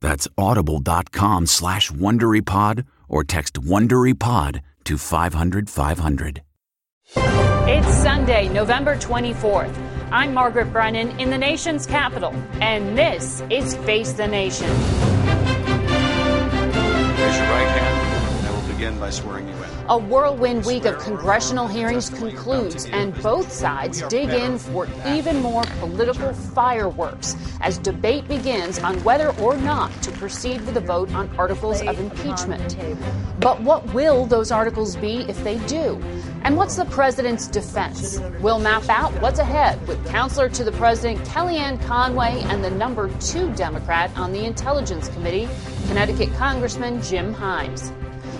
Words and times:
That's 0.00 0.28
audible.com 0.36 1.46
slash 1.46 1.90
WonderyPod 1.90 2.84
or 3.08 3.24
text 3.24 3.54
WonderyPod 3.54 4.60
to 4.84 4.98
500 4.98 5.70
500. 5.70 6.42
It's 7.14 7.88
Sunday, 7.88 8.48
November 8.48 8.96
24th. 8.96 9.76
I'm 10.10 10.34
Margaret 10.34 10.72
Brennan 10.72 11.18
in 11.18 11.30
the 11.30 11.38
nation's 11.38 11.86
capital, 11.86 12.32
and 12.60 12.96
this 12.96 13.42
is 13.50 13.76
Face 13.78 14.12
the 14.12 14.26
Nation. 14.26 14.68
Raise 14.68 14.92
your 17.36 17.48
right 17.48 17.68
hand. 17.68 18.46
I 18.46 18.50
will 18.52 18.68
begin 18.72 18.98
by 19.00 19.10
swearing 19.10 19.48
you 19.48 19.54
in. 19.54 19.75
A 19.88 19.96
whirlwind 19.96 20.64
week 20.64 20.84
of 20.84 20.98
congressional 20.98 21.68
hearings 21.68 22.10
concludes, 22.10 22.86
and 22.86 23.14
both 23.22 23.52
sides 23.52 24.02
dig 24.08 24.30
in 24.30 24.58
for 24.58 24.88
even 25.06 25.40
more 25.40 25.62
political 25.78 26.32
fireworks 26.32 27.36
as 27.60 27.78
debate 27.78 28.26
begins 28.26 28.80
on 28.80 28.96
whether 29.04 29.28
or 29.38 29.56
not 29.56 29.92
to 30.02 30.10
proceed 30.10 30.60
with 30.62 30.76
a 30.76 30.80
vote 30.80 31.14
on 31.14 31.30
articles 31.38 31.82
of 31.82 32.00
impeachment. 32.00 32.76
But 33.38 33.62
what 33.62 33.94
will 33.94 34.26
those 34.26 34.50
articles 34.50 34.96
be 34.96 35.18
if 35.28 35.44
they 35.44 35.58
do? 35.66 36.02
And 36.42 36.56
what's 36.56 36.74
the 36.74 36.86
president's 36.86 37.46
defense? 37.46 38.18
We'll 38.40 38.58
map 38.58 38.88
out 38.88 39.12
what's 39.22 39.38
ahead 39.38 39.86
with 39.86 40.04
counselor 40.08 40.48
to 40.48 40.64
the 40.64 40.72
president 40.72 41.24
Kellyanne 41.28 41.80
Conway 41.86 42.42
and 42.46 42.64
the 42.64 42.70
number 42.70 43.08
two 43.20 43.52
Democrat 43.54 44.10
on 44.16 44.32
the 44.32 44.44
Intelligence 44.44 45.06
Committee, 45.10 45.48
Connecticut 45.86 46.34
Congressman 46.34 47.00
Jim 47.02 47.32
Himes. 47.32 47.92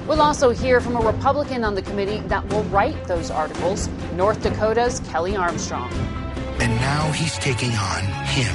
We'll 0.06 0.22
also 0.22 0.50
hear 0.50 0.80
from 0.80 0.96
a 0.96 1.00
Republican 1.00 1.64
on 1.64 1.74
the 1.74 1.82
committee 1.82 2.20
that 2.28 2.48
will 2.48 2.62
write 2.64 3.06
those 3.06 3.30
articles, 3.30 3.88
North 4.14 4.42
Dakota's 4.42 5.00
Kelly 5.00 5.36
Armstrong. 5.36 5.92
And 6.60 6.74
now 6.76 7.10
he's 7.10 7.36
taking 7.38 7.72
on 7.72 8.04
him. 8.26 8.54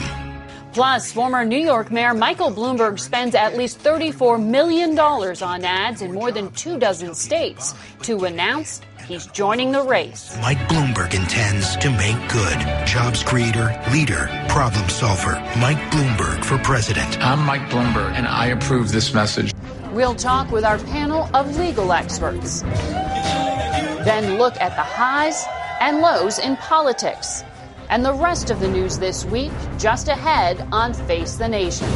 Plus, 0.74 1.12
former 1.12 1.44
New 1.44 1.60
York 1.60 1.92
Mayor 1.92 2.14
Michael 2.14 2.50
Bloomberg 2.50 2.98
spends 3.00 3.36
at 3.36 3.58
least 3.58 3.80
$34 3.80 4.42
million 4.42 4.98
on 4.98 5.66
ads 5.66 6.02
in 6.02 6.14
more 6.14 6.32
than 6.32 6.50
two 6.52 6.80
dozen 6.80 7.14
states 7.14 7.76
to 8.04 8.24
announce 8.24 8.82
he's 9.06 9.28
joining 9.28 9.74
the 9.74 9.84
race. 9.84 10.38
Mike 10.42 10.60
Bloomberg 10.70 11.14
intends 11.14 11.76
to 11.78 11.90
make 11.92 12.16
good. 12.32 12.88
Jobs 12.88 13.24
creator, 13.24 13.78
leader, 13.92 14.30
problem 14.48 14.88
solver. 14.88 15.34
Mike 15.60 15.92
Bloomberg 15.92 16.46
for 16.46 16.58
president. 16.60 17.20
I'm 17.20 17.46
Mike 17.46 17.70
Bloomberg, 17.70 18.14
and 18.14 18.26
I 18.26 18.48
approve 18.48 18.94
this 18.94 19.14
message. 19.14 19.51
We'll 19.92 20.16
talk 20.16 20.52
with 20.52 20.64
our 20.64 20.78
panel 20.78 21.30
of 21.34 21.58
legal 21.58 21.92
experts. 21.92 22.62
Then 22.62 24.38
look 24.38 24.56
at 24.62 24.74
the 24.78 24.84
highs 24.84 25.46
and 25.82 26.00
lows 26.00 26.40
in 26.40 26.56
politics. 26.56 27.44
And 27.90 28.06
the 28.06 28.14
rest 28.14 28.52
of 28.52 28.62
the 28.62 28.70
news 28.70 29.00
this 29.00 29.26
week 29.26 29.52
just 29.78 30.08
ahead 30.08 30.66
on 30.72 30.94
Face 30.94 31.36
the 31.36 31.50
Nation. 31.50 31.90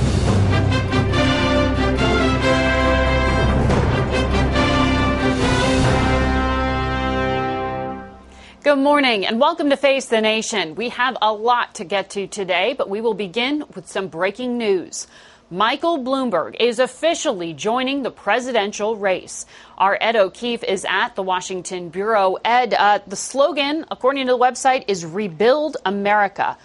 Good 8.62 8.80
morning 8.80 9.26
and 9.26 9.40
welcome 9.40 9.70
to 9.70 9.78
Face 9.78 10.08
the 10.08 10.20
Nation. 10.20 10.76
We 10.76 10.90
have 10.90 11.16
a 11.22 11.32
lot 11.32 11.76
to 11.76 11.86
get 11.86 12.10
to 12.10 12.28
today, 12.28 12.76
but 12.78 12.90
we 12.90 13.00
will 13.00 13.14
begin 13.14 13.64
with 13.74 13.88
some 13.88 14.10
breaking 14.10 14.58
news. 14.58 15.08
Michael 15.56 16.00
Bloomberg 16.00 16.58
is 16.60 16.80
officially 16.80 17.54
joining 17.54 18.04
the 18.04 18.12
presidential 18.12 18.98
race. 18.98 19.46
Our 19.78 19.98
Ed 20.02 20.18
O'Keefe 20.18 20.66
is 20.66 20.86
at 20.90 21.16
the 21.16 21.24
Washington 21.24 21.88
Bureau. 21.88 22.36
Ed, 22.44 22.74
uh, 22.74 23.00
the 23.08 23.16
slogan, 23.16 23.86
according 23.90 24.26
to 24.26 24.34
the 24.34 24.38
website, 24.38 24.84
is 24.90 25.06
Rebuild 25.06 25.78
America. 25.86 26.58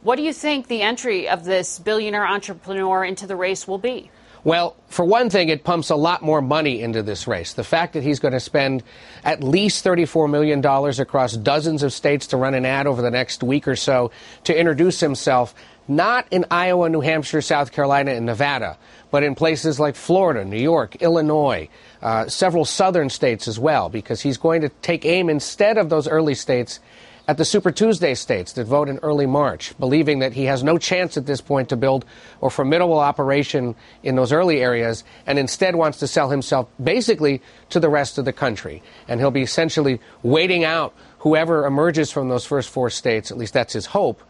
What 0.00 0.16
do 0.16 0.22
you 0.22 0.32
think 0.32 0.66
the 0.66 0.80
entry 0.80 1.28
of 1.28 1.44
this 1.44 1.78
billionaire 1.78 2.26
entrepreneur 2.26 3.04
into 3.04 3.26
the 3.26 3.36
race 3.36 3.68
will 3.68 3.76
be? 3.76 4.10
Well, 4.44 4.76
for 4.88 5.04
one 5.04 5.28
thing, 5.28 5.50
it 5.50 5.62
pumps 5.62 5.90
a 5.90 5.96
lot 5.96 6.22
more 6.22 6.40
money 6.40 6.80
into 6.80 7.02
this 7.02 7.26
race. 7.26 7.52
The 7.52 7.64
fact 7.64 7.92
that 7.92 8.02
he's 8.02 8.18
going 8.18 8.32
to 8.32 8.40
spend 8.40 8.82
at 9.24 9.42
least 9.42 9.84
$34 9.84 10.30
million 10.30 10.64
across 10.64 11.34
dozens 11.34 11.82
of 11.82 11.92
states 11.92 12.28
to 12.28 12.38
run 12.38 12.54
an 12.54 12.64
ad 12.64 12.86
over 12.86 13.02
the 13.02 13.10
next 13.10 13.42
week 13.42 13.68
or 13.68 13.76
so 13.76 14.10
to 14.44 14.58
introduce 14.58 15.00
himself, 15.00 15.54
not 15.88 16.26
in 16.30 16.44
Iowa, 16.50 16.88
New 16.88 17.00
Hampshire, 17.00 17.40
South 17.40 17.72
Carolina, 17.72 18.12
and 18.12 18.26
Nevada, 18.26 18.78
but 19.10 19.22
in 19.22 19.34
places 19.34 19.80
like 19.80 19.96
Florida, 19.96 20.44
New 20.44 20.60
York, 20.60 20.96
Illinois, 20.96 21.68
uh, 22.02 22.28
several 22.28 22.64
southern 22.64 23.08
states 23.08 23.48
as 23.48 23.58
well, 23.58 23.88
because 23.88 24.20
he's 24.20 24.36
going 24.36 24.60
to 24.60 24.68
take 24.68 25.04
aim 25.04 25.30
instead 25.30 25.78
of 25.78 25.88
those 25.88 26.06
early 26.06 26.34
states 26.34 26.80
at 27.28 27.36
the 27.36 27.44
Super 27.44 27.70
Tuesday 27.70 28.14
states 28.14 28.54
that 28.54 28.64
vote 28.64 28.88
in 28.88 28.98
early 28.98 29.26
March, 29.26 29.78
believing 29.78 30.20
that 30.20 30.32
he 30.32 30.44
has 30.44 30.64
no 30.64 30.78
chance 30.78 31.18
at 31.18 31.26
this 31.26 31.42
point 31.42 31.68
to 31.68 31.76
build 31.76 32.06
a 32.42 32.48
formidable 32.48 32.98
operation 32.98 33.74
in 34.02 34.16
those 34.16 34.32
early 34.32 34.62
areas 34.62 35.04
and 35.26 35.38
instead 35.38 35.76
wants 35.76 35.98
to 35.98 36.06
sell 36.06 36.30
himself 36.30 36.68
basically 36.82 37.42
to 37.68 37.80
the 37.80 37.90
rest 37.90 38.16
of 38.16 38.24
the 38.24 38.32
country. 38.32 38.82
And 39.08 39.20
he'll 39.20 39.30
be 39.30 39.42
essentially 39.42 40.00
waiting 40.22 40.64
out 40.64 40.94
whoever 41.18 41.66
emerges 41.66 42.10
from 42.10 42.30
those 42.30 42.46
first 42.46 42.70
four 42.70 42.88
states, 42.88 43.30
at 43.30 43.36
least 43.36 43.52
that's 43.52 43.74
his 43.74 43.84
hope, 43.84 44.22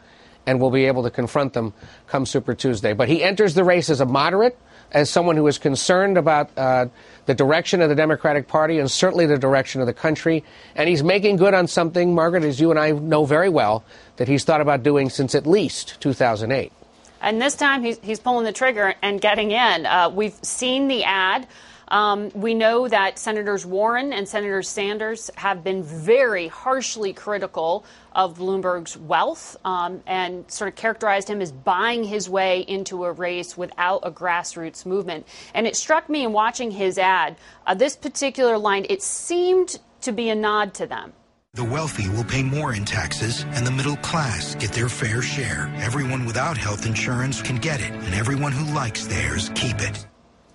and 0.48 0.62
we'll 0.62 0.70
be 0.70 0.86
able 0.86 1.02
to 1.02 1.10
confront 1.10 1.52
them 1.52 1.74
come 2.06 2.24
Super 2.24 2.54
Tuesday. 2.54 2.94
But 2.94 3.10
he 3.10 3.22
enters 3.22 3.52
the 3.52 3.64
race 3.64 3.90
as 3.90 4.00
a 4.00 4.06
moderate, 4.06 4.58
as 4.90 5.10
someone 5.10 5.36
who 5.36 5.46
is 5.46 5.58
concerned 5.58 6.16
about 6.16 6.48
uh, 6.56 6.86
the 7.26 7.34
direction 7.34 7.82
of 7.82 7.90
the 7.90 7.94
Democratic 7.94 8.48
Party 8.48 8.78
and 8.78 8.90
certainly 8.90 9.26
the 9.26 9.36
direction 9.36 9.82
of 9.82 9.86
the 9.86 9.92
country. 9.92 10.42
And 10.74 10.88
he's 10.88 11.02
making 11.02 11.36
good 11.36 11.52
on 11.52 11.66
something, 11.66 12.14
Margaret, 12.14 12.44
as 12.44 12.58
you 12.58 12.70
and 12.70 12.80
I 12.80 12.92
know 12.92 13.26
very 13.26 13.50
well, 13.50 13.84
that 14.16 14.26
he's 14.26 14.44
thought 14.44 14.62
about 14.62 14.82
doing 14.82 15.10
since 15.10 15.34
at 15.34 15.46
least 15.46 16.00
2008. 16.00 16.72
And 17.20 17.42
this 17.42 17.54
time 17.54 17.82
he's, 17.82 17.98
he's 17.98 18.18
pulling 18.18 18.46
the 18.46 18.52
trigger 18.52 18.94
and 19.02 19.20
getting 19.20 19.50
in. 19.50 19.84
Uh, 19.84 20.08
we've 20.08 20.38
seen 20.40 20.88
the 20.88 21.04
ad. 21.04 21.46
Um, 21.88 22.30
we 22.34 22.54
know 22.54 22.88
that 22.88 23.18
Senators 23.18 23.64
Warren 23.64 24.12
and 24.12 24.28
Senator 24.28 24.62
Sanders 24.62 25.30
have 25.36 25.64
been 25.64 25.82
very 25.82 26.48
harshly 26.48 27.12
critical 27.12 27.84
of 28.12 28.38
Bloomberg's 28.38 28.96
wealth 28.96 29.56
um, 29.64 30.02
and 30.06 30.50
sort 30.50 30.68
of 30.68 30.74
characterized 30.76 31.28
him 31.28 31.40
as 31.40 31.52
buying 31.52 32.04
his 32.04 32.28
way 32.28 32.60
into 32.60 33.04
a 33.04 33.12
race 33.12 33.56
without 33.56 34.00
a 34.02 34.10
grassroots 34.10 34.84
movement. 34.84 35.26
And 35.54 35.66
it 35.66 35.76
struck 35.76 36.08
me 36.08 36.24
in 36.24 36.32
watching 36.32 36.70
his 36.70 36.98
ad, 36.98 37.36
uh, 37.66 37.74
this 37.74 37.96
particular 37.96 38.58
line, 38.58 38.86
it 38.88 39.02
seemed 39.02 39.78
to 40.02 40.12
be 40.12 40.28
a 40.30 40.34
nod 40.34 40.74
to 40.74 40.86
them. 40.86 41.12
The 41.54 41.64
wealthy 41.64 42.08
will 42.10 42.24
pay 42.24 42.42
more 42.42 42.74
in 42.74 42.84
taxes, 42.84 43.44
and 43.48 43.66
the 43.66 43.72
middle 43.72 43.96
class 43.96 44.54
get 44.54 44.72
their 44.72 44.88
fair 44.88 45.22
share. 45.22 45.72
Everyone 45.78 46.26
without 46.26 46.56
health 46.56 46.86
insurance 46.86 47.40
can 47.40 47.56
get 47.56 47.80
it, 47.80 47.90
and 47.90 48.14
everyone 48.14 48.52
who 48.52 48.72
likes 48.74 49.06
theirs 49.06 49.50
keep 49.54 49.80
it. 49.80 50.06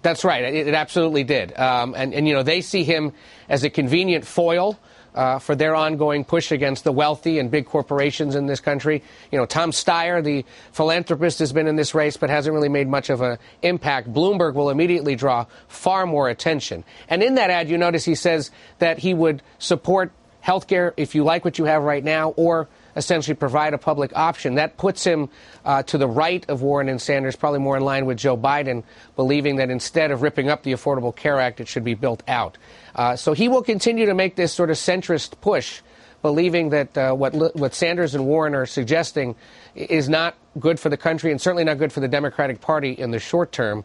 That's 0.03 0.23
right. 0.23 0.43
It, 0.43 0.67
it 0.67 0.73
absolutely 0.75 1.23
did. 1.23 1.57
Um, 1.57 1.95
and, 1.97 2.13
and, 2.13 2.27
you 2.27 2.33
know, 2.33 2.43
they 2.43 2.61
see 2.61 2.83
him 2.83 3.13
as 3.49 3.63
a 3.63 3.69
convenient 3.69 4.25
foil 4.25 4.77
uh, 5.15 5.39
for 5.39 5.55
their 5.55 5.75
ongoing 5.75 6.25
push 6.25 6.51
against 6.51 6.83
the 6.83 6.91
wealthy 6.91 7.39
and 7.39 7.49
big 7.49 7.65
corporations 7.65 8.35
in 8.35 8.45
this 8.45 8.59
country. 8.59 9.01
You 9.31 9.37
know, 9.37 9.45
Tom 9.45 9.71
Steyer, 9.71 10.23
the 10.23 10.45
philanthropist, 10.71 11.39
has 11.39 11.53
been 11.53 11.67
in 11.67 11.75
this 11.75 11.95
race 11.95 12.17
but 12.17 12.29
hasn't 12.29 12.53
really 12.53 12.69
made 12.69 12.87
much 12.87 13.09
of 13.09 13.21
an 13.21 13.37
impact. 13.61 14.11
Bloomberg 14.11 14.55
will 14.55 14.69
immediately 14.69 15.15
draw 15.15 15.45
far 15.67 16.05
more 16.05 16.29
attention. 16.29 16.83
And 17.09 17.23
in 17.23 17.35
that 17.35 17.49
ad, 17.49 17.69
you 17.69 17.77
notice 17.77 18.03
he 18.05 18.15
says 18.15 18.51
that 18.79 18.99
he 18.99 19.13
would 19.13 19.41
support 19.59 20.11
health 20.41 20.67
care 20.67 20.93
if 20.97 21.15
you 21.15 21.23
like 21.23 21.45
what 21.45 21.57
you 21.57 21.65
have 21.65 21.83
right 21.83 22.03
now 22.03 22.31
or 22.31 22.67
essentially 22.95 23.35
provide 23.35 23.73
a 23.73 23.77
public 23.77 24.15
option. 24.15 24.55
That 24.55 24.77
puts 24.77 25.03
him 25.03 25.29
uh, 25.65 25.83
to 25.83 25.97
the 25.97 26.07
right 26.07 26.47
of 26.49 26.61
Warren 26.61 26.89
and 26.89 27.01
Sanders, 27.01 27.35
probably 27.35 27.59
more 27.59 27.77
in 27.77 27.83
line 27.83 28.05
with 28.05 28.17
Joe 28.17 28.37
Biden, 28.37 28.83
believing 29.15 29.57
that 29.57 29.69
instead 29.69 30.11
of 30.11 30.21
ripping 30.21 30.49
up 30.49 30.63
the 30.63 30.73
Affordable 30.73 31.15
Care 31.15 31.39
Act, 31.39 31.59
it 31.59 31.67
should 31.67 31.83
be 31.83 31.93
built 31.93 32.23
out. 32.27 32.57
Uh, 32.95 33.15
so 33.15 33.33
he 33.33 33.47
will 33.47 33.63
continue 33.63 34.05
to 34.05 34.13
make 34.13 34.35
this 34.35 34.53
sort 34.53 34.69
of 34.69 34.77
centrist 34.77 35.39
push, 35.41 35.81
believing 36.21 36.69
that 36.69 36.97
uh, 36.97 37.13
what, 37.13 37.33
what 37.55 37.73
Sanders 37.73 38.15
and 38.15 38.25
Warren 38.25 38.55
are 38.55 38.65
suggesting 38.65 39.35
is 39.75 40.07
not 40.07 40.35
good 40.59 40.79
for 40.79 40.89
the 40.89 40.97
country 40.97 41.31
and 41.31 41.41
certainly 41.41 41.63
not 41.63 41.77
good 41.77 41.91
for 41.91 41.99
the 41.99 42.07
Democratic 42.07 42.61
Party 42.61 42.91
in 42.91 43.11
the 43.11 43.19
short 43.19 43.51
term. 43.51 43.83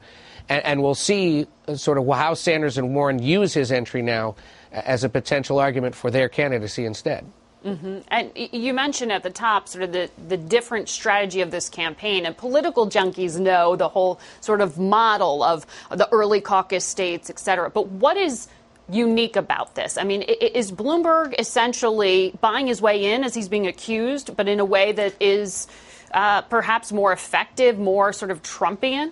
And, 0.48 0.64
and 0.64 0.82
we'll 0.82 0.94
see 0.94 1.46
uh, 1.66 1.76
sort 1.76 1.98
of 1.98 2.06
how 2.06 2.34
Sanders 2.34 2.78
and 2.78 2.94
Warren 2.94 3.22
use 3.22 3.54
his 3.54 3.72
entry 3.72 4.02
now 4.02 4.36
as 4.70 5.02
a 5.02 5.08
potential 5.08 5.58
argument 5.58 5.94
for 5.94 6.10
their 6.10 6.28
candidacy 6.28 6.84
instead. 6.84 7.24
Mm-hmm. 7.64 7.98
And 8.08 8.30
you 8.34 8.72
mentioned 8.72 9.10
at 9.10 9.24
the 9.24 9.30
top 9.30 9.68
sort 9.68 9.82
of 9.82 9.92
the, 9.92 10.08
the 10.28 10.36
different 10.36 10.88
strategy 10.88 11.40
of 11.40 11.50
this 11.50 11.68
campaign, 11.68 12.24
and 12.24 12.36
political 12.36 12.88
junkies 12.88 13.38
know 13.38 13.74
the 13.74 13.88
whole 13.88 14.20
sort 14.40 14.60
of 14.60 14.78
model 14.78 15.42
of 15.42 15.66
the 15.90 16.08
early 16.12 16.40
caucus 16.40 16.84
states, 16.84 17.28
et 17.30 17.38
cetera. 17.38 17.68
But 17.68 17.88
what 17.88 18.16
is 18.16 18.46
unique 18.88 19.36
about 19.36 19.74
this? 19.74 19.98
I 19.98 20.04
mean, 20.04 20.22
is 20.22 20.70
Bloomberg 20.70 21.34
essentially 21.38 22.32
buying 22.40 22.68
his 22.68 22.80
way 22.80 23.12
in 23.12 23.24
as 23.24 23.34
he's 23.34 23.48
being 23.48 23.66
accused, 23.66 24.36
but 24.36 24.48
in 24.48 24.60
a 24.60 24.64
way 24.64 24.92
that 24.92 25.14
is 25.20 25.66
uh, 26.14 26.42
perhaps 26.42 26.92
more 26.92 27.12
effective, 27.12 27.78
more 27.78 28.12
sort 28.12 28.30
of 28.30 28.40
Trumpian? 28.42 29.10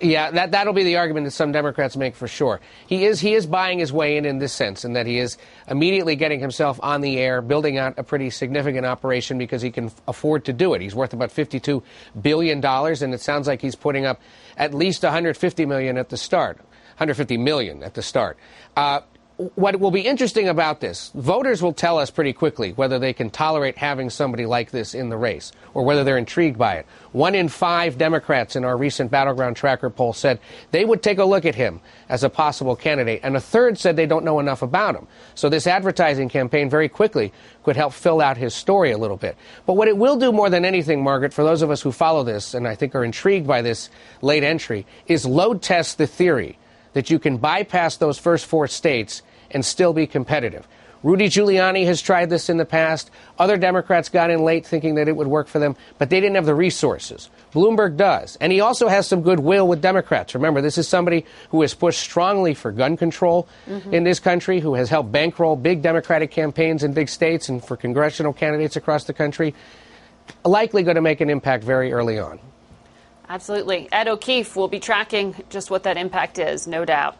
Yeah, 0.00 0.30
that 0.32 0.50
that'll 0.50 0.74
be 0.74 0.84
the 0.84 0.96
argument 0.96 1.24
that 1.24 1.30
some 1.30 1.50
Democrats 1.50 1.96
make 1.96 2.14
for 2.14 2.28
sure. 2.28 2.60
He 2.86 3.06
is 3.06 3.20
he 3.20 3.34
is 3.34 3.46
buying 3.46 3.78
his 3.78 3.90
way 3.90 4.18
in 4.18 4.26
in 4.26 4.38
this 4.38 4.52
sense, 4.52 4.84
in 4.84 4.92
that 4.92 5.06
he 5.06 5.18
is 5.18 5.38
immediately 5.66 6.14
getting 6.14 6.40
himself 6.40 6.78
on 6.82 7.00
the 7.00 7.18
air, 7.18 7.40
building 7.40 7.78
out 7.78 7.94
a 7.96 8.02
pretty 8.02 8.28
significant 8.28 8.84
operation 8.84 9.38
because 9.38 9.62
he 9.62 9.70
can 9.70 9.90
afford 10.06 10.44
to 10.44 10.52
do 10.52 10.74
it. 10.74 10.82
He's 10.82 10.94
worth 10.94 11.14
about 11.14 11.32
fifty-two 11.32 11.82
billion 12.20 12.60
dollars, 12.60 13.00
and 13.00 13.14
it 13.14 13.22
sounds 13.22 13.46
like 13.46 13.62
he's 13.62 13.76
putting 13.76 14.04
up 14.04 14.20
at 14.58 14.74
least 14.74 15.04
one 15.04 15.12
hundred 15.12 15.38
fifty 15.38 15.64
million 15.64 15.96
at 15.96 16.10
the 16.10 16.18
start, 16.18 16.58
one 16.58 16.66
hundred 16.96 17.14
fifty 17.14 17.38
million 17.38 17.82
at 17.82 17.94
the 17.94 18.02
start. 18.02 18.36
Uh, 18.76 19.00
what 19.38 19.78
will 19.78 19.92
be 19.92 20.00
interesting 20.00 20.48
about 20.48 20.80
this, 20.80 21.12
voters 21.14 21.62
will 21.62 21.72
tell 21.72 21.96
us 21.96 22.10
pretty 22.10 22.32
quickly 22.32 22.72
whether 22.72 22.98
they 22.98 23.12
can 23.12 23.30
tolerate 23.30 23.78
having 23.78 24.10
somebody 24.10 24.46
like 24.46 24.72
this 24.72 24.94
in 24.94 25.10
the 25.10 25.16
race 25.16 25.52
or 25.74 25.84
whether 25.84 26.02
they're 26.02 26.18
intrigued 26.18 26.58
by 26.58 26.74
it. 26.74 26.86
One 27.12 27.36
in 27.36 27.48
five 27.48 27.96
Democrats 27.96 28.56
in 28.56 28.64
our 28.64 28.76
recent 28.76 29.12
Battleground 29.12 29.54
Tracker 29.54 29.90
poll 29.90 30.12
said 30.12 30.40
they 30.72 30.84
would 30.84 31.04
take 31.04 31.18
a 31.18 31.24
look 31.24 31.44
at 31.44 31.54
him 31.54 31.80
as 32.08 32.24
a 32.24 32.28
possible 32.28 32.74
candidate, 32.74 33.20
and 33.22 33.36
a 33.36 33.40
third 33.40 33.78
said 33.78 33.94
they 33.94 34.06
don't 34.06 34.24
know 34.24 34.40
enough 34.40 34.62
about 34.62 34.96
him. 34.96 35.06
So 35.36 35.48
this 35.48 35.68
advertising 35.68 36.28
campaign 36.28 36.68
very 36.68 36.88
quickly 36.88 37.32
could 37.62 37.76
help 37.76 37.92
fill 37.92 38.20
out 38.20 38.38
his 38.38 38.54
story 38.54 38.90
a 38.90 38.98
little 38.98 39.16
bit. 39.16 39.36
But 39.66 39.74
what 39.74 39.86
it 39.86 39.96
will 39.96 40.16
do 40.16 40.32
more 40.32 40.50
than 40.50 40.64
anything, 40.64 41.00
Margaret, 41.00 41.32
for 41.32 41.44
those 41.44 41.62
of 41.62 41.70
us 41.70 41.80
who 41.80 41.92
follow 41.92 42.24
this 42.24 42.54
and 42.54 42.66
I 42.66 42.74
think 42.74 42.92
are 42.96 43.04
intrigued 43.04 43.46
by 43.46 43.62
this 43.62 43.88
late 44.20 44.42
entry, 44.42 44.84
is 45.06 45.24
load 45.24 45.62
test 45.62 45.96
the 45.96 46.08
theory 46.08 46.58
that 46.98 47.10
you 47.10 47.20
can 47.20 47.36
bypass 47.36 47.96
those 47.98 48.18
first 48.18 48.44
four 48.44 48.66
states 48.66 49.22
and 49.52 49.64
still 49.64 49.92
be 49.92 50.04
competitive. 50.04 50.66
Rudy 51.04 51.26
Giuliani 51.26 51.86
has 51.86 52.02
tried 52.02 52.28
this 52.28 52.50
in 52.50 52.56
the 52.56 52.64
past. 52.64 53.12
Other 53.38 53.56
Democrats 53.56 54.08
got 54.08 54.30
in 54.30 54.42
late 54.42 54.66
thinking 54.66 54.96
that 54.96 55.06
it 55.06 55.14
would 55.14 55.28
work 55.28 55.46
for 55.46 55.60
them, 55.60 55.76
but 55.98 56.10
they 56.10 56.18
didn't 56.18 56.34
have 56.34 56.44
the 56.44 56.56
resources. 56.56 57.30
Bloomberg 57.52 57.96
does. 57.96 58.34
And 58.40 58.50
he 58.50 58.60
also 58.60 58.88
has 58.88 59.06
some 59.06 59.22
goodwill 59.22 59.68
with 59.68 59.80
Democrats. 59.80 60.34
Remember, 60.34 60.60
this 60.60 60.76
is 60.76 60.88
somebody 60.88 61.24
who 61.50 61.60
has 61.60 61.72
pushed 61.72 62.00
strongly 62.00 62.52
for 62.52 62.72
gun 62.72 62.96
control 62.96 63.46
mm-hmm. 63.68 63.94
in 63.94 64.02
this 64.02 64.18
country, 64.18 64.58
who 64.58 64.74
has 64.74 64.90
helped 64.90 65.12
bankroll 65.12 65.54
big 65.54 65.82
Democratic 65.82 66.32
campaigns 66.32 66.82
in 66.82 66.94
big 66.94 67.08
states 67.08 67.48
and 67.48 67.64
for 67.64 67.76
congressional 67.76 68.32
candidates 68.32 68.74
across 68.74 69.04
the 69.04 69.14
country. 69.14 69.54
Likely 70.44 70.82
going 70.82 70.96
to 70.96 71.00
make 71.00 71.20
an 71.20 71.30
impact 71.30 71.62
very 71.62 71.92
early 71.92 72.18
on. 72.18 72.40
Absolutely. 73.28 73.88
Ed 73.92 74.08
O'Keefe 74.08 74.56
will 74.56 74.68
be 74.68 74.80
tracking 74.80 75.34
just 75.50 75.70
what 75.70 75.82
that 75.82 75.96
impact 75.96 76.38
is, 76.38 76.66
no 76.66 76.84
doubt. 76.84 77.16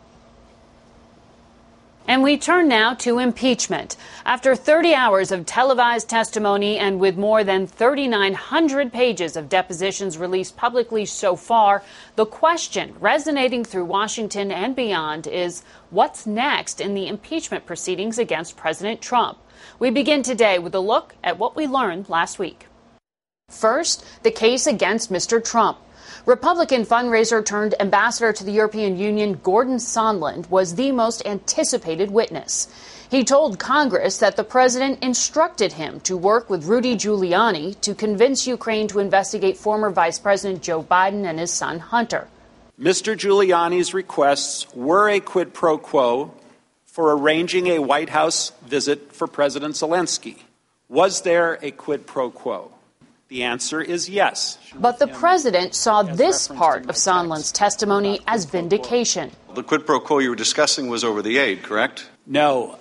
And 2.08 2.22
we 2.22 2.38
turn 2.38 2.68
now 2.68 2.94
to 2.94 3.18
impeachment. 3.18 3.94
After 4.24 4.56
30 4.56 4.94
hours 4.94 5.30
of 5.30 5.44
televised 5.44 6.08
testimony 6.08 6.78
and 6.78 6.98
with 6.98 7.18
more 7.18 7.44
than 7.44 7.66
3,900 7.66 8.90
pages 8.90 9.36
of 9.36 9.50
depositions 9.50 10.16
released 10.16 10.56
publicly 10.56 11.04
so 11.04 11.36
far, 11.36 11.82
the 12.16 12.24
question 12.24 12.94
resonating 12.98 13.62
through 13.62 13.84
Washington 13.84 14.50
and 14.50 14.74
beyond 14.74 15.26
is 15.26 15.62
what's 15.90 16.26
next 16.26 16.80
in 16.80 16.94
the 16.94 17.08
impeachment 17.08 17.66
proceedings 17.66 18.18
against 18.18 18.56
President 18.56 19.02
Trump? 19.02 19.36
We 19.78 19.90
begin 19.90 20.22
today 20.22 20.58
with 20.58 20.74
a 20.74 20.80
look 20.80 21.14
at 21.22 21.38
what 21.38 21.56
we 21.56 21.66
learned 21.66 22.08
last 22.08 22.38
week. 22.38 22.68
First, 23.50 24.02
the 24.22 24.30
case 24.30 24.66
against 24.66 25.12
Mr. 25.12 25.44
Trump. 25.44 25.76
Republican 26.28 26.84
fundraiser 26.84 27.42
turned 27.42 27.74
ambassador 27.80 28.34
to 28.34 28.44
the 28.44 28.52
European 28.52 28.98
Union 28.98 29.40
Gordon 29.42 29.78
Sondland 29.78 30.46
was 30.50 30.74
the 30.74 30.92
most 30.92 31.24
anticipated 31.24 32.10
witness. 32.10 32.68
He 33.10 33.24
told 33.24 33.58
Congress 33.58 34.18
that 34.18 34.36
the 34.36 34.44
president 34.44 35.02
instructed 35.02 35.72
him 35.72 36.00
to 36.00 36.18
work 36.18 36.50
with 36.50 36.66
Rudy 36.66 36.96
Giuliani 36.96 37.80
to 37.80 37.94
convince 37.94 38.46
Ukraine 38.46 38.88
to 38.88 38.98
investigate 38.98 39.56
former 39.56 39.88
Vice 39.88 40.18
President 40.18 40.62
Joe 40.62 40.82
Biden 40.82 41.24
and 41.24 41.38
his 41.38 41.50
son 41.50 41.78
Hunter. 41.78 42.28
Mr. 42.78 43.16
Giuliani's 43.16 43.94
requests 43.94 44.66
were 44.74 45.08
a 45.08 45.20
quid 45.20 45.54
pro 45.54 45.78
quo 45.78 46.34
for 46.84 47.16
arranging 47.16 47.68
a 47.68 47.78
White 47.78 48.10
House 48.10 48.52
visit 48.66 49.14
for 49.14 49.26
President 49.26 49.76
Zelensky. 49.76 50.36
Was 50.90 51.22
there 51.22 51.58
a 51.62 51.70
quid 51.70 52.06
pro 52.06 52.30
quo? 52.30 52.72
The 53.28 53.42
answer 53.42 53.82
is 53.82 54.08
yes. 54.08 54.58
But 54.74 54.98
the 54.98 55.06
president 55.06 55.74
saw 55.74 56.02
this 56.02 56.48
part 56.48 56.88
of 56.88 56.94
Sondland's 56.96 57.52
testimony 57.52 58.20
as 58.26 58.46
vindication. 58.46 59.30
The 59.54 59.62
quid 59.62 59.84
pro 59.84 60.00
quo 60.00 60.18
you 60.18 60.30
were 60.30 60.36
discussing 60.36 60.88
was 60.88 61.04
over 61.04 61.20
the 61.20 61.36
aid, 61.36 61.62
correct? 61.62 62.08
No. 62.26 62.78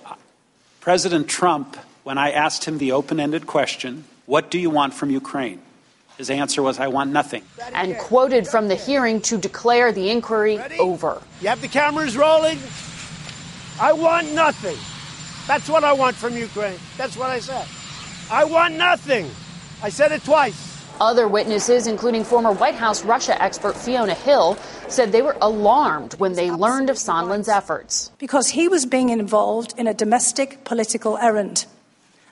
President 0.80 1.28
Trump, 1.28 1.76
when 2.02 2.16
I 2.16 2.30
asked 2.30 2.64
him 2.64 2.78
the 2.78 2.92
open 2.92 3.20
ended 3.20 3.46
question, 3.46 4.04
What 4.24 4.50
do 4.50 4.58
you 4.58 4.70
want 4.70 4.94
from 4.94 5.10
Ukraine? 5.10 5.60
His 6.16 6.30
answer 6.30 6.62
was, 6.62 6.80
I 6.80 6.88
want 6.88 7.12
nothing. 7.12 7.42
And 7.74 7.98
quoted 7.98 8.48
from 8.48 8.68
the 8.68 8.74
hearing 8.74 9.20
to 9.22 9.36
declare 9.36 9.92
the 9.92 10.10
inquiry 10.10 10.56
Ready? 10.56 10.78
over. 10.78 11.22
You 11.42 11.48
have 11.48 11.60
the 11.60 11.68
cameras 11.68 12.16
rolling? 12.16 12.58
I 13.78 13.92
want 13.92 14.32
nothing. 14.32 14.76
That's 15.46 15.68
what 15.68 15.84
I 15.84 15.92
want 15.92 16.16
from 16.16 16.36
Ukraine. 16.36 16.78
That's 16.96 17.16
what 17.18 17.28
I 17.28 17.38
said. 17.38 17.68
I 18.30 18.44
want 18.44 18.74
nothing. 18.74 19.30
I 19.80 19.90
said 19.90 20.10
it 20.10 20.24
twice. 20.24 20.76
Other 21.00 21.28
witnesses, 21.28 21.86
including 21.86 22.24
former 22.24 22.50
White 22.50 22.74
House 22.74 23.04
Russia 23.04 23.40
expert 23.40 23.76
Fiona 23.76 24.14
Hill, 24.14 24.56
said 24.88 25.12
they 25.12 25.22
were 25.22 25.36
alarmed 25.40 26.14
when 26.14 26.32
they 26.32 26.50
learned 26.50 26.90
of 26.90 26.96
Sondland's 26.96 27.48
efforts. 27.48 28.10
Because 28.18 28.48
he 28.48 28.66
was 28.66 28.86
being 28.86 29.10
involved 29.10 29.74
in 29.78 29.86
a 29.86 29.94
domestic 29.94 30.64
political 30.64 31.16
errand. 31.18 31.66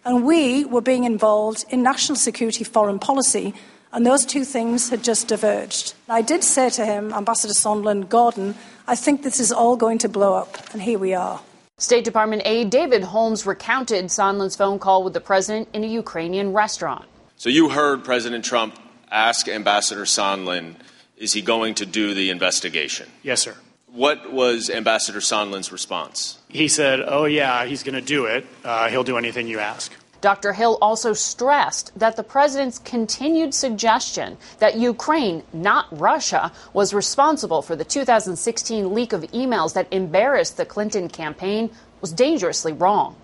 And 0.05 0.25
we 0.25 0.65
were 0.65 0.81
being 0.81 1.05
involved 1.05 1.65
in 1.71 1.85
national 1.85 2.17
security 2.17 2.65
foreign 2.65 2.99
policy, 2.99 3.55
and 3.93 4.05
those 4.05 4.27
two 4.27 4.45
things 4.45 4.91
had 4.91 5.05
just 5.05 5.29
diverged. 5.29 5.95
I 6.09 6.23
did 6.23 6.43
say 6.43 6.69
to 6.71 6.85
him, 6.85 7.13
Ambassador 7.13 7.55
Sondland, 7.55 8.09
Gordon, 8.09 8.57
I 8.89 8.97
think 8.97 9.23
this 9.23 9.39
is 9.39 9.53
all 9.53 9.77
going 9.77 9.99
to 9.99 10.09
blow 10.09 10.35
up, 10.35 10.59
and 10.73 10.83
here 10.83 10.99
we 10.99 11.15
are. 11.15 11.41
State 11.79 12.05
Department 12.05 12.43
aide 12.45 12.71
David 12.71 13.05
Holmes 13.05 13.47
recounted 13.47 14.07
Sondland's 14.07 14.57
phone 14.57 14.81
call 14.81 15.05
with 15.05 15.13
the 15.13 15.21
president 15.21 15.69
in 15.73 15.85
a 15.85 15.87
Ukrainian 15.87 16.53
restaurant. 16.53 17.05
So 17.39 17.51
you 17.51 17.69
heard 17.69 18.03
President 18.03 18.47
Trump 18.47 18.79
ask 19.11 19.47
Ambassador 19.47 20.05
Sondland, 20.05 20.77
is 21.19 21.35
he 21.35 21.43
going 21.43 21.75
to 21.75 21.85
do 21.85 22.15
the 22.15 22.31
investigation? 22.31 23.11
Yes, 23.23 23.43
sir. 23.43 23.55
What 23.89 24.33
was 24.33 24.71
Ambassador 24.71 25.19
Sondland's 25.19 25.71
response? 25.71 26.39
He 26.49 26.67
said, 26.69 27.03
oh, 27.07 27.27
yeah, 27.27 27.67
he's 27.67 27.83
going 27.83 27.95
to 27.95 28.01
do 28.01 28.25
it. 28.25 28.47
Uh, 28.65 28.89
he'll 28.89 29.05
do 29.05 29.19
anything 29.19 29.49
you 29.49 29.59
ask. 29.59 29.93
Dr. 30.23 30.55
Hill 30.55 30.79
also 30.81 31.13
stressed 31.13 31.93
that 31.99 32.17
the 32.17 32.23
president's 32.23 32.79
continued 32.79 33.53
suggestion 33.53 34.39
that 34.59 34.79
Ukraine, 34.79 35.43
not 35.53 35.87
Russia, 35.91 36.51
was 36.73 36.95
responsible 36.95 37.61
for 37.61 37.77
the 37.77 37.85
2016 37.85 38.95
leak 38.95 39.13
of 39.13 39.23
emails 39.33 39.75
that 39.75 39.89
embarrassed 39.93 40.57
the 40.57 40.65
Clinton 40.65 41.09
campaign 41.09 41.71
was 42.01 42.13
dangerously 42.13 42.73
wrong. 42.73 43.15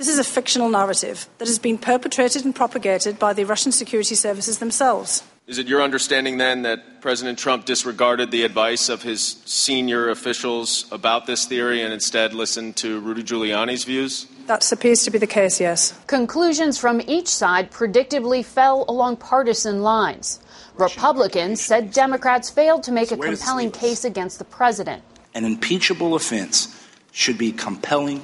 This 0.00 0.08
is 0.08 0.18
a 0.18 0.24
fictional 0.24 0.70
narrative 0.70 1.28
that 1.36 1.46
has 1.46 1.58
been 1.58 1.76
perpetrated 1.76 2.46
and 2.46 2.54
propagated 2.54 3.18
by 3.18 3.34
the 3.34 3.44
Russian 3.44 3.70
security 3.70 4.14
services 4.14 4.58
themselves. 4.58 5.22
Is 5.46 5.58
it 5.58 5.68
your 5.68 5.82
understanding 5.82 6.38
then 6.38 6.62
that 6.62 7.02
President 7.02 7.38
Trump 7.38 7.66
disregarded 7.66 8.30
the 8.30 8.44
advice 8.44 8.88
of 8.88 9.02
his 9.02 9.42
senior 9.44 10.08
officials 10.08 10.86
about 10.90 11.26
this 11.26 11.44
theory 11.44 11.82
and 11.82 11.92
instead 11.92 12.32
listened 12.32 12.76
to 12.76 12.98
Rudy 13.00 13.22
Giuliani's 13.22 13.84
views? 13.84 14.26
That 14.46 14.72
appears 14.72 15.04
to 15.04 15.10
be 15.10 15.18
the 15.18 15.26
case, 15.26 15.60
yes. 15.60 15.92
Conclusions 16.06 16.78
from 16.78 17.02
each 17.06 17.28
side 17.28 17.70
predictably 17.70 18.42
fell 18.42 18.86
along 18.88 19.18
partisan 19.18 19.82
lines. 19.82 20.40
Republicans 20.78 21.60
said 21.60 21.92
Democrats 21.92 22.48
failed 22.48 22.82
to 22.84 22.90
make 22.90 23.12
a 23.12 23.18
compelling 23.18 23.70
case 23.70 24.06
against 24.06 24.38
the 24.38 24.46
president. 24.46 25.02
An 25.34 25.44
impeachable 25.44 26.14
offense 26.14 26.74
should 27.12 27.36
be 27.36 27.52
compelling, 27.52 28.22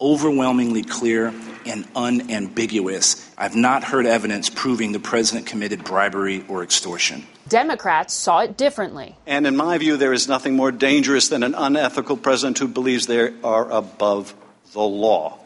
overwhelmingly 0.00 0.82
clear, 0.82 1.32
and 1.66 1.86
unambiguous. 1.96 3.30
I've 3.38 3.54
not 3.54 3.84
heard 3.84 4.06
evidence 4.06 4.50
proving 4.50 4.92
the 4.92 5.00
president 5.00 5.46
committed 5.46 5.84
bribery 5.84 6.44
or 6.48 6.62
extortion. 6.62 7.26
Democrats 7.48 8.14
saw 8.14 8.40
it 8.40 8.56
differently. 8.56 9.16
And 9.26 9.46
in 9.46 9.56
my 9.56 9.78
view, 9.78 9.96
there 9.96 10.12
is 10.12 10.28
nothing 10.28 10.56
more 10.56 10.72
dangerous 10.72 11.28
than 11.28 11.42
an 11.42 11.54
unethical 11.54 12.16
president 12.16 12.58
who 12.58 12.68
believes 12.68 13.06
they 13.06 13.32
are 13.42 13.70
above 13.70 14.34
the 14.72 14.80
law. 14.80 15.38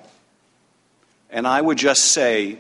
And 1.31 1.47
I 1.47 1.61
would 1.61 1.79
just 1.79 2.07
say 2.07 2.59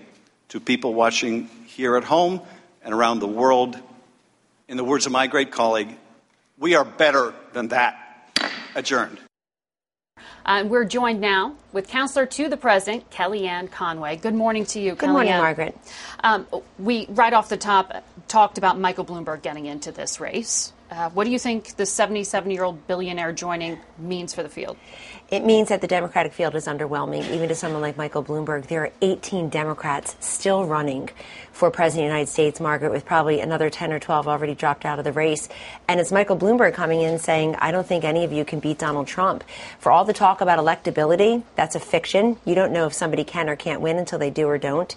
to 0.51 0.61
people 0.61 0.95
watching 0.95 1.49
here 1.67 1.97
at 1.97 2.05
home 2.05 2.41
and 2.83 2.95
around 2.95 3.21
the 3.21 3.29
world, 3.29 3.79
in 4.69 4.77
the 4.77 4.85
words 4.85 5.07
of 5.07 5.13
my 5.13 5.27
great 5.27 5.51
colleague, 5.51 5.97
we 6.59 6.75
are 6.75 6.85
better 6.85 7.33
than 7.53 7.69
that. 7.69 7.97
Adjourned. 8.75 9.19
And 10.47 10.67
uh, 10.67 10.71
we're 10.71 10.85
joined 10.85 11.21
now 11.21 11.55
with 11.73 11.89
counselor 11.89 12.27
to 12.27 12.49
the 12.49 12.57
president, 12.57 13.11
Kellyanne 13.11 13.71
Conway. 13.71 14.17
Good 14.17 14.35
morning 14.35 14.65
to 14.67 14.81
you, 14.81 14.95
Good 14.95 15.11
morning, 15.11 15.37
Margaret. 15.37 15.77
Um, 16.25 16.47
we, 16.79 17.07
right 17.11 17.33
off 17.33 17.49
the 17.49 17.57
top, 17.57 18.05
talked 18.29 18.59
about 18.59 18.79
Michael 18.79 19.05
Bloomberg 19.05 19.43
getting 19.43 19.67
into 19.67 19.93
this 19.93 20.21
race. 20.21 20.73
Uh, 20.91 21.11
what 21.11 21.25
do 21.25 21.31
you 21.31 21.39
think 21.39 21.77
the 21.77 21.85
77 21.85 22.51
year 22.51 22.65
old 22.65 22.87
billionaire 22.87 23.33
joining 23.33 23.79
means 23.99 24.33
for 24.33 24.43
the 24.43 24.49
field? 24.49 24.79
It 25.31 25.45
means 25.45 25.69
that 25.69 25.83
the 25.83 25.87
Democratic 25.87 26.33
field 26.33 26.55
is 26.55 26.67
underwhelming, 26.67 27.31
even 27.33 27.51
to 27.51 27.55
someone 27.55 27.83
like 27.83 27.99
Michael 27.99 28.25
Bloomberg. 28.25 28.67
There 28.67 28.85
are 28.85 28.93
18 29.03 29.51
Democrats 29.51 30.17
still 30.21 30.65
running 30.65 31.11
for 31.53 31.71
President 31.71 32.07
of 32.07 32.09
the 32.09 32.15
United 32.15 32.33
States, 32.33 32.61
Margaret, 32.61 32.93
with 32.93 33.05
probably 33.05 33.41
another 33.41 33.69
10 33.69 33.93
or 33.93 33.99
12 33.99 34.27
already 34.27 34.55
dropped 34.55 34.87
out 34.87 34.99
of 34.99 35.05
the 35.05 35.13
race. 35.13 35.51
And 35.87 36.01
it's 36.01 36.11
Michael 36.11 36.39
Bloomberg 36.39 36.73
coming 36.73 37.03
in 37.03 37.19
saying, 37.19 37.57
I 37.57 37.73
don't 37.73 37.87
think 37.87 38.05
any 38.05 38.25
of 38.25 38.33
you 38.33 38.47
can 38.47 38.59
beat 38.59 38.79
Donald 38.79 39.07
Trump. 39.07 39.45
For 39.79 39.93
all 39.93 40.07
the 40.07 40.15
talk 40.15 40.41
about 40.41 40.59
electability, 40.59 41.43
that's 41.57 41.75
a 41.75 41.81
fiction. 41.81 42.39
You 42.47 42.55
don't 42.55 42.73
know 42.73 42.87
if 42.87 42.95
somebody 42.95 43.25
can 43.25 43.51
or 43.51 43.57
can't 43.57 43.83
win 43.83 43.99
until 43.99 44.19
they 44.19 44.31
do 44.31 44.49
or 44.49 44.57
don't. 44.57 44.97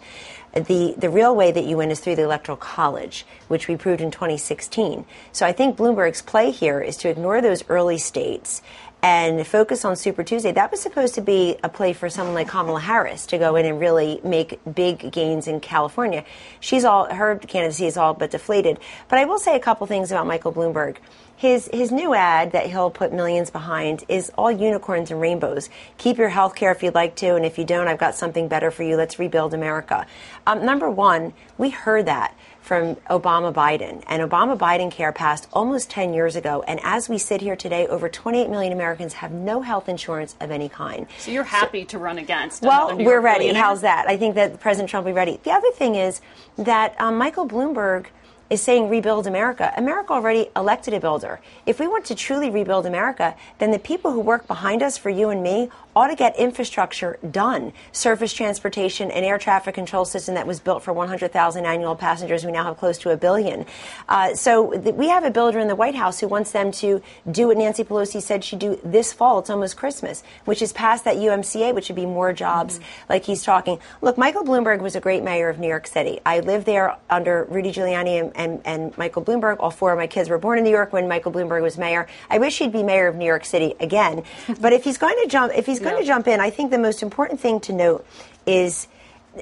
The, 0.54 0.96
the 0.98 1.10
real 1.10 1.36
way 1.36 1.52
that 1.52 1.66
you 1.66 1.78
win 1.78 1.92
is 1.92 2.00
through 2.00 2.16
the 2.16 2.24
Electoral 2.24 2.58
College, 2.58 3.26
which 3.48 3.68
we 3.68 3.76
proved 3.76 4.02
in 4.02 4.12
2016. 4.12 5.06
So 5.32 5.46
I 5.46 5.52
think 5.52 5.78
Bloomberg's 5.78 6.22
play 6.22 6.52
here 6.52 6.80
is 6.82 6.98
to 6.98 7.10
ignore 7.10 7.42
those 7.42 7.64
early 7.70 7.98
states 7.98 8.62
and 9.03 9.46
focus 9.48 9.84
on 9.84 9.96
Super 9.96 10.24
Tuesday. 10.24 10.51
That 10.51 10.70
was 10.70 10.79
supposed 10.79 11.15
to 11.15 11.22
be 11.22 11.58
a 11.63 11.70
play 11.70 11.93
for 11.93 12.10
someone 12.10 12.36
like 12.36 12.48
Kamala 12.48 12.79
Harris 12.79 13.25
to 13.27 13.38
go 13.38 13.55
in 13.55 13.65
and 13.65 13.79
really 13.79 14.22
make 14.24 14.60
big 14.75 15.12
gains 15.12 15.48
in 15.48 15.60
California. 15.60 16.24
She's 16.60 16.86
all 16.86 17.12
her 17.12 17.38
candidacy 17.38 17.88
is 17.88 17.98
all 17.98 18.13
but 18.13 18.31
deflated. 18.31 18.79
But 19.10 19.20
I 19.20 19.25
will 19.25 19.39
say 19.39 19.55
a 19.55 19.60
couple 19.60 19.88
things 19.88 20.12
about 20.12 20.27
Michael 20.27 20.53
Bloomberg. 20.53 20.98
His 21.36 21.67
his 21.74 21.91
new 21.91 22.13
ad 22.13 22.51
that 22.51 22.67
he'll 22.67 22.91
put 22.91 23.12
millions 23.12 23.50
behind 23.50 24.03
is 24.08 24.31
all 24.38 24.51
unicorns 24.51 25.10
and 25.10 25.20
rainbows. 25.20 25.72
Keep 25.98 26.20
your 26.20 26.29
health 26.29 26.53
care 26.53 26.72
if 26.72 26.84
you'd 26.84 26.93
like 26.93 27.15
to, 27.15 27.36
and 27.36 27.43
if 27.43 27.58
you 27.58 27.65
don't, 27.65 27.88
I've 27.88 27.98
got 27.98 28.13
something 28.13 28.48
better 28.48 28.70
for 28.70 28.84
you. 28.84 28.96
Let's 28.96 29.17
rebuild 29.17 29.55
America. 29.55 30.05
Um, 30.46 30.63
number 30.63 30.89
one, 30.89 31.34
we 31.58 31.72
heard 31.72 32.05
that 32.05 32.36
from 32.62 32.96
Obama 33.10 33.53
Biden. 33.53 34.03
And 34.08 34.22
Obama 34.22 34.58
Biden 34.58 34.91
care 34.91 35.12
passed 35.12 35.48
almost 35.51 35.89
10 35.89 36.13
years 36.13 36.36
ago. 36.36 36.63
And 36.68 36.80
as 36.84 37.10
we 37.10 37.18
sit 37.18 37.41
here 37.41 37.56
today, 37.56 37.88
over 37.88 38.08
28 38.08 38.50
million 38.50 38.72
Americans 38.72 39.13
have 39.13 39.32
no 39.32 39.62
health 39.62 39.89
insurance 39.89 40.36
of 40.39 40.51
any 40.51 40.70
kind. 40.70 41.08
So 41.18 41.32
you're 41.32 41.44
happy 41.44 41.82
so, 41.82 41.88
to 41.88 41.98
run 42.00 42.18
against 42.18 42.63
Well, 42.63 42.98
we're 42.98 43.22
ready. 43.22 43.51
How's 43.53 43.82
that? 43.82 44.08
I 44.08 44.18
think 44.18 44.36
that 44.36 44.60
President 44.60 44.89
Trump 44.89 45.06
will 45.06 45.12
be 45.12 45.15
ready. 45.15 45.39
The 45.44 45.51
other 45.51 45.72
thing 45.72 45.96
is 45.96 46.22
that 46.58 47.00
um, 47.00 47.18
Michael 47.18 47.48
Bloomberg 47.48 48.08
is 48.51 48.62
saying 48.62 48.89
rebuild 48.89 49.27
America. 49.27 49.74
America 49.77 50.12
already 50.12 50.50
elected 50.58 50.94
a 50.94 51.00
builder. 51.00 51.39
If 51.65 51.80
we 51.80 51.88
want 51.88 52.03
to 52.06 52.15
truly 52.15 52.50
rebuild 52.50 52.86
America, 52.86 53.34
then 53.60 53.72
the 53.72 53.80
people 53.80 54.12
who 54.12 54.20
work 54.20 54.46
behind 54.46 54.84
us 54.84 54.98
for 54.98 55.10
you 55.10 55.30
and 55.30 55.41
me 55.41 55.70
ought 55.96 56.08
to 56.08 56.16
get 56.16 56.38
infrastructure 56.38 57.18
done. 57.30 57.74
Surface 57.92 58.34
transportation, 58.34 59.12
an 59.12 59.24
air 59.24 59.38
traffic 59.38 59.76
control 59.76 60.06
system 60.06 60.36
that 60.36 60.48
was 60.48 60.60
built 60.60 60.84
for 60.84 60.94
100,000 60.94 61.66
annual 61.66 61.96
passengers. 61.96 62.46
We 62.46 62.52
now 62.52 62.64
have 62.64 62.78
close 62.78 62.98
to 63.00 63.10
a 63.10 63.18
billion. 63.18 63.66
Uh, 64.08 64.34
so 64.36 64.72
th- 64.72 64.96
we 64.96 65.10
have 65.10 65.24
a 65.24 65.32
builder 65.32 65.60
in 65.60 65.68
the 65.68 65.76
White 65.76 65.96
House 65.96 66.20
who 66.20 66.28
wants 66.28 66.52
them 66.52 66.72
to 66.74 67.02
do 67.30 67.48
what 67.48 67.58
Nancy 67.58 67.84
Pelosi 67.84 68.22
said 68.22 68.44
she'd 68.44 68.60
do 68.60 68.80
this 68.84 69.12
fall. 69.14 69.40
It's 69.40 69.50
almost 69.50 69.78
Christmas, 69.78 70.24
which 70.46 70.62
is 70.62 70.72
pass 70.74 71.02
that 71.04 71.18
UMCA, 71.18 71.74
which 71.76 71.90
would 71.90 71.96
be 71.96 72.06
more 72.06 72.34
jobs 72.34 72.76
mm-hmm. 72.76 73.06
like 73.10 73.26
he's 73.26 73.44
talking. 73.44 73.80
Look, 74.02 74.18
Michael 74.18 74.44
Bloomberg 74.44 74.82
was 74.82 74.96
a 74.96 75.02
great 75.02 75.24
mayor 75.24 75.50
of 75.50 75.60
New 75.60 75.68
York 75.68 75.88
City. 75.88 76.20
I 76.26 76.40
lived 76.40 76.66
there 76.66 76.96
under 77.10 77.46
Rudy 77.50 77.72
Giuliani 77.72 78.22
and, 78.22 78.32
and, 78.36 78.62
and 78.66 78.98
Michael 78.98 79.24
Bloomberg. 79.24 79.58
All 79.60 79.72
four 79.72 79.92
of 79.92 79.98
my 79.98 80.08
kids 80.08 80.30
were 80.30 80.38
born 80.38 80.58
in 80.58 80.64
New 80.64 80.70
York 80.70 80.94
when 80.94 81.08
Michael 81.08 81.32
Bloomberg 81.32 81.62
was 81.62 81.78
mayor. 81.78 82.08
I 82.30 82.38
wish 82.38 82.60
he'd 82.60 82.72
be 82.72 82.84
mayor 82.84 83.08
of 83.08 83.16
New 83.16 83.26
York 83.26 83.46
City 83.46 83.76
again. 83.80 84.24
but 84.62 84.74
if 84.74 84.84
he's 84.84 84.98
going 84.98 85.18
to 85.22 85.28
jump, 85.28 85.54
if 85.56 85.66
he's 85.66 85.81
going 85.82 86.02
to 86.02 86.08
jump 86.08 86.28
in, 86.28 86.40
I 86.40 86.50
think 86.50 86.72
the 86.72 86.78
most 86.78 87.04
important 87.04 87.40
thing 87.40 87.60
to 87.62 87.74
note 87.74 88.06
is 88.46 88.88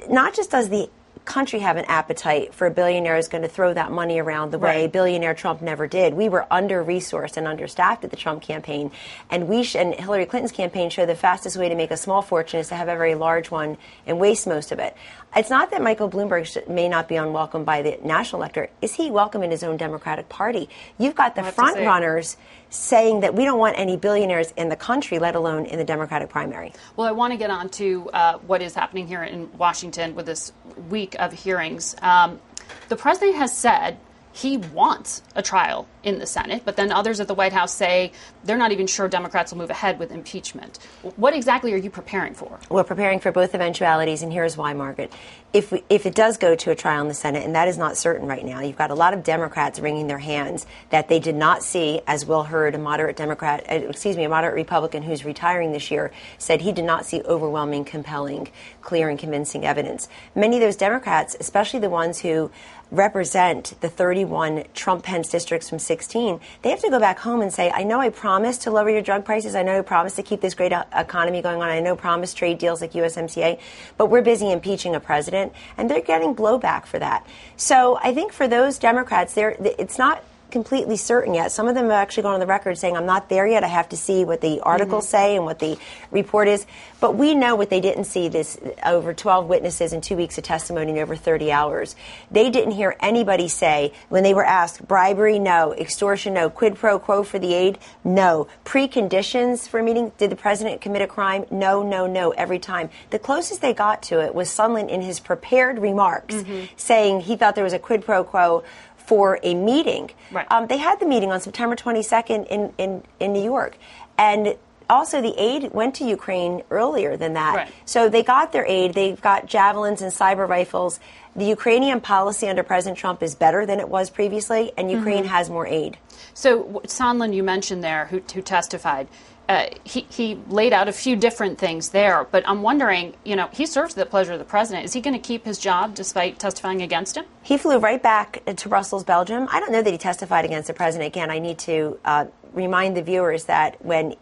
not 0.08 0.34
just 0.34 0.50
does 0.50 0.68
the 0.68 0.88
country 1.24 1.60
have 1.60 1.76
an 1.76 1.84
appetite 1.84 2.54
for 2.54 2.66
a 2.66 2.70
billionaire 2.70 3.16
is 3.16 3.28
going 3.28 3.42
to 3.42 3.48
throw 3.48 3.72
that 3.72 3.92
money 3.92 4.18
around 4.18 4.50
the 4.50 4.58
way 4.58 4.82
right. 4.82 4.92
billionaire 4.92 5.34
Trump 5.34 5.60
never 5.60 5.86
did. 5.86 6.14
We 6.14 6.28
were 6.28 6.46
under 6.50 6.84
resourced 6.84 7.36
and 7.36 7.46
understaffed 7.46 8.04
at 8.04 8.10
the 8.10 8.16
Trump 8.16 8.42
campaign, 8.42 8.90
and 9.30 9.46
we 9.46 9.62
sh- 9.62 9.76
and 9.76 9.94
Hillary 9.94 10.26
Clinton's 10.26 10.52
campaign 10.52 10.90
showed 10.90 11.08
the 11.08 11.14
fastest 11.14 11.56
way 11.56 11.68
to 11.68 11.74
make 11.74 11.90
a 11.90 11.96
small 11.96 12.22
fortune 12.22 12.60
is 12.60 12.68
to 12.68 12.74
have 12.74 12.88
a 12.88 12.96
very 12.96 13.14
large 13.14 13.50
one 13.50 13.76
and 14.06 14.18
waste 14.18 14.46
most 14.46 14.72
of 14.72 14.78
it. 14.78 14.96
It's 15.36 15.50
not 15.50 15.70
that 15.70 15.82
Michael 15.82 16.10
Bloomberg 16.10 16.46
sh- 16.46 16.68
may 16.68 16.88
not 16.88 17.06
be 17.06 17.16
unwelcome 17.16 17.64
by 17.64 17.82
the 17.82 17.98
national 18.02 18.42
electorate. 18.42 18.72
Is 18.82 18.94
he 18.94 19.10
welcome 19.10 19.42
in 19.42 19.50
his 19.50 19.62
own 19.62 19.76
Democratic 19.76 20.28
Party? 20.28 20.68
You've 20.98 21.14
got 21.14 21.36
the 21.36 21.44
front 21.44 21.76
runners 21.78 22.36
saying 22.70 23.20
that 23.20 23.34
we 23.34 23.44
don't 23.44 23.58
want 23.58 23.78
any 23.78 23.96
billionaires 23.96 24.52
in 24.56 24.68
the 24.68 24.76
country, 24.76 25.18
let 25.18 25.34
alone 25.34 25.66
in 25.66 25.78
the 25.78 25.84
Democratic 25.84 26.28
primary. 26.28 26.72
Well, 26.96 27.06
I 27.06 27.12
want 27.12 27.32
to 27.32 27.36
get 27.36 27.50
on 27.50 27.68
to 27.70 28.10
uh, 28.12 28.38
what 28.38 28.62
is 28.62 28.74
happening 28.74 29.06
here 29.06 29.22
in 29.22 29.50
Washington 29.58 30.14
with 30.14 30.26
this 30.26 30.52
week 30.88 31.16
of 31.18 31.32
hearings. 31.32 31.96
Um, 32.00 32.40
the 32.88 32.96
president 32.96 33.36
has 33.36 33.56
said 33.56 33.98
he 34.40 34.56
wants 34.56 35.22
a 35.36 35.42
trial 35.42 35.86
in 36.02 36.18
the 36.18 36.26
Senate, 36.26 36.62
but 36.64 36.76
then 36.76 36.90
others 36.90 37.20
at 37.20 37.28
the 37.28 37.34
White 37.34 37.52
House 37.52 37.74
say 37.74 38.12
they're 38.44 38.56
not 38.56 38.72
even 38.72 38.86
sure 38.86 39.06
Democrats 39.06 39.52
will 39.52 39.58
move 39.58 39.68
ahead 39.68 39.98
with 39.98 40.10
impeachment. 40.10 40.78
What 41.16 41.34
exactly 41.34 41.74
are 41.74 41.76
you 41.76 41.90
preparing 41.90 42.32
for? 42.32 42.58
We're 42.70 42.84
preparing 42.84 43.20
for 43.20 43.32
both 43.32 43.54
eventualities, 43.54 44.22
and 44.22 44.32
here's 44.32 44.56
why, 44.56 44.72
Margaret. 44.72 45.12
If, 45.52 45.72
we, 45.72 45.82
if 45.90 46.06
it 46.06 46.14
does 46.14 46.38
go 46.38 46.54
to 46.54 46.70
a 46.70 46.74
trial 46.74 47.02
in 47.02 47.08
the 47.08 47.14
Senate, 47.14 47.44
and 47.44 47.54
that 47.54 47.68
is 47.68 47.76
not 47.76 47.98
certain 47.98 48.26
right 48.26 48.44
now, 48.44 48.60
you've 48.60 48.78
got 48.78 48.90
a 48.90 48.94
lot 48.94 49.12
of 49.12 49.24
Democrats 49.24 49.78
wringing 49.78 50.06
their 50.06 50.18
hands 50.18 50.64
that 50.88 51.08
they 51.08 51.18
did 51.18 51.34
not 51.34 51.62
see, 51.62 52.00
as 52.06 52.24
Will 52.24 52.44
Hurd, 52.44 52.74
a 52.74 52.78
moderate 52.78 53.16
Democrat, 53.16 53.66
uh, 53.70 53.74
excuse 53.74 54.16
me, 54.16 54.24
a 54.24 54.28
moderate 54.28 54.54
Republican 54.54 55.02
who's 55.02 55.24
retiring 55.24 55.72
this 55.72 55.90
year, 55.90 56.12
said 56.38 56.62
he 56.62 56.72
did 56.72 56.84
not 56.84 57.04
see 57.04 57.20
overwhelming, 57.22 57.84
compelling, 57.84 58.48
clear, 58.80 59.10
and 59.10 59.18
convincing 59.18 59.66
evidence. 59.66 60.08
Many 60.34 60.56
of 60.56 60.62
those 60.62 60.76
Democrats, 60.76 61.36
especially 61.38 61.80
the 61.80 61.90
ones 61.90 62.20
who 62.20 62.50
represent 62.90 63.74
the 63.80 63.88
31 63.88 64.64
Trump 64.74 65.04
Pence 65.04 65.28
districts 65.28 65.68
from 65.68 65.78
16, 65.78 66.40
they 66.62 66.70
have 66.70 66.80
to 66.80 66.90
go 66.90 66.98
back 66.98 67.18
home 67.18 67.40
and 67.40 67.52
say, 67.52 67.70
I 67.70 67.84
know 67.84 68.00
I 68.00 68.08
promised 68.08 68.62
to 68.62 68.70
lower 68.70 68.90
your 68.90 69.02
drug 69.02 69.24
prices. 69.24 69.54
I 69.54 69.62
know 69.62 69.78
I 69.78 69.82
promised 69.82 70.16
to 70.16 70.22
keep 70.22 70.40
this 70.40 70.54
great 70.54 70.72
uh, 70.72 70.84
economy 70.94 71.42
going 71.42 71.62
on. 71.62 71.68
I 71.68 71.80
know 71.80 71.94
I 71.94 71.96
promised 71.96 72.36
trade 72.36 72.58
deals 72.58 72.80
like 72.80 72.92
USMCA, 72.92 73.60
but 73.96 74.06
we're 74.06 74.22
busy 74.22 74.50
impeaching 74.50 74.94
a 74.94 75.00
president 75.00 75.52
and 75.76 75.90
they're 75.90 76.00
getting 76.00 76.34
blowback 76.34 76.86
for 76.86 76.98
that. 76.98 77.26
So 77.56 77.98
I 78.02 78.14
think 78.14 78.32
for 78.32 78.48
those 78.48 78.78
Democrats, 78.78 79.34
there 79.34 79.56
it's 79.60 79.98
not 79.98 80.24
completely 80.50 80.96
certain 80.96 81.34
yet. 81.34 81.52
Some 81.52 81.68
of 81.68 81.74
them 81.74 81.84
have 81.84 81.92
actually 81.92 82.24
gone 82.24 82.34
on 82.34 82.40
the 82.40 82.46
record 82.46 82.76
saying, 82.78 82.96
I'm 82.96 83.06
not 83.06 83.28
there 83.28 83.46
yet. 83.46 83.64
I 83.64 83.68
have 83.68 83.88
to 83.90 83.96
see 83.96 84.24
what 84.24 84.40
the 84.40 84.60
articles 84.60 85.04
mm-hmm. 85.06 85.10
say 85.10 85.36
and 85.36 85.44
what 85.44 85.58
the 85.58 85.78
report 86.10 86.48
is. 86.48 86.66
But 87.00 87.14
we 87.16 87.34
know 87.34 87.56
what 87.56 87.70
they 87.70 87.80
didn't 87.80 88.04
see 88.04 88.28
this 88.28 88.58
over 88.84 89.14
12 89.14 89.46
witnesses 89.46 89.92
and 89.92 90.02
two 90.02 90.16
weeks 90.16 90.36
of 90.38 90.44
testimony 90.44 90.92
in 90.92 90.98
over 90.98 91.16
30 91.16 91.50
hours. 91.50 91.96
They 92.30 92.50
didn't 92.50 92.72
hear 92.72 92.96
anybody 93.00 93.48
say, 93.48 93.92
when 94.08 94.22
they 94.22 94.34
were 94.34 94.44
asked, 94.44 94.86
bribery, 94.86 95.38
no, 95.38 95.72
extortion, 95.74 96.34
no, 96.34 96.50
quid 96.50 96.76
pro 96.76 96.98
quo 96.98 97.22
for 97.22 97.38
the 97.38 97.54
aid, 97.54 97.78
no, 98.04 98.48
preconditions 98.64 99.68
for 99.68 99.80
a 99.80 99.82
meeting, 99.82 100.12
did 100.18 100.30
the 100.30 100.36
president 100.36 100.80
commit 100.80 101.02
a 101.02 101.06
crime? 101.06 101.46
No, 101.50 101.82
no, 101.82 102.06
no, 102.06 102.30
every 102.32 102.58
time. 102.58 102.90
The 103.10 103.18
closest 103.18 103.62
they 103.62 103.72
got 103.72 104.02
to 104.04 104.20
it 104.20 104.34
was 104.34 104.48
Sondland 104.48 104.90
in 104.90 105.02
his 105.02 105.20
prepared 105.20 105.78
remarks 105.78 106.34
mm-hmm. 106.34 106.66
saying 106.76 107.20
he 107.20 107.36
thought 107.36 107.54
there 107.54 107.64
was 107.64 107.72
a 107.72 107.78
quid 107.78 108.04
pro 108.04 108.24
quo 108.24 108.62
for 109.10 109.40
a 109.42 109.54
meeting. 109.54 110.08
Right. 110.30 110.46
Um, 110.52 110.68
they 110.68 110.76
had 110.78 111.00
the 111.00 111.06
meeting 111.14 111.32
on 111.32 111.40
September 111.40 111.74
22nd 111.74 112.46
in, 112.46 112.72
in, 112.78 113.02
in 113.18 113.32
New 113.32 113.42
York. 113.42 113.76
And 114.16 114.54
also 114.88 115.20
the 115.20 115.34
aid 115.36 115.72
went 115.72 115.96
to 115.96 116.04
Ukraine 116.04 116.62
earlier 116.70 117.16
than 117.16 117.32
that. 117.32 117.54
Right. 117.56 117.72
So 117.84 118.08
they 118.08 118.22
got 118.22 118.52
their 118.52 118.64
aid. 118.66 118.94
They've 118.94 119.20
got 119.20 119.46
javelins 119.46 120.00
and 120.00 120.12
sniper 120.12 120.46
rifles. 120.46 121.00
The 121.34 121.44
Ukrainian 121.44 122.00
policy 122.00 122.46
under 122.48 122.62
President 122.62 122.98
Trump 122.98 123.20
is 123.20 123.34
better 123.34 123.66
than 123.66 123.80
it 123.80 123.88
was 123.88 124.10
previously, 124.10 124.70
and 124.76 124.88
Ukraine 124.90 125.24
Mhm. 125.24 125.34
has 125.36 125.50
more 125.50 125.66
aid. 125.66 125.98
So 126.32 126.80
Sondland, 126.86 127.34
you 127.34 127.42
mentioned 127.42 127.82
there, 127.82 128.06
who, 128.10 128.20
who 128.32 128.42
testified. 128.42 129.08
Uh, 129.50 129.66
he, 129.82 130.06
he 130.08 130.38
laid 130.46 130.72
out 130.72 130.86
a 130.86 130.92
few 130.92 131.16
different 131.16 131.58
things 131.58 131.88
there, 131.88 132.22
but 132.30 132.48
I'm 132.48 132.62
wondering, 132.62 133.14
you 133.24 133.34
know, 133.34 133.48
he 133.52 133.66
serves 133.66 133.94
the 133.94 134.06
pleasure 134.06 134.32
of 134.32 134.38
the 134.38 134.44
president. 134.44 134.84
Is 134.84 134.92
he 134.92 135.00
going 135.00 135.14
to 135.14 135.20
keep 135.20 135.44
his 135.44 135.58
job 135.58 135.96
despite 135.96 136.38
testifying 136.38 136.82
against 136.82 137.16
him? 137.16 137.24
He 137.42 137.58
flew 137.58 137.78
right 137.78 138.00
back 138.00 138.44
to 138.46 138.68
Brussels, 138.68 139.02
Belgium. 139.02 139.48
I 139.50 139.58
don't 139.58 139.72
know 139.72 139.82
that 139.82 139.90
he 139.90 139.98
testified 139.98 140.44
against 140.44 140.68
the 140.68 140.72
president. 140.72 141.08
Again, 141.08 141.32
I 141.32 141.40
need 141.40 141.58
to 141.60 141.98
uh, 142.04 142.26
remind 142.52 142.96
the 142.96 143.02
viewers 143.02 143.46
that 143.46 143.84
when 143.84 144.14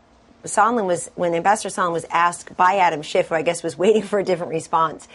Sondland 0.44 0.86
was, 0.86 1.10
when 1.14 1.34
Ambassador 1.34 1.68
Sondland 1.68 1.92
was 1.92 2.06
asked 2.10 2.56
by 2.56 2.78
Adam 2.78 3.02
Schiff, 3.02 3.28
who 3.28 3.34
I 3.34 3.42
guess 3.42 3.62
was 3.62 3.76
waiting 3.84 4.04
for 4.04 4.18
a 4.18 4.24
different 4.24 4.50
response, 4.50 5.08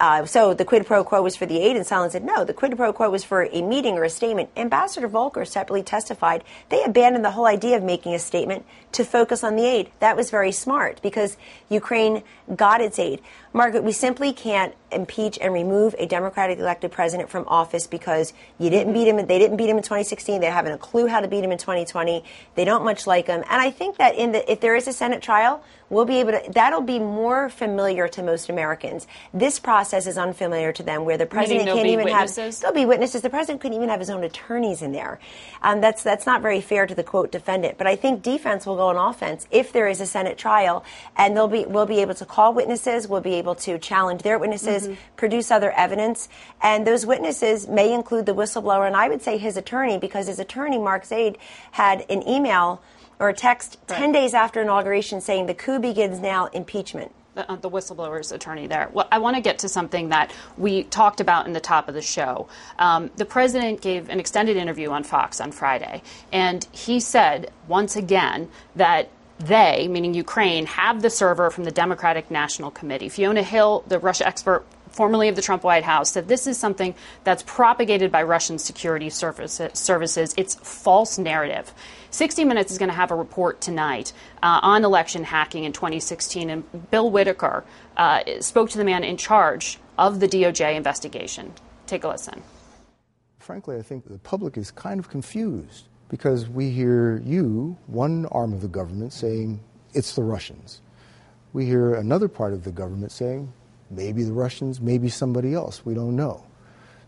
uh, 0.00 0.24
so 0.24 0.54
the 0.54 0.64
quid 0.64 0.86
pro 0.86 1.04
quo 1.04 1.20
was 1.20 1.36
for 1.36 1.44
the 1.44 1.60
aid, 1.60 1.76
and 1.76 1.84
Sondland 1.84 2.12
said 2.12 2.24
no. 2.24 2.44
The 2.44 2.54
quid 2.54 2.76
pro 2.76 2.92
quo 2.92 3.10
was 3.10 3.24
for 3.24 3.48
a 3.52 3.62
meeting 3.62 3.94
or 3.94 4.04
a 4.04 4.10
statement. 4.10 4.48
Ambassador 4.56 5.08
Volker 5.08 5.44
separately 5.44 5.82
testified 5.82 6.42
they 6.70 6.82
abandoned 6.84 7.24
the 7.24 7.32
whole 7.32 7.46
idea 7.46 7.76
of 7.76 7.82
making 7.82 8.14
a 8.14 8.18
statement 8.18 8.64
to 8.92 9.04
focus 9.04 9.44
on 9.44 9.56
the 9.56 9.66
aid. 9.66 9.90
That 10.00 10.16
was 10.16 10.30
very 10.30 10.52
smart 10.52 11.02
because 11.02 11.36
Ukraine 11.68 12.22
got 12.54 12.80
its 12.80 12.98
aid. 12.98 13.20
Margaret, 13.52 13.84
we 13.84 13.92
simply 13.92 14.32
can't 14.32 14.74
impeach 14.90 15.38
and 15.40 15.52
remove 15.52 15.94
a 15.98 16.06
democratically 16.06 16.62
elected 16.62 16.92
president 16.92 17.28
from 17.28 17.46
office 17.46 17.86
because 17.86 18.32
you 18.58 18.70
didn't 18.70 18.92
beat 18.92 19.08
him. 19.08 19.16
They 19.16 19.38
didn't 19.38 19.56
beat 19.56 19.68
him 19.68 19.76
in 19.76 19.82
2016. 19.82 20.40
They 20.40 20.46
haven't 20.46 20.72
a 20.72 20.78
clue 20.78 21.06
how 21.06 21.20
to 21.20 21.28
beat 21.28 21.44
him 21.44 21.52
in 21.52 21.58
2020. 21.58 22.24
They 22.54 22.64
don't 22.64 22.84
much 22.84 23.06
like 23.06 23.26
him. 23.26 23.44
And 23.48 23.62
I 23.62 23.70
think 23.70 23.96
that 23.98 24.14
in 24.14 24.32
the 24.32 24.50
if 24.50 24.60
there 24.60 24.76
is 24.76 24.88
a 24.88 24.92
Senate 24.92 25.22
trial, 25.22 25.62
we'll 25.90 26.04
be 26.04 26.20
able 26.20 26.32
to. 26.32 26.42
That'll 26.52 26.80
be 26.80 26.98
more 26.98 27.48
familiar 27.48 28.08
to 28.08 28.22
most 28.22 28.48
Americans. 28.48 29.06
This 29.34 29.58
process 29.58 30.06
is 30.06 30.16
unfamiliar 30.16 30.72
to 30.72 30.82
them, 30.82 31.04
where 31.04 31.18
the 31.18 31.26
president 31.26 31.66
can't 31.68 31.86
even 31.86 32.06
witnesses? 32.06 32.56
have. 32.56 32.60
There'll 32.60 32.74
be 32.74 32.86
witnesses. 32.86 33.22
The 33.22 33.30
president 33.30 33.60
couldn't 33.60 33.76
even 33.76 33.88
have 33.88 34.00
his 34.00 34.10
own 34.10 34.24
attorneys 34.24 34.82
in 34.82 34.92
there. 34.92 35.18
Um, 35.62 35.80
that's 35.80 36.02
that's 36.02 36.26
not 36.26 36.42
very 36.42 36.60
fair 36.60 36.86
to 36.86 36.94
the 36.94 37.04
quote 37.04 37.32
defendant. 37.32 37.78
But 37.78 37.86
I 37.86 37.96
think 37.96 38.22
defense 38.22 38.66
will 38.66 38.76
go 38.76 38.88
on 38.88 38.96
offense 38.96 39.46
if 39.50 39.72
there 39.72 39.88
is 39.88 40.00
a 40.00 40.06
Senate 40.06 40.38
trial, 40.38 40.84
and 41.16 41.36
they'll 41.36 41.48
be 41.48 41.64
we'll 41.66 41.86
be 41.86 42.00
able 42.00 42.14
to 42.14 42.24
call 42.24 42.54
witnesses. 42.54 43.08
We'll 43.08 43.20
be 43.20 43.34
able 43.38 43.54
to 43.56 43.78
challenge 43.78 44.22
their 44.22 44.38
witnesses, 44.38 44.88
Mhm. 44.88 44.96
produce 45.16 45.50
other 45.50 45.70
evidence, 45.72 46.28
and 46.60 46.86
those 46.86 47.06
witnesses 47.06 47.66
may 47.68 47.92
include 47.92 48.26
the 48.26 48.34
whistleblower 48.34 48.86
and 48.86 48.96
I 48.96 49.08
would 49.08 49.22
say 49.22 49.38
his 49.38 49.56
attorney 49.56 49.98
because 49.98 50.26
his 50.26 50.38
attorney 50.38 50.78
Mark 50.78 51.04
Zaid 51.06 51.38
had 51.72 52.04
an 52.10 52.26
email 52.28 52.80
or 53.20 53.28
a 53.30 53.34
text 53.34 53.78
ten 53.88 54.12
days 54.12 54.34
after 54.34 54.60
inauguration 54.62 55.20
saying 55.20 55.46
the 55.46 55.54
coup 55.54 55.78
begins 55.78 56.20
now. 56.20 56.46
Impeachment. 56.52 57.12
the, 57.34 57.48
uh, 57.52 57.56
the 57.56 57.70
whistleblower's 57.70 58.32
attorney 58.32 58.66
there. 58.66 58.88
Well, 58.92 59.06
I 59.12 59.18
want 59.18 59.36
to 59.36 59.42
get 59.42 59.60
to 59.60 59.68
something 59.68 60.08
that 60.08 60.32
we 60.56 60.82
talked 60.82 61.20
about 61.20 61.46
in 61.46 61.52
the 61.52 61.60
top 61.60 61.86
of 61.88 61.94
the 61.94 62.02
show. 62.02 62.48
Um, 62.80 63.12
the 63.14 63.24
president 63.24 63.80
gave 63.80 64.08
an 64.08 64.18
extended 64.18 64.56
interview 64.56 64.90
on 64.90 65.04
Fox 65.04 65.40
on 65.40 65.52
Friday, 65.52 66.02
and 66.32 66.66
he 66.72 66.98
said 66.98 67.52
once 67.68 67.94
again 67.94 68.48
that 68.74 69.08
they, 69.38 69.88
meaning 69.88 70.14
Ukraine, 70.14 70.66
have 70.66 71.02
the 71.02 71.10
server 71.10 71.50
from 71.50 71.64
the 71.64 71.70
Democratic 71.70 72.30
National 72.30 72.70
Committee. 72.70 73.08
Fiona 73.08 73.42
Hill, 73.42 73.84
the 73.86 73.98
Russia 73.98 74.26
expert 74.26 74.64
formerly 74.90 75.28
of 75.28 75.36
the 75.36 75.42
Trump 75.42 75.62
White 75.62 75.84
House, 75.84 76.10
said 76.10 76.26
this 76.26 76.46
is 76.46 76.58
something 76.58 76.94
that's 77.22 77.44
propagated 77.44 78.10
by 78.10 78.22
Russian 78.22 78.58
security 78.58 79.10
service, 79.10 79.60
services. 79.72 80.34
It's 80.36 80.56
false 80.56 81.18
narrative. 81.18 81.72
60 82.10 82.44
Minutes 82.44 82.72
is 82.72 82.78
going 82.78 82.88
to 82.88 82.94
have 82.94 83.10
a 83.10 83.14
report 83.14 83.60
tonight 83.60 84.12
uh, 84.42 84.60
on 84.62 84.84
election 84.84 85.24
hacking 85.24 85.64
in 85.64 85.72
2016, 85.72 86.50
and 86.50 86.90
Bill 86.90 87.10
Whitaker 87.10 87.64
uh, 87.96 88.22
spoke 88.40 88.70
to 88.70 88.78
the 88.78 88.84
man 88.84 89.04
in 89.04 89.16
charge 89.16 89.78
of 89.98 90.20
the 90.20 90.26
DOJ 90.26 90.74
investigation. 90.74 91.52
Take 91.86 92.04
a 92.04 92.08
listen. 92.08 92.42
Frankly, 93.38 93.76
I 93.76 93.82
think 93.82 94.08
the 94.08 94.18
public 94.18 94.56
is 94.56 94.70
kind 94.70 94.98
of 94.98 95.08
confused 95.08 95.88
because 96.08 96.48
we 96.48 96.70
hear 96.70 97.22
you, 97.24 97.76
one 97.86 98.26
arm 98.26 98.52
of 98.52 98.62
the 98.62 98.68
government, 98.68 99.12
saying 99.12 99.60
it's 99.94 100.14
the 100.14 100.22
Russians. 100.22 100.80
We 101.52 101.66
hear 101.66 101.94
another 101.94 102.28
part 102.28 102.52
of 102.52 102.64
the 102.64 102.70
government 102.70 103.12
saying 103.12 103.52
maybe 103.90 104.22
the 104.22 104.32
Russians, 104.32 104.80
maybe 104.80 105.08
somebody 105.08 105.54
else. 105.54 105.84
We 105.84 105.94
don't 105.94 106.16
know. 106.16 106.44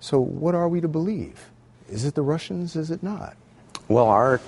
So, 0.00 0.18
what 0.18 0.54
are 0.54 0.68
we 0.68 0.80
to 0.80 0.88
believe? 0.88 1.50
Is 1.90 2.04
it 2.04 2.14
the 2.14 2.22
Russians? 2.22 2.76
Is 2.76 2.90
it 2.90 3.02
not? 3.02 3.36
Well, 3.88 4.06
our 4.06 4.40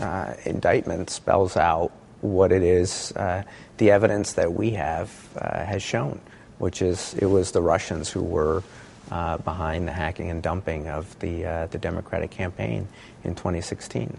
uh, 0.00 0.34
indictment 0.44 1.10
spells 1.10 1.56
out 1.56 1.90
what 2.20 2.52
it 2.52 2.62
is 2.62 3.12
uh, 3.16 3.42
the 3.78 3.90
evidence 3.90 4.34
that 4.34 4.52
we 4.52 4.70
have 4.70 5.10
uh, 5.36 5.64
has 5.64 5.82
shown, 5.82 6.20
which 6.58 6.82
is 6.82 7.14
it 7.14 7.26
was 7.26 7.50
the 7.50 7.62
Russians 7.62 8.10
who 8.10 8.22
were 8.22 8.62
uh, 9.10 9.38
behind 9.38 9.88
the 9.88 9.92
hacking 9.92 10.30
and 10.30 10.42
dumping 10.42 10.88
of 10.88 11.18
the, 11.18 11.44
uh, 11.44 11.66
the 11.66 11.78
Democratic 11.78 12.30
campaign 12.30 12.86
in 13.24 13.34
2016. 13.34 14.18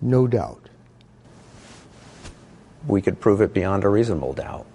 No 0.00 0.26
doubt. 0.26 0.68
We 2.86 3.00
could 3.00 3.20
prove 3.20 3.40
it 3.40 3.54
beyond 3.54 3.84
a 3.84 3.88
reasonable 3.88 4.32
doubt. 4.32 4.66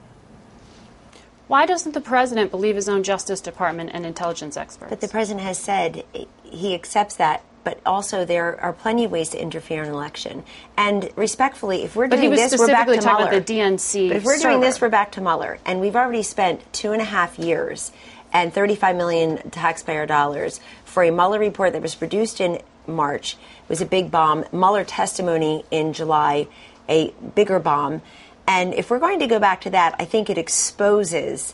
Why 1.47 1.65
doesn't 1.65 1.93
the 1.93 2.01
president 2.01 2.51
believe 2.51 2.75
his 2.75 2.89
own 2.89 3.03
Justice 3.03 3.39
Department 3.39 3.91
and 3.93 4.05
intelligence 4.05 4.57
experts? 4.57 4.89
But 4.89 5.01
the 5.01 5.07
president 5.07 5.45
has 5.45 5.57
said 5.57 6.03
he 6.43 6.73
accepts 6.73 7.15
that. 7.15 7.43
But 7.63 7.81
also, 7.85 8.23
there 8.23 8.61
are 8.61 8.71
plenty 8.71 9.03
of 9.03 9.11
ways 9.11 9.27
to 9.29 9.41
interfere 9.41 9.81
in 9.83 9.89
an 9.89 9.93
election. 9.93 10.45
And 10.77 11.09
respectfully, 11.17 11.83
if 11.83 11.97
we're 11.97 12.07
But 12.07 12.17
doing 12.21 12.29
this, 12.29 12.57
we're 12.57 12.67
back 12.67 12.87
to 12.87 12.93
specifically 12.93 12.97
talking 12.99 13.25
Mueller. 13.25 13.37
about 13.37 13.45
the 13.45 13.53
DNC 13.53 14.07
But 14.07 14.17
if 14.17 14.23
we're 14.23 14.37
doing 14.39 14.61
this, 14.61 14.79
we're 14.79 14.87
back 14.87 15.11
to 15.13 15.21
Mueller. 15.21 15.59
And 15.65 15.81
we've 15.81 15.95
already 15.97 16.23
spent 16.23 16.61
two 16.71 16.93
and 16.93 17.01
a 17.01 17.05
half 17.05 17.37
years 17.37 17.91
and 18.31 18.53
35 18.53 18.95
million 18.95 19.51
taxpayer 19.51 20.05
dollars 20.05 20.61
for 20.85 21.03
a 21.03 21.11
Mueller 21.11 21.39
report 21.39 21.73
that 21.73 21.81
was 21.81 21.93
produced 21.93 22.39
in 22.39 22.61
March. 22.87 23.33
It 23.33 23.69
was 23.69 23.81
a 23.81 23.85
big 23.85 24.11
bomb. 24.11 24.45
Mueller 24.51 24.83
testimony 24.83 25.65
in 25.71 25.93
July, 25.93 26.47
a 26.87 27.13
bigger 27.35 27.59
bomb. 27.59 28.01
And 28.47 28.73
if 28.73 28.89
we're 28.89 28.99
going 28.99 29.19
to 29.19 29.27
go 29.27 29.39
back 29.39 29.61
to 29.61 29.69
that, 29.71 29.95
I 29.99 30.05
think 30.05 30.29
it 30.29 30.37
exposes 30.37 31.53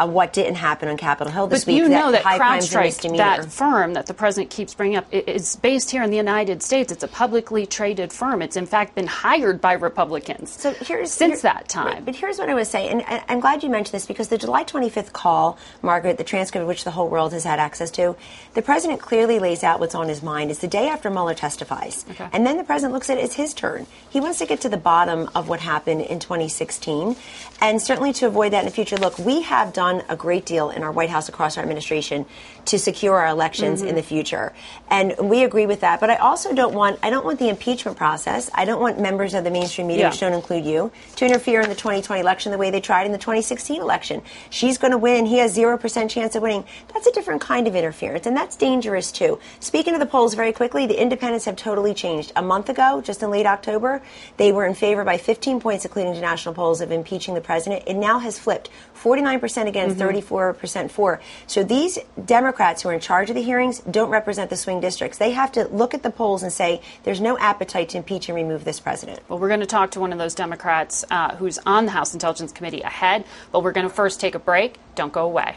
uh, 0.00 0.06
what 0.06 0.32
didn't 0.32 0.54
happen 0.56 0.88
on 0.88 0.96
Capitol 0.96 1.32
Hill 1.32 1.46
this 1.46 1.64
But 1.64 1.72
week. 1.72 1.82
you 1.82 1.88
know 1.88 2.10
that 2.12 2.24
and 2.26 2.40
CrowdStrike, 2.40 3.16
that 3.16 3.46
firm 3.52 3.94
that 3.94 4.06
the 4.06 4.14
president 4.14 4.50
keeps 4.50 4.74
bringing 4.74 4.96
up, 4.96 5.06
is 5.12 5.56
based 5.56 5.90
here 5.90 6.02
in 6.02 6.10
the 6.10 6.16
United 6.16 6.62
States. 6.62 6.90
It's 6.92 7.02
a 7.04 7.08
publicly 7.08 7.66
traded 7.66 8.12
firm. 8.12 8.42
It's 8.42 8.56
in 8.56 8.66
fact 8.66 8.94
been 8.94 9.06
hired 9.06 9.60
by 9.60 9.72
Republicans 9.74 10.50
So 10.50 10.72
here's 10.72 11.10
since 11.10 11.42
here- 11.42 11.52
that 11.52 11.68
time. 11.68 12.04
But 12.04 12.16
here's 12.16 12.38
what 12.38 12.48
I 12.48 12.54
would 12.54 12.66
say, 12.66 12.88
and 12.88 13.04
I'm 13.28 13.40
glad 13.40 13.62
you 13.62 13.68
mentioned 13.70 13.94
this 13.94 14.06
because 14.06 14.28
the 14.28 14.38
July 14.38 14.64
25th 14.64 15.12
call, 15.12 15.58
Margaret, 15.82 16.16
the 16.18 16.24
transcript 16.24 16.62
of 16.62 16.68
which 16.68 16.84
the 16.84 16.90
whole 16.92 17.08
world 17.08 17.32
has 17.32 17.44
had 17.44 17.58
access 17.58 17.90
to, 17.92 18.16
the 18.54 18.62
president 18.62 19.00
clearly 19.00 19.38
lays 19.38 19.62
out 19.62 19.80
what's 19.80 19.94
on 19.94 20.08
his 20.08 20.22
mind. 20.22 20.50
It's 20.50 20.60
the 20.60 20.68
day 20.68 20.88
after 20.88 21.10
Mueller 21.10 21.34
testifies, 21.34 22.04
Okay. 22.10 22.28
and 22.32 22.46
then 22.46 22.56
the 22.56 22.64
president 22.64 22.94
looks 22.94 23.10
at 23.10 23.18
it 23.18 23.24
as 23.24 23.34
his 23.34 23.52
turn. 23.54 23.86
He 24.08 24.20
wants 24.20 24.38
to 24.38 24.46
get 24.46 24.60
to 24.62 24.68
the 24.68 24.76
bottom 24.76 25.28
of 25.34 25.48
what 25.48 25.60
happened 25.60 26.00
in 26.02 26.18
2016, 26.20 27.16
and 27.60 27.80
certainly 27.80 28.12
to 28.14 28.26
avoid 28.26 28.52
that 28.52 28.60
in 28.60 28.64
the 28.64 28.70
future. 28.70 28.96
Look, 28.96 29.18
we 29.18 29.42
have 29.42 29.72
done 29.72 30.02
a 30.08 30.16
great 30.16 30.46
deal 30.46 30.70
in 30.70 30.82
our 30.82 30.92
White 30.92 31.10
House 31.10 31.28
across 31.28 31.56
our 31.56 31.62
administration 31.62 32.26
to 32.70 32.78
secure 32.78 33.16
our 33.18 33.26
elections 33.28 33.82
Mhm. 33.82 33.88
in 33.88 33.94
the 33.96 34.02
future, 34.02 34.52
and 34.88 35.14
we 35.18 35.42
agree 35.44 35.66
with 35.66 35.80
that. 35.80 36.00
But 36.00 36.10
I 36.10 36.16
also 36.16 36.52
don't 36.54 36.74
want 36.74 36.98
I 37.02 37.10
don't 37.10 37.24
want 37.24 37.38
the 37.38 37.48
impeachment 37.48 37.96
process. 37.96 38.50
I 38.54 38.64
don't 38.64 38.80
want 38.80 38.98
members 38.98 39.34
of 39.34 39.44
the 39.44 39.50
mainstream 39.50 39.86
media, 39.86 40.04
Yeah. 40.04 40.10
which 40.10 40.20
don't 40.20 40.32
include 40.32 40.64
you, 40.64 40.90
to 41.16 41.24
interfere 41.26 41.60
in 41.60 41.68
the 41.68 41.74
2020 41.74 42.20
election 42.20 42.52
the 42.52 42.58
way 42.58 42.70
they 42.70 42.80
tried 42.80 43.06
in 43.06 43.12
the 43.12 43.18
2016 43.18 43.80
election. 43.80 44.22
She's 44.50 44.78
going 44.78 44.92
to 44.92 44.98
win. 44.98 45.26
He 45.26 45.38
has 45.38 45.52
0% 45.52 46.10
chance 46.10 46.34
of 46.36 46.42
winning. 46.42 46.64
That's 46.92 47.06
a 47.06 47.12
different 47.12 47.40
kind 47.40 47.66
of 47.66 47.74
interference, 47.74 48.26
and 48.26 48.36
that's 48.36 48.56
dangerous 48.56 49.10
too. 49.12 49.38
Speaking 49.60 49.94
of 49.94 50.00
the 50.00 50.06
polls 50.06 50.34
very 50.34 50.52
quickly, 50.52 50.86
the 50.86 51.00
independents 51.00 51.44
have 51.46 51.56
totally 51.56 51.94
changed. 51.94 52.32
A 52.36 52.42
month 52.42 52.68
ago, 52.68 53.00
just 53.00 53.22
in 53.22 53.30
late 53.30 53.46
October, 53.46 54.02
they 54.36 54.52
were 54.52 54.64
in 54.66 54.74
favor 54.74 55.04
by 55.04 55.16
15 55.16 55.60
points, 55.60 55.84
according 55.84 56.14
to 56.14 56.20
national 56.20 56.54
polls, 56.54 56.80
of 56.80 56.92
impeaching 56.92 57.34
the 57.34 57.40
president. 57.40 57.82
It 57.86 57.94
now 57.94 58.18
has 58.20 58.38
flipped 58.38 58.68
49% 59.02 59.68
against 59.68 59.96
Mhm. 59.96 60.00
34% 60.00 60.90
for. 60.90 61.20
So 61.46 61.62
these 61.64 61.98
Democrats 62.24 62.82
who 62.82 62.90
are 62.90 62.92
in 62.92 63.00
charge 63.00 63.30
of 63.30 63.36
the 63.36 63.42
hearings 63.42 63.80
don't 63.90 64.10
represent 64.10 64.50
the 64.50 64.56
swing 64.56 64.80
districts. 64.80 65.18
They 65.18 65.30
have 65.32 65.50
to 65.52 65.66
look 65.68 65.94
at 65.94 66.02
the 66.02 66.10
polls 66.10 66.42
and 66.42 66.52
say 66.52 66.80
there's 67.04 67.20
no 67.20 67.38
appetite 67.38 67.88
to 67.90 67.98
impeach 67.98 68.28
and 68.28 68.36
remove 68.36 68.64
this 68.64 68.80
president. 68.80 69.20
Well, 69.28 69.38
we're 69.38 69.48
going 69.48 69.60
to 69.60 69.66
talk 69.66 69.90
to 69.92 70.00
one 70.00 70.12
of 70.12 70.18
those 70.18 70.34
Democrats 70.34 71.04
uh, 71.10 71.36
who's 71.36 71.58
on 71.66 71.86
the 71.86 71.92
House 71.92 72.12
Intelligence 72.12 72.52
Committee 72.52 72.82
ahead, 72.82 73.24
but 73.52 73.62
we're 73.62 73.72
going 73.72 73.88
to 73.88 73.94
first 73.94 74.20
take 74.20 74.34
a 74.34 74.38
break. 74.38 74.76
Don't 74.94 75.12
go 75.12 75.24
away. 75.24 75.56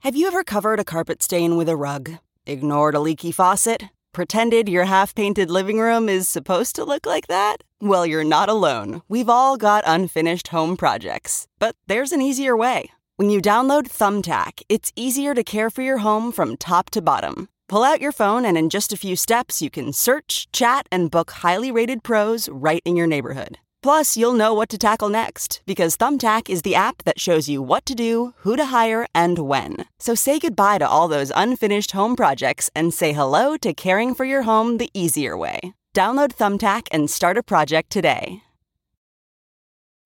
Have 0.00 0.16
you 0.16 0.26
ever 0.26 0.42
covered 0.44 0.80
a 0.80 0.84
carpet 0.84 1.22
stain 1.22 1.56
with 1.56 1.68
a 1.68 1.76
rug? 1.76 2.12
Ignored 2.46 2.94
a 2.94 3.00
leaky 3.00 3.30
faucet? 3.30 3.84
Pretended 4.12 4.68
your 4.68 4.84
half 4.84 5.14
painted 5.14 5.50
living 5.50 5.78
room 5.78 6.08
is 6.08 6.28
supposed 6.28 6.74
to 6.76 6.84
look 6.84 7.06
like 7.06 7.28
that? 7.28 7.58
Well, 7.84 8.06
you're 8.06 8.22
not 8.22 8.48
alone. 8.48 9.02
We've 9.08 9.28
all 9.28 9.56
got 9.56 9.82
unfinished 9.88 10.48
home 10.48 10.76
projects. 10.76 11.48
But 11.58 11.74
there's 11.88 12.12
an 12.12 12.22
easier 12.22 12.56
way. 12.56 12.92
When 13.16 13.28
you 13.28 13.42
download 13.42 13.88
Thumbtack, 13.88 14.62
it's 14.68 14.92
easier 14.94 15.34
to 15.34 15.42
care 15.42 15.68
for 15.68 15.82
your 15.82 15.98
home 15.98 16.30
from 16.30 16.56
top 16.56 16.90
to 16.90 17.02
bottom. 17.02 17.48
Pull 17.68 17.82
out 17.82 18.00
your 18.00 18.12
phone, 18.12 18.44
and 18.44 18.56
in 18.56 18.70
just 18.70 18.92
a 18.92 18.96
few 18.96 19.16
steps, 19.16 19.60
you 19.60 19.68
can 19.68 19.92
search, 19.92 20.46
chat, 20.52 20.86
and 20.92 21.10
book 21.10 21.32
highly 21.32 21.72
rated 21.72 22.04
pros 22.04 22.48
right 22.50 22.82
in 22.84 22.94
your 22.94 23.08
neighborhood. 23.08 23.58
Plus, 23.82 24.16
you'll 24.16 24.32
know 24.32 24.54
what 24.54 24.68
to 24.68 24.78
tackle 24.78 25.08
next 25.08 25.60
because 25.66 25.96
Thumbtack 25.96 26.48
is 26.48 26.62
the 26.62 26.76
app 26.76 27.02
that 27.02 27.18
shows 27.18 27.48
you 27.48 27.60
what 27.60 27.84
to 27.86 27.96
do, 27.96 28.32
who 28.42 28.54
to 28.54 28.66
hire, 28.66 29.08
and 29.12 29.40
when. 29.40 29.86
So 29.98 30.14
say 30.14 30.38
goodbye 30.38 30.78
to 30.78 30.88
all 30.88 31.08
those 31.08 31.32
unfinished 31.34 31.90
home 31.90 32.14
projects 32.14 32.70
and 32.76 32.94
say 32.94 33.12
hello 33.12 33.56
to 33.56 33.74
caring 33.74 34.14
for 34.14 34.24
your 34.24 34.42
home 34.42 34.78
the 34.78 34.90
easier 34.94 35.36
way. 35.36 35.74
Download 35.94 36.32
Thumbtack 36.32 36.88
and 36.90 37.10
start 37.10 37.36
a 37.36 37.42
project 37.42 37.90
today. 37.90 38.42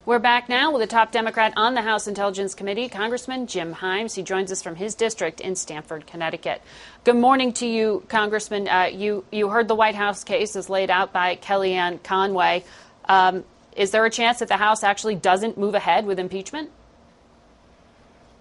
We're 0.05 0.19
back 0.21 0.49
now 0.49 0.73
with 0.73 0.81
the 0.81 0.87
top 0.87 1.11
Democrat 1.11 1.53
on 1.57 1.75
the 1.75 1.83
House 1.83 2.07
Intelligence 2.07 2.55
Committee, 2.55 2.89
Congressman 2.89 3.47
Jim 3.47 3.75
Himes. 3.75 4.15
He 4.15 4.23
joins 4.23 4.53
us 4.53 4.63
from 4.63 4.77
his 4.77 4.95
district 4.95 5.41
in 5.41 5.57
Stamford, 5.57 6.07
Connecticut. 6.07 6.61
Good 7.03 7.17
morning 7.17 7.53
to 7.55 7.67
you, 7.67 8.05
Congressman. 8.09 8.69
Uh, 8.69 8.85
you 8.93 9.25
you 9.33 9.49
heard 9.49 9.67
the 9.69 9.75
White 9.75 9.97
House 9.97 10.23
case 10.23 10.55
as 10.55 10.69
laid 10.69 10.91
out 10.91 11.13
by 11.13 11.37
Kellyanne 11.37 12.03
Conway. 12.03 12.65
Um, 13.09 13.45
is 13.77 13.91
there 13.91 14.05
a 14.05 14.11
chance 14.11 14.39
that 14.41 14.49
the 14.49 14.57
House 14.57 14.85
actually 14.85 15.17
doesn't 15.17 15.59
move 15.59 15.75
ahead 15.75 16.07
with 16.07 16.19
impeachment? 16.19 16.71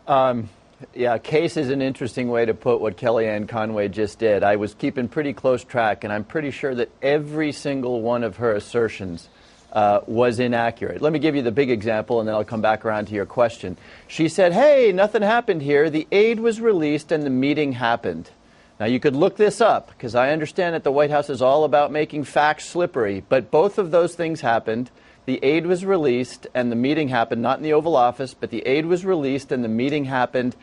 Um, 0.07 0.49
yeah, 0.93 1.17
case 1.17 1.57
is 1.57 1.69
an 1.69 1.81
interesting 1.81 2.29
way 2.29 2.45
to 2.45 2.53
put 2.53 2.81
what 2.81 2.97
Kellyanne 2.97 3.47
Conway 3.47 3.87
just 3.87 4.19
did. 4.19 4.43
I 4.43 4.57
was 4.57 4.73
keeping 4.73 5.07
pretty 5.07 5.33
close 5.33 5.63
track, 5.63 6.03
and 6.03 6.11
I'm 6.11 6.23
pretty 6.23 6.51
sure 6.51 6.75
that 6.75 6.89
every 7.01 7.51
single 7.51 8.01
one 8.01 8.23
of 8.23 8.37
her 8.37 8.51
assertions 8.53 9.29
uh, 9.71 10.01
was 10.07 10.39
inaccurate. 10.39 11.01
Let 11.01 11.13
me 11.13 11.19
give 11.19 11.35
you 11.35 11.41
the 11.41 11.51
big 11.51 11.69
example, 11.69 12.19
and 12.19 12.27
then 12.27 12.35
I'll 12.35 12.45
come 12.45 12.61
back 12.61 12.85
around 12.85 13.05
to 13.07 13.13
your 13.13 13.25
question. 13.25 13.77
She 14.07 14.29
said, 14.29 14.53
Hey, 14.53 14.91
nothing 14.93 15.21
happened 15.21 15.61
here. 15.61 15.89
The 15.89 16.07
aid 16.11 16.39
was 16.39 16.61
released, 16.61 17.11
and 17.11 17.23
the 17.23 17.29
meeting 17.29 17.73
happened. 17.73 18.29
Now, 18.79 18.85
you 18.87 18.99
could 18.99 19.15
look 19.15 19.37
this 19.37 19.61
up 19.61 19.89
because 19.89 20.15
I 20.15 20.31
understand 20.31 20.75
that 20.75 20.83
the 20.83 20.91
White 20.91 21.09
House 21.09 21.29
is 21.29 21.41
all 21.41 21.63
about 21.63 21.91
making 21.91 22.25
facts 22.25 22.65
slippery, 22.65 23.23
but 23.27 23.49
both 23.49 23.77
of 23.77 23.91
those 23.91 24.15
things 24.15 24.41
happened. 24.41 24.91
The 25.25 25.39
aid 25.43 25.65
was 25.65 25.83
released 25.83 26.47
and 26.53 26.71
the 26.71 26.75
meeting 26.75 27.07
happened, 27.07 27.41
not 27.41 27.57
in 27.57 27.63
the 27.63 27.73
Oval 27.73 27.95
Office, 27.95 28.33
but 28.33 28.51
the 28.51 28.65
aid 28.67 28.85
was 28.85 29.05
released 29.05 29.51
and 29.51 29.63
the 29.63 29.69
meeting 29.69 30.05
happened 30.05 30.55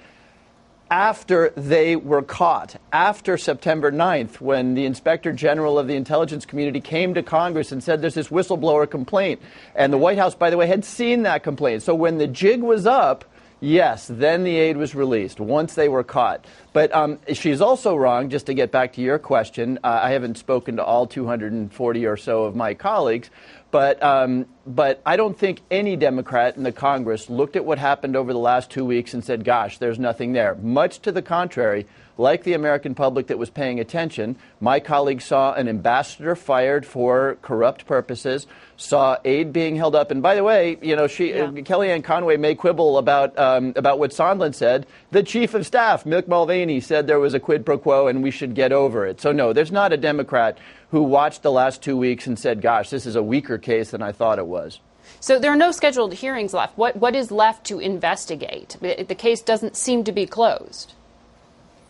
after 0.92 1.48
they 1.56 1.96
were 1.96 2.20
caught, 2.20 2.76
after 2.92 3.38
September 3.38 3.90
9th, 3.90 4.42
when 4.42 4.74
the 4.74 4.84
Inspector 4.84 5.32
General 5.32 5.78
of 5.78 5.88
the 5.88 5.96
intelligence 5.96 6.44
community 6.44 6.82
came 6.82 7.14
to 7.14 7.22
Congress 7.22 7.72
and 7.72 7.82
said 7.82 8.02
there's 8.02 8.14
this 8.14 8.28
whistleblower 8.28 8.88
complaint. 8.88 9.40
And 9.74 9.90
the 9.90 9.96
White 9.96 10.18
House, 10.18 10.34
by 10.34 10.50
the 10.50 10.58
way, 10.58 10.66
had 10.66 10.84
seen 10.84 11.22
that 11.22 11.42
complaint. 11.42 11.82
So 11.82 11.94
when 11.94 12.18
the 12.18 12.26
jig 12.26 12.60
was 12.60 12.86
up, 12.86 13.24
Yes, 13.64 14.08
then 14.08 14.42
the 14.42 14.56
aid 14.56 14.76
was 14.76 14.92
released 14.92 15.38
once 15.38 15.76
they 15.76 15.88
were 15.88 16.02
caught. 16.02 16.44
But 16.72 16.92
um, 16.92 17.20
she's 17.32 17.60
also 17.60 17.94
wrong, 17.94 18.28
just 18.28 18.46
to 18.46 18.54
get 18.54 18.72
back 18.72 18.94
to 18.94 19.00
your 19.00 19.20
question. 19.20 19.78
Uh, 19.84 20.00
I 20.02 20.10
haven't 20.10 20.36
spoken 20.36 20.78
to 20.78 20.84
all 20.84 21.06
240 21.06 22.06
or 22.06 22.16
so 22.16 22.42
of 22.42 22.56
my 22.56 22.74
colleagues, 22.74 23.30
but, 23.72 24.00
um, 24.02 24.46
but 24.66 25.00
I 25.04 25.16
don't 25.16 25.36
think 25.36 25.62
any 25.70 25.96
Democrat 25.96 26.56
in 26.56 26.62
the 26.62 26.72
Congress 26.72 27.28
looked 27.30 27.56
at 27.56 27.64
what 27.64 27.78
happened 27.78 28.14
over 28.14 28.32
the 28.32 28.38
last 28.38 28.70
two 28.70 28.84
weeks 28.84 29.14
and 29.14 29.24
said, 29.24 29.44
gosh, 29.44 29.78
there's 29.78 29.98
nothing 29.98 30.34
there. 30.34 30.54
Much 30.56 31.00
to 31.00 31.10
the 31.10 31.22
contrary, 31.22 31.86
like 32.18 32.44
the 32.44 32.52
American 32.52 32.94
public 32.94 33.28
that 33.28 33.38
was 33.38 33.48
paying 33.48 33.80
attention, 33.80 34.36
my 34.60 34.78
colleagues 34.78 35.24
saw 35.24 35.54
an 35.54 35.68
ambassador 35.68 36.36
fired 36.36 36.84
for 36.84 37.38
corrupt 37.40 37.86
purposes, 37.86 38.46
saw 38.76 39.16
aid 39.24 39.54
being 39.54 39.76
held 39.76 39.96
up. 39.96 40.10
And 40.10 40.22
by 40.22 40.34
the 40.34 40.44
way, 40.44 40.76
you 40.82 40.94
know, 40.94 41.06
she, 41.06 41.30
yeah. 41.30 41.44
uh, 41.44 41.52
Kellyanne 41.52 42.04
Conway 42.04 42.36
may 42.36 42.54
quibble 42.54 42.98
about, 42.98 43.38
um, 43.38 43.72
about 43.74 43.98
what 43.98 44.10
Sondland 44.10 44.54
said. 44.54 44.86
The 45.12 45.22
chief 45.22 45.54
of 45.54 45.66
staff, 45.66 46.04
Mick 46.04 46.28
Mulvaney, 46.28 46.80
said 46.80 47.06
there 47.06 47.18
was 47.18 47.32
a 47.32 47.40
quid 47.40 47.64
pro 47.64 47.78
quo 47.78 48.06
and 48.06 48.22
we 48.22 48.30
should 48.30 48.54
get 48.54 48.70
over 48.70 49.06
it. 49.06 49.20
So, 49.22 49.32
no, 49.32 49.54
there's 49.54 49.72
not 49.72 49.94
a 49.94 49.96
Democrat 49.96 50.58
who 50.92 51.02
watched 51.02 51.42
the 51.42 51.50
last 51.50 51.82
two 51.82 51.96
weeks 51.96 52.26
and 52.26 52.38
said, 52.38 52.60
gosh, 52.60 52.90
this 52.90 53.06
is 53.06 53.16
a 53.16 53.22
weaker 53.22 53.56
case 53.56 53.90
than 53.90 54.02
I 54.02 54.12
thought 54.12 54.38
it 54.38 54.46
was. 54.46 54.78
So 55.20 55.38
there 55.38 55.50
are 55.50 55.56
no 55.56 55.72
scheduled 55.72 56.12
hearings 56.12 56.52
left. 56.52 56.76
What, 56.76 56.96
what 56.96 57.16
is 57.16 57.30
left 57.30 57.64
to 57.66 57.80
investigate? 57.80 58.76
The 58.80 59.14
case 59.14 59.40
doesn't 59.40 59.74
seem 59.74 60.04
to 60.04 60.12
be 60.12 60.26
closed. 60.26 60.92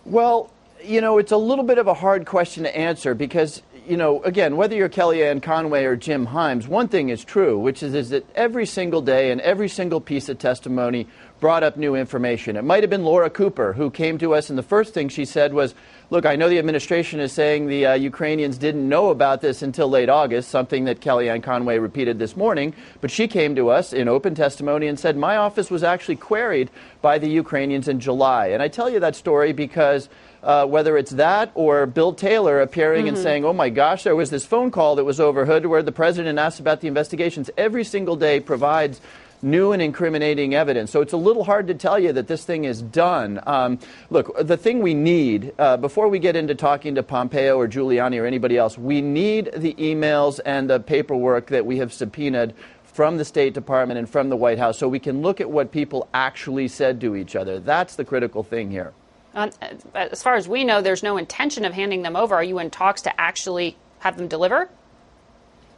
Well, 0.04 0.52
you 0.84 1.00
know, 1.00 1.18
it's 1.18 1.32
a 1.32 1.36
little 1.36 1.64
bit 1.64 1.78
of 1.78 1.88
a 1.88 1.94
hard 1.94 2.26
question 2.26 2.62
to 2.62 2.76
answer 2.76 3.14
because, 3.14 3.62
you 3.88 3.96
know, 3.96 4.22
again, 4.22 4.56
whether 4.56 4.76
you're 4.76 4.88
Kellyanne 4.88 5.42
Conway 5.42 5.84
or 5.84 5.96
Jim 5.96 6.28
Himes, 6.28 6.68
one 6.68 6.86
thing 6.86 7.08
is 7.08 7.24
true, 7.24 7.58
which 7.58 7.82
is, 7.82 7.94
is 7.94 8.10
that 8.10 8.24
every 8.36 8.66
single 8.66 9.02
day 9.02 9.32
and 9.32 9.40
every 9.40 9.68
single 9.68 10.00
piece 10.00 10.28
of 10.28 10.38
testimony 10.38 11.08
brought 11.42 11.64
up 11.64 11.76
new 11.76 11.96
information. 11.96 12.56
It 12.56 12.62
might 12.62 12.84
have 12.84 12.88
been 12.88 13.02
Laura 13.02 13.28
Cooper 13.28 13.72
who 13.72 13.90
came 13.90 14.16
to 14.18 14.32
us, 14.32 14.48
and 14.48 14.56
the 14.56 14.62
first 14.62 14.94
thing 14.94 15.08
she 15.08 15.24
said 15.24 15.52
was, 15.52 15.74
Look, 16.08 16.24
I 16.24 16.36
know 16.36 16.48
the 16.48 16.60
administration 16.60 17.18
is 17.18 17.32
saying 17.32 17.66
the 17.66 17.84
uh, 17.84 17.94
Ukrainians 17.94 18.58
didn't 18.58 18.88
know 18.88 19.10
about 19.10 19.40
this 19.40 19.60
until 19.60 19.88
late 19.88 20.08
August, 20.08 20.50
something 20.50 20.84
that 20.84 21.00
Kellyanne 21.00 21.42
Conway 21.42 21.78
repeated 21.78 22.20
this 22.20 22.36
morning, 22.36 22.74
but 23.00 23.10
she 23.10 23.26
came 23.26 23.56
to 23.56 23.70
us 23.70 23.92
in 23.92 24.06
open 24.06 24.36
testimony 24.36 24.86
and 24.86 25.00
said, 25.00 25.16
My 25.16 25.36
office 25.36 25.68
was 25.68 25.82
actually 25.82 26.16
queried 26.16 26.70
by 27.00 27.18
the 27.18 27.28
Ukrainians 27.28 27.88
in 27.88 27.98
July. 27.98 28.46
And 28.48 28.62
I 28.62 28.68
tell 28.68 28.88
you 28.88 29.00
that 29.00 29.16
story 29.16 29.52
because. 29.52 30.08
Uh, 30.44 30.66
whether 30.66 30.98
it's 30.98 31.12
that 31.12 31.52
or 31.54 31.86
Bill 31.86 32.12
Taylor 32.12 32.60
appearing 32.60 33.06
mm-hmm. 33.06 33.14
and 33.14 33.22
saying, 33.22 33.44
oh 33.44 33.52
my 33.52 33.70
gosh, 33.70 34.02
there 34.02 34.16
was 34.16 34.30
this 34.30 34.44
phone 34.44 34.72
call 34.72 34.96
that 34.96 35.04
was 35.04 35.20
overheard 35.20 35.64
where 35.66 35.84
the 35.84 35.92
president 35.92 36.36
asked 36.36 36.58
about 36.58 36.80
the 36.80 36.88
investigations, 36.88 37.48
every 37.56 37.84
single 37.84 38.16
day 38.16 38.40
provides 38.40 39.00
new 39.42 39.72
and 39.72 39.82
incriminating 39.82 40.54
evidence. 40.54 40.90
So 40.90 41.00
it's 41.00 41.12
a 41.12 41.18
little 41.18 41.44
hard 41.44 41.66
to 41.66 41.74
tell 41.74 41.98
you 41.98 42.12
that 42.12 42.28
this 42.28 42.44
thing 42.44 42.64
is 42.64 42.80
done. 42.80 43.40
Um, 43.46 43.78
look, 44.08 44.36
the 44.38 44.56
thing 44.56 44.80
we 44.80 44.94
need, 44.94 45.52
uh, 45.58 45.76
before 45.76 46.08
we 46.08 46.18
get 46.18 46.36
into 46.36 46.54
talking 46.54 46.94
to 46.94 47.02
Pompeo 47.02 47.58
or 47.58 47.68
Giuliani 47.68 48.20
or 48.20 48.26
anybody 48.26 48.56
else, 48.56 48.78
we 48.78 49.00
need 49.00 49.50
the 49.56 49.74
emails 49.74 50.38
and 50.44 50.70
the 50.70 50.80
paperwork 50.80 51.48
that 51.48 51.66
we 51.66 51.78
have 51.78 51.92
subpoenaed 51.92 52.54
from 52.84 53.16
the 53.16 53.24
State 53.24 53.54
Department 53.54 53.98
and 53.98 54.08
from 54.08 54.28
the 54.28 54.36
White 54.36 54.58
House 54.58 54.78
so 54.78 54.86
we 54.88 54.98
can 54.98 55.22
look 55.22 55.40
at 55.40 55.50
what 55.50 55.72
people 55.72 56.08
actually 56.14 56.68
said 56.68 57.00
to 57.00 57.16
each 57.16 57.34
other. 57.34 57.58
That's 57.58 57.96
the 57.96 58.04
critical 58.04 58.42
thing 58.42 58.70
here. 58.70 58.92
As 59.34 60.22
far 60.22 60.34
as 60.34 60.46
we 60.46 60.62
know, 60.62 60.82
there's 60.82 61.02
no 61.02 61.16
intention 61.16 61.64
of 61.64 61.72
handing 61.72 62.02
them 62.02 62.16
over. 62.16 62.34
Are 62.34 62.44
you 62.44 62.58
in 62.58 62.70
talks 62.70 63.00
to 63.02 63.20
actually 63.20 63.76
have 64.00 64.18
them 64.18 64.28
deliver? 64.28 64.68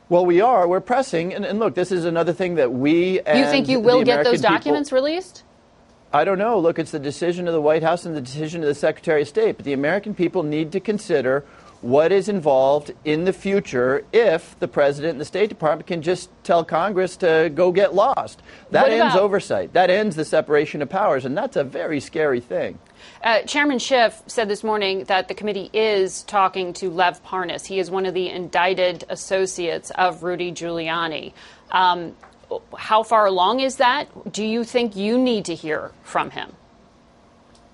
Well, 0.09 0.27
we 0.27 0.41
are. 0.41 0.69
We're 0.69 0.81
pressing. 0.81 1.33
And, 1.35 1.45
and 1.45 1.59
look, 1.59 1.75
this 1.75 1.91
is 1.91 2.05
another 2.05 2.33
thing 2.33 2.57
that 2.57 2.73
we 2.73 3.21
and 3.21 3.39
You 3.39 3.47
think 3.47 3.69
you 3.69 3.81
will 3.81 4.05
get 4.05 4.25
those 4.25 4.41
documents 4.41 4.91
people, 4.91 5.05
released? 5.05 5.43
I 6.13 6.25
don't 6.25 6.39
know. 6.39 6.59
Look, 6.59 6.79
it's 6.79 6.91
the 6.91 6.99
decision 6.99 7.49
of 7.49 7.55
the 7.55 7.61
White 7.61 7.83
House 7.83 8.05
and 8.05 8.15
the 8.15 8.21
decision 8.21 8.63
of 8.63 8.69
the 8.69 8.75
Secretary 8.75 9.23
of 9.23 9.29
State. 9.29 9.57
But 9.57 9.65
the 9.65 9.73
American 9.73 10.15
people 10.15 10.43
need 10.43 10.73
to 10.73 10.81
consider 10.81 11.45
what 11.85 12.11
is 12.11 12.31
involved 12.31 12.91
in 13.05 13.27
the 13.27 13.33
future 13.33 14.07
if 14.11 14.59
the 14.59 14.67
president 14.67 15.13
and 15.13 15.21
the 15.21 15.25
State 15.27 15.51
Department 15.51 15.87
can 15.87 16.01
just 16.01 16.31
tell 16.43 16.65
Congress 16.65 17.15
to 17.19 17.53
go 17.55 17.73
get 17.73 17.95
lost. 17.95 18.41
That 18.71 18.89
ends 18.89 19.15
oversight. 19.15 19.75
That 19.75 19.91
ends 19.91 20.17
the 20.17 20.25
separation 20.25 20.81
of 20.81 20.89
powers. 20.89 21.27
And 21.27 21.37
that's 21.37 21.57
a 21.57 21.63
very 21.63 22.01
scary 22.01 22.41
thing. 22.41 22.79
Uh, 23.23 23.43
Chairman 23.43 23.79
Schiff 23.79 24.23
said 24.27 24.49
this 24.49 24.65
morning 24.65 25.05
that 25.05 25.29
the 25.29 25.35
committee 25.35 25.69
is 25.75 26.23
talking 26.23 26.73
to 26.73 26.89
Lev 26.89 27.23
Parnas. 27.23 27.67
He 27.67 27.79
is 27.79 27.91
one 27.91 28.07
of 28.07 28.15
the 28.15 28.31
indicted 28.31 29.05
associates 29.11 29.91
of 29.91 30.23
Rudy 30.23 30.53
Giuliani. 30.53 31.35
Um, 31.71 32.17
how 32.79 33.03
far 33.03 33.27
along 33.27 33.61
is 33.61 33.77
that? 33.77 34.33
Do 34.33 34.43
you 34.43 34.65
think 34.65 34.97
you 34.97 35.19
need 35.19 35.45
to 35.45 35.55
hear 35.55 35.93
from 36.03 36.31
him? 36.31 36.55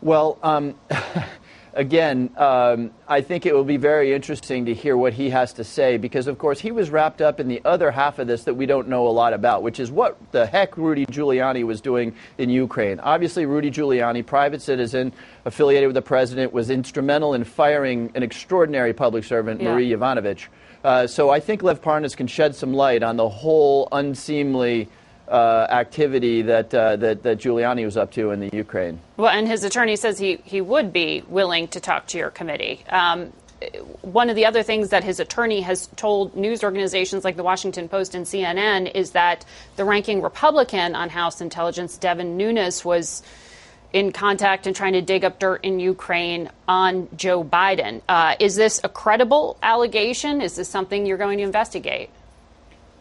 Well, 0.03 0.37
um, 0.43 0.75
again, 1.75 2.31
um, 2.37 2.91
I 3.09 3.21
think 3.21 3.47
it 3.47 3.55
will 3.55 3.65
be 3.65 3.77
very 3.77 4.13
interesting 4.13 4.67
to 4.67 4.75
hear 4.75 4.97
what 4.97 5.13
he 5.13 5.31
has 5.31 5.53
to 5.55 5.65
say 5.65 5.97
because, 5.97 6.27
of 6.27 6.39
course, 6.39 6.61
he 6.61 6.71
was 6.71 6.91
wrapped 6.91 7.21
up 7.21 7.41
in 7.41 7.49
the 7.49 7.61
other 7.65 7.91
half 7.91 8.19
of 8.19 8.27
this 8.27 8.45
that 8.45 8.55
we 8.55 8.67
don't 8.67 8.89
know 8.89 9.07
a 9.07 9.11
lot 9.11 9.33
about, 9.33 9.63
which 9.63 9.81
is 9.81 9.91
what 9.91 10.17
the 10.33 10.47
heck 10.47 10.77
Rudy 10.77 11.07
Giuliani 11.07 11.65
was 11.65 11.81
doing 11.81 12.15
in 12.39 12.51
Ukraine. 12.51 13.01
Obviously, 13.01 13.47
Rudy 13.47 13.71
Giuliani, 13.71 14.25
private 14.25 14.63
citizen, 14.63 15.13
affiliated 15.45 15.87
with 15.89 15.95
the 15.95 16.03
president, 16.03 16.53
was 16.53 16.71
instrumental 16.71 17.35
in 17.35 17.45
firing 17.45 18.11
an 18.15 18.23
extraordinary 18.23 18.93
public 18.93 19.25
servant, 19.25 19.61
yeah. 19.61 19.73
Marie 19.73 19.91
Yovanovitch. 19.91 20.47
Uh, 20.83 21.07
so 21.07 21.29
I 21.29 21.41
think 21.41 21.63
Lev 21.63 21.83
Parnas 21.83 22.17
can 22.17 22.27
shed 22.27 22.55
some 22.55 22.73
light 22.73 23.03
on 23.03 23.17
the 23.17 23.29
whole 23.29 23.89
unseemly 23.93 24.89
uh, 25.31 25.67
activity 25.71 26.43
that, 26.43 26.75
uh, 26.75 26.97
that, 26.97 27.23
that 27.23 27.39
Giuliani 27.39 27.85
was 27.85 27.97
up 27.97 28.11
to 28.13 28.31
in 28.33 28.41
the 28.41 28.51
Ukraine. 28.53 28.99
Well, 29.17 29.31
and 29.31 29.47
his 29.47 29.65
attorney 29.65 29.97
says 29.97 30.19
he, 30.19 30.41
he 30.45 30.61
would 30.61 30.93
be 30.93 31.23
willing 31.29 31.69
to 31.69 31.81
talk 31.81 32.09
to 32.09 32.19
your 32.19 32.31
committee. 32.31 32.83
Um, 32.89 33.33
one 34.03 34.31
of 34.31 34.37
the 34.37 34.47
other 34.47 34.63
things 34.63 34.89
that 34.89 35.05
his 35.05 35.21
attorney 35.21 35.61
has 35.61 35.87
told 35.97 36.35
news 36.35 36.65
organizations 36.65 37.25
like 37.25 37.37
the 37.37 37.43
Washington 37.43 37.89
Post 37.89 38.15
and 38.15 38.25
CNN 38.25 38.91
is 38.95 39.11
that 39.11 39.45
the 39.77 39.85
ranking 39.85 40.23
Republican 40.23 40.95
on 40.95 41.11
House 41.11 41.41
Intelligence, 41.41 41.99
Devin 41.99 42.37
Nunes, 42.37 42.85
was 42.85 43.23
in 43.93 44.13
contact 44.13 44.67
and 44.67 44.75
trying 44.75 44.93
to 44.95 45.03
dig 45.03 45.25
up 45.25 45.39
dirt 45.39 45.65
in 45.65 45.81
Ukraine 45.81 46.49
on 46.69 47.09
Joe 47.17 47.45
Biden. 47.45 48.03
Uh, 48.09 48.37
is 48.39 48.57
this 48.57 48.81
a 48.85 48.89
credible 48.89 49.59
allegation? 49.63 50.41
Is 50.41 50.57
this 50.57 50.69
something 50.69 51.07
you're 51.07 51.19
going 51.19 51.39
to 51.39 51.45
investigate? 51.45 52.11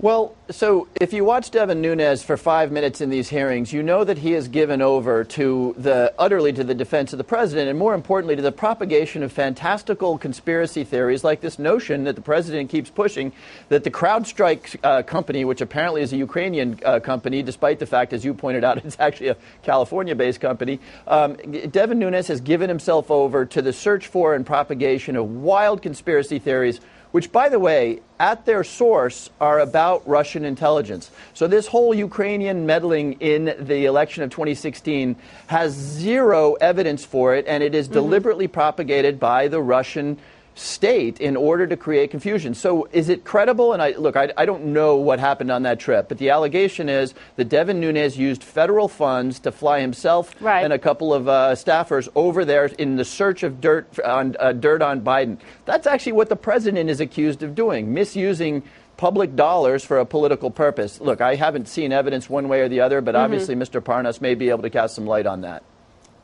Well, 0.02 0.34
so 0.50 0.88
if 0.96 1.12
you 1.12 1.26
watch 1.26 1.52
Devin 1.52 1.82
Nunes 1.82 2.24
for 2.24 2.38
five 2.38 2.72
minutes 2.72 3.02
in 3.02 3.10
these 3.10 3.28
hearings, 3.28 3.74
you 3.74 3.84
know 3.84 4.06
that 4.06 4.20
he 4.20 4.32
has 4.32 4.48
given 4.48 4.82
over 4.82 5.26
to 5.26 5.76
the 5.78 6.14
utterly 6.18 6.54
to 6.54 6.64
the 6.64 6.74
defense 6.74 7.12
of 7.12 7.18
the 7.18 7.26
president, 7.26 7.70
and 7.70 7.78
more 7.78 7.94
importantly, 7.94 8.38
to 8.38 8.42
the 8.42 8.54
propagation 8.54 9.24
of 9.24 9.34
fantastical 9.34 10.18
conspiracy 10.18 10.86
theories 10.86 11.26
like 11.26 11.42
this 11.42 11.60
notion 11.60 12.06
that 12.06 12.16
the 12.16 12.22
president 12.22 12.70
keeps 12.70 12.90
pushing 12.90 13.34
that 13.68 13.84
the 13.84 13.92
CrowdStrike 13.92 14.78
uh, 14.86 15.04
company, 15.04 15.44
which 15.44 15.60
apparently 15.60 16.02
is 16.02 16.14
a 16.14 16.18
Ukrainian 16.18 16.80
uh, 16.86 17.02
company, 17.02 17.44
despite 17.44 17.80
the 17.80 17.86
fact, 17.86 18.14
as 18.14 18.24
you 18.24 18.34
pointed 18.34 18.64
out, 18.64 18.78
it's 18.86 18.96
actually 19.02 19.28
a 19.28 19.38
California-based 19.64 20.40
company. 20.40 20.80
Um, 21.08 21.34
Devin 21.34 22.00
Nunes 22.00 22.30
has 22.30 22.40
given 22.40 22.70
himself 22.70 23.12
over 23.12 23.46
to 23.48 23.62
the 23.62 23.74
search 23.74 24.08
for 24.08 24.34
and 24.34 24.46
propagation 24.46 25.18
of 25.18 25.30
wild 25.30 25.82
conspiracy 25.82 26.40
theories 26.40 26.80
which, 27.12 27.32
by 27.32 27.50
the 27.50 27.60
way, 27.60 28.02
at 28.20 28.46
their 28.46 28.64
source 28.64 29.30
are 29.40 29.60
about 29.60 30.08
Russian 30.08 30.46
intelligence. 30.46 31.10
So 31.34 31.48
this 31.48 31.68
whole 31.68 31.94
Ukrainian 31.94 32.66
meddling 32.66 33.14
in 33.14 33.56
the 33.60 33.86
election 33.86 34.24
of 34.24 34.30
2016 34.30 35.16
has 35.48 35.74
zero 35.74 36.54
evidence 36.56 37.06
for 37.06 37.36
it, 37.36 37.46
and 37.48 37.64
it 37.64 37.74
is 37.74 37.86
mm-hmm. 37.86 37.94
deliberately 37.94 38.48
propagated 38.48 39.20
by 39.20 39.48
the 39.48 39.62
Russian 39.62 40.18
state 40.60 41.20
in 41.20 41.36
order 41.36 41.66
to 41.66 41.78
create 41.78 42.12
confusion. 42.12 42.54
So 42.54 42.88
is 42.92 43.10
it 43.10 43.24
credible? 43.24 43.74
And 43.74 43.82
I 43.82 43.92
look, 43.92 44.16
I, 44.16 44.32
I, 44.38 44.46
don't 44.46 44.66
know 44.66 44.96
what 44.96 45.20
happened 45.20 45.52
on 45.52 45.64
that 45.64 45.80
trip, 45.80 46.10
but 46.10 46.18
the 46.18 46.30
allegation 46.30 46.90
is 46.90 47.14
that 47.38 47.46
Devin 47.46 47.80
Nunes 47.80 48.18
used 48.18 48.44
federal 48.44 48.88
funds 48.88 49.40
to 49.40 49.52
fly 49.52 49.80
himself 49.80 50.36
right. 50.42 50.64
and 50.64 50.74
a 50.74 50.80
couple 50.80 51.14
of 51.14 51.28
uh, 51.28 51.56
staffers 51.56 52.10
over 52.16 52.44
there 52.44 52.66
in 52.66 52.98
the 52.98 53.06
search 53.06 53.44
of 53.44 53.62
dirt 53.62 54.00
on 54.02 54.36
uh, 54.40 54.52
dirt 54.52 54.82
on 54.82 55.02
Biden. 55.02 55.38
That's 55.66 55.88
actually 55.88 56.14
what 56.14 56.30
the 56.30 56.36
president 56.36 56.90
is 56.90 57.00
accused 57.00 57.42
of 57.42 57.56
doing, 57.56 57.94
misusing 57.94 58.64
public 58.98 59.36
dollars 59.36 59.86
for 59.86 59.98
a 60.00 60.06
political 60.06 60.52
purpose. 60.52 61.00
Look, 61.00 61.22
I 61.22 61.36
haven't 61.36 61.70
seen 61.70 61.94
evidence 61.94 62.30
one 62.30 62.50
way 62.50 62.60
or 62.62 62.68
the 62.68 62.82
other, 62.82 63.00
but 63.00 63.16
mm-hmm. 63.16 63.24
obviously 63.24 63.56
Mr. 63.56 63.82
Parnas 63.82 64.20
may 64.20 64.36
be 64.36 64.50
able 64.50 64.64
to 64.64 64.70
cast 64.70 64.96
some 64.96 65.06
light 65.06 65.26
on 65.26 65.42
that. 65.42 65.64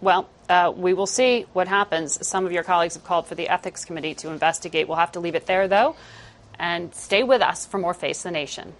Well, 0.01 0.29
uh, 0.49 0.71
we 0.75 0.93
will 0.93 1.07
see 1.07 1.45
what 1.53 1.67
happens. 1.67 2.25
Some 2.25 2.45
of 2.45 2.51
your 2.51 2.63
colleagues 2.63 2.95
have 2.95 3.03
called 3.03 3.27
for 3.27 3.35
the 3.35 3.49
ethics 3.49 3.85
committee 3.85 4.13
to 4.15 4.29
investigate. 4.29 4.87
We'll 4.87 4.97
have 4.97 5.11
to 5.13 5.19
leave 5.19 5.35
it 5.35 5.45
there, 5.45 5.67
though, 5.67 5.95
and 6.59 6.93
stay 6.93 7.23
with 7.23 7.41
us 7.41 7.65
for 7.65 7.77
more 7.77 7.93
Face 7.93 8.23
the 8.23 8.31
Nation. 8.31 8.73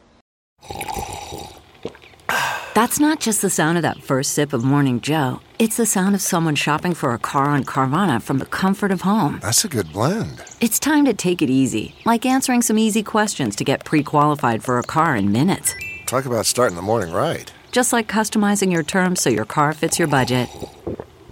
That's 2.75 2.99
not 2.99 3.21
just 3.21 3.41
the 3.41 3.49
sound 3.49 3.78
of 3.78 3.84
that 3.84 4.04
first 4.04 4.34
sip 4.34 4.51
of 4.51 4.65
Morning 4.65 4.99
Joe. 4.99 5.39
It's 5.60 5.78
the 5.78 5.86
sound 5.86 6.13
of 6.13 6.21
someone 6.21 6.56
shopping 6.56 6.93
for 6.93 7.13
a 7.13 7.17
car 7.17 7.45
on 7.45 7.63
Carvana 7.63 8.21
from 8.21 8.39
the 8.39 8.45
comfort 8.45 8.91
of 8.91 9.01
home. 9.01 9.39
That's 9.41 9.63
a 9.63 9.69
good 9.69 9.93
blend. 9.93 10.43
It's 10.60 10.78
time 10.78 11.06
to 11.06 11.13
take 11.13 11.41
it 11.41 11.49
easy, 11.49 11.95
like 12.06 12.25
answering 12.25 12.62
some 12.62 12.78
easy 12.78 13.01
questions 13.01 13.56
to 13.56 13.63
get 13.63 13.86
pre 13.86 14.04
qualified 14.04 14.62
for 14.62 14.78
a 14.78 14.84
car 14.84 15.15
in 15.15 15.32
minutes. 15.32 15.73
Talk 16.06 16.25
about 16.25 16.45
starting 16.45 16.75
the 16.75 16.82
morning 16.82 17.13
right. 17.13 17.49
Just 17.75 17.91
like 17.91 18.07
customizing 18.07 18.71
your 18.71 18.83
terms 18.83 19.21
so 19.21 19.29
your 19.29 19.43
car 19.43 19.73
fits 19.73 19.99
your 19.99 20.07
budget. 20.07 20.47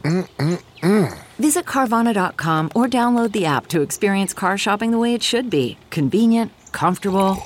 Mm-mm-mm. 0.02 1.18
Visit 1.40 1.64
Carvana.com 1.64 2.70
or 2.76 2.86
download 2.86 3.32
the 3.32 3.46
app 3.46 3.68
to 3.68 3.80
experience 3.80 4.34
car 4.34 4.58
shopping 4.58 4.92
the 4.92 4.98
way 4.98 5.14
it 5.14 5.24
should 5.24 5.50
be 5.50 5.78
convenient, 5.90 6.52
comfortable. 6.74 7.38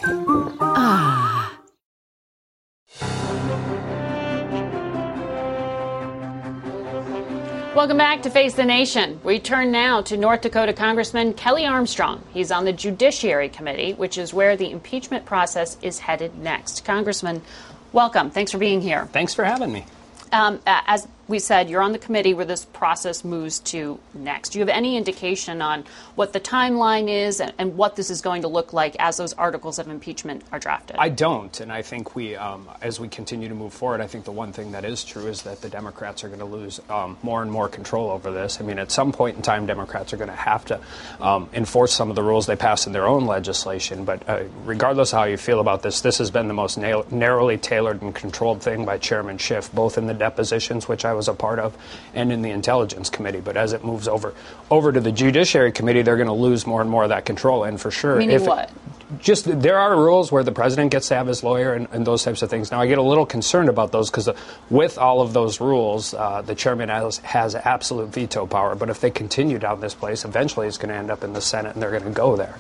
Ah. 0.59 1.53
Welcome 7.75 7.97
back 7.97 8.23
to 8.23 8.31
Face 8.31 8.55
the 8.55 8.65
Nation. 8.65 9.21
We 9.23 9.37
turn 9.37 9.71
now 9.71 10.01
to 10.01 10.17
North 10.17 10.41
Dakota 10.41 10.73
Congressman 10.73 11.35
Kelly 11.35 11.67
Armstrong. 11.67 12.23
He's 12.33 12.51
on 12.51 12.65
the 12.65 12.73
Judiciary 12.73 13.49
Committee, 13.49 13.93
which 13.93 14.17
is 14.17 14.33
where 14.33 14.57
the 14.57 14.71
impeachment 14.71 15.25
process 15.25 15.77
is 15.83 15.99
headed 15.99 16.35
next. 16.39 16.83
Congressman, 16.83 17.43
welcome. 17.97 18.29
Thanks 18.29 18.51
for 18.51 18.59
being 18.59 18.79
here. 18.79 19.07
Thanks 19.07 19.33
for 19.33 19.43
having 19.43 19.71
me. 19.71 19.83
Um, 20.31 20.61
as 20.67 21.07
we 21.27 21.39
said 21.39 21.69
you're 21.69 21.81
on 21.81 21.91
the 21.91 21.99
committee 21.99 22.33
where 22.33 22.45
this 22.45 22.65
process 22.65 23.23
moves 23.23 23.59
to 23.59 23.99
next. 24.13 24.49
Do 24.49 24.59
you 24.59 24.65
have 24.65 24.75
any 24.75 24.95
indication 24.95 25.61
on 25.61 25.83
what 26.15 26.33
the 26.33 26.39
timeline 26.39 27.09
is 27.09 27.39
and, 27.39 27.53
and, 27.57 27.77
what 27.77 27.95
this 27.95 28.09
is 28.09 28.21
going 28.21 28.41
to 28.41 28.47
look 28.47 28.73
like 28.73 28.95
as 28.97 29.17
those 29.17 29.33
articles 29.33 29.77
of 29.77 29.87
impeachment 29.87 30.43
are 30.51 30.59
drafted? 30.59 30.95
I 30.97 31.09
don't, 31.09 31.59
and 31.59 31.71
I 31.71 31.81
think 31.81 32.15
we, 32.15 32.35
um, 32.35 32.67
as 32.81 32.99
we 32.99 33.07
continue 33.07 33.49
to 33.49 33.55
move 33.55 33.73
forward, 33.73 34.01
I 34.01 34.07
think 34.07 34.23
the 34.25 34.31
one 34.31 34.53
thing 34.53 34.71
that 34.71 34.85
is 34.85 35.03
true 35.03 35.27
is 35.27 35.43
that 35.43 35.61
the 35.61 35.69
Democrats 35.69 36.23
are 36.23 36.27
going 36.27 36.39
to 36.39 36.45
lose 36.45 36.79
um, 36.89 37.17
more 37.21 37.41
and 37.41 37.51
more 37.51 37.67
control 37.67 38.09
over 38.09 38.31
this. 38.31 38.59
I 38.59 38.63
mean, 38.63 38.79
at 38.79 38.91
some 38.91 39.11
point 39.11 39.35
in 39.35 39.41
time, 39.43 39.65
Democrats 39.65 40.13
are 40.13 40.17
going 40.17 40.29
to 40.29 40.35
have 40.35 40.65
to 40.65 40.79
um, 41.19 41.49
enforce 41.53 41.93
some 41.93 42.09
of 42.09 42.15
the 42.15 42.23
rules 42.23 42.45
they 42.45 42.55
pass 42.55 42.87
in 42.87 42.93
their 42.93 43.05
own 43.05 43.25
legislation. 43.25 44.05
But 44.05 44.27
uh, 44.27 44.43
regardless 44.63 45.11
of 45.11 45.19
how 45.19 45.25
you 45.25 45.37
feel 45.37 45.59
about 45.59 45.83
this, 45.83 46.01
this 46.01 46.17
has 46.19 46.31
been 46.31 46.47
the 46.47 46.53
most 46.53 46.77
na- 46.77 47.03
narrowly 47.11 47.57
tailored 47.57 48.01
and 48.01 48.15
controlled 48.15 48.61
thing 48.63 48.85
by 48.85 48.97
Chairman 48.97 49.37
Schiff, 49.37 49.71
both 49.73 49.97
in 49.97 50.07
the 50.07 50.13
depositions, 50.13 50.87
which 50.87 51.05
I 51.05 51.16
was 51.17 51.27
a 51.27 51.33
part 51.33 51.59
of, 51.59 51.75
and 52.13 52.31
in 52.31 52.41
the 52.41 52.51
Intelligence 52.51 53.09
Committee. 53.09 53.41
But 53.41 53.57
as 53.57 53.73
it 53.73 53.83
moves 53.83 54.07
over 54.07 54.33
over 54.71 54.91
to 54.91 54.99
the 55.01 55.11
Judiciary 55.11 55.71
Committee, 55.73 56.03
they're 56.03 56.15
going 56.17 56.27
to 56.27 56.33
lose 56.33 56.65
more 56.65 56.81
and 56.81 56.89
more 56.89 57.03
of 57.03 57.09
that 57.09 57.25
control. 57.25 57.63
And 57.65 57.81
for 57.81 57.91
sure, 57.91 58.17
meaning 58.17 58.45
what? 58.45 58.71
just 59.21 59.45
there 59.61 59.77
are 59.77 59.95
rules 59.95 60.31
where 60.31 60.43
the 60.43 60.51
president 60.51 60.91
gets 60.91 61.07
to 61.07 61.15
have 61.15 61.27
his 61.27 61.43
lawyer 61.43 61.73
and, 61.73 61.87
and 61.91 62.05
those 62.05 62.23
types 62.23 62.41
of 62.41 62.49
things. 62.49 62.71
Now, 62.71 62.81
I 62.81 62.87
get 62.87 62.97
a 62.97 63.03
little 63.03 63.25
concerned 63.25 63.69
about 63.69 63.91
those 63.91 64.09
because 64.09 64.29
with 64.69 64.97
all 64.97 65.21
of 65.21 65.33
those 65.33 65.61
rules, 65.61 66.13
uh, 66.13 66.41
the 66.41 66.55
chairman 66.55 66.89
has, 66.89 67.17
has 67.19 67.55
absolute 67.55 68.09
veto 68.09 68.45
power. 68.45 68.75
But 68.75 68.89
if 68.89 68.99
they 68.99 69.09
continue 69.09 69.59
down 69.59 69.79
this 69.79 69.93
place, 69.93 70.25
eventually 70.25 70.67
it's 70.67 70.77
going 70.77 70.89
to 70.89 70.95
end 70.95 71.09
up 71.09 71.23
in 71.23 71.33
the 71.33 71.41
Senate 71.41 71.73
and 71.73 71.81
they're 71.81 71.91
going 71.91 72.03
to 72.03 72.09
go 72.09 72.35
there. 72.35 72.57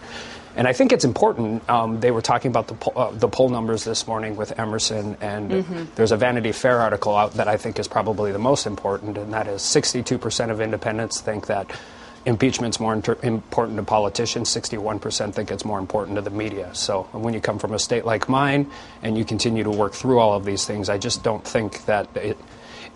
And 0.57 0.67
I 0.67 0.73
think 0.73 0.91
it's 0.91 1.05
important. 1.05 1.69
Um, 1.69 1.99
they 1.99 2.09
were 2.09 2.23
talking 2.23 2.49
about 2.49 2.67
the, 2.67 2.73
po- 2.73 2.91
uh, 2.91 3.11
the 3.11 3.27
poll 3.29 3.49
numbers 3.49 3.83
this 3.83 4.07
morning 4.07 4.35
with 4.35 4.59
Emerson, 4.59 5.15
and 5.21 5.51
mm-hmm. 5.51 5.83
there's 5.93 6.11
a 6.11 6.17
Vanity 6.17 6.51
Fair 6.51 6.81
article 6.81 7.15
out 7.15 7.35
that 7.35 7.47
I 7.47 7.57
think 7.57 7.77
is 7.77 7.87
probably 7.87 8.31
the 8.31 8.39
most 8.39 8.65
important, 8.65 9.19
and 9.19 9.33
that 9.33 9.47
is 9.47 9.61
62% 9.61 10.49
of 10.49 10.59
independents 10.59 11.21
think 11.21 11.45
that 11.45 11.71
impeachment's 12.25 12.79
more 12.79 12.93
inter- 12.93 13.19
important 13.21 13.77
to 13.77 13.83
politicians. 13.83 14.49
61% 14.49 15.31
think 15.31 15.51
it's 15.51 15.63
more 15.63 15.77
important 15.77 16.15
to 16.15 16.23
the 16.23 16.31
media. 16.31 16.73
So 16.73 17.03
when 17.11 17.35
you 17.35 17.39
come 17.39 17.59
from 17.59 17.73
a 17.73 17.79
state 17.79 18.03
like 18.03 18.27
mine 18.27 18.71
and 19.03 19.15
you 19.15 19.25
continue 19.25 19.63
to 19.63 19.71
work 19.71 19.93
through 19.93 20.17
all 20.17 20.33
of 20.33 20.43
these 20.43 20.65
things, 20.65 20.89
I 20.89 20.97
just 20.97 21.21
don't 21.23 21.45
think 21.45 21.85
that 21.85 22.09
it, 22.17 22.35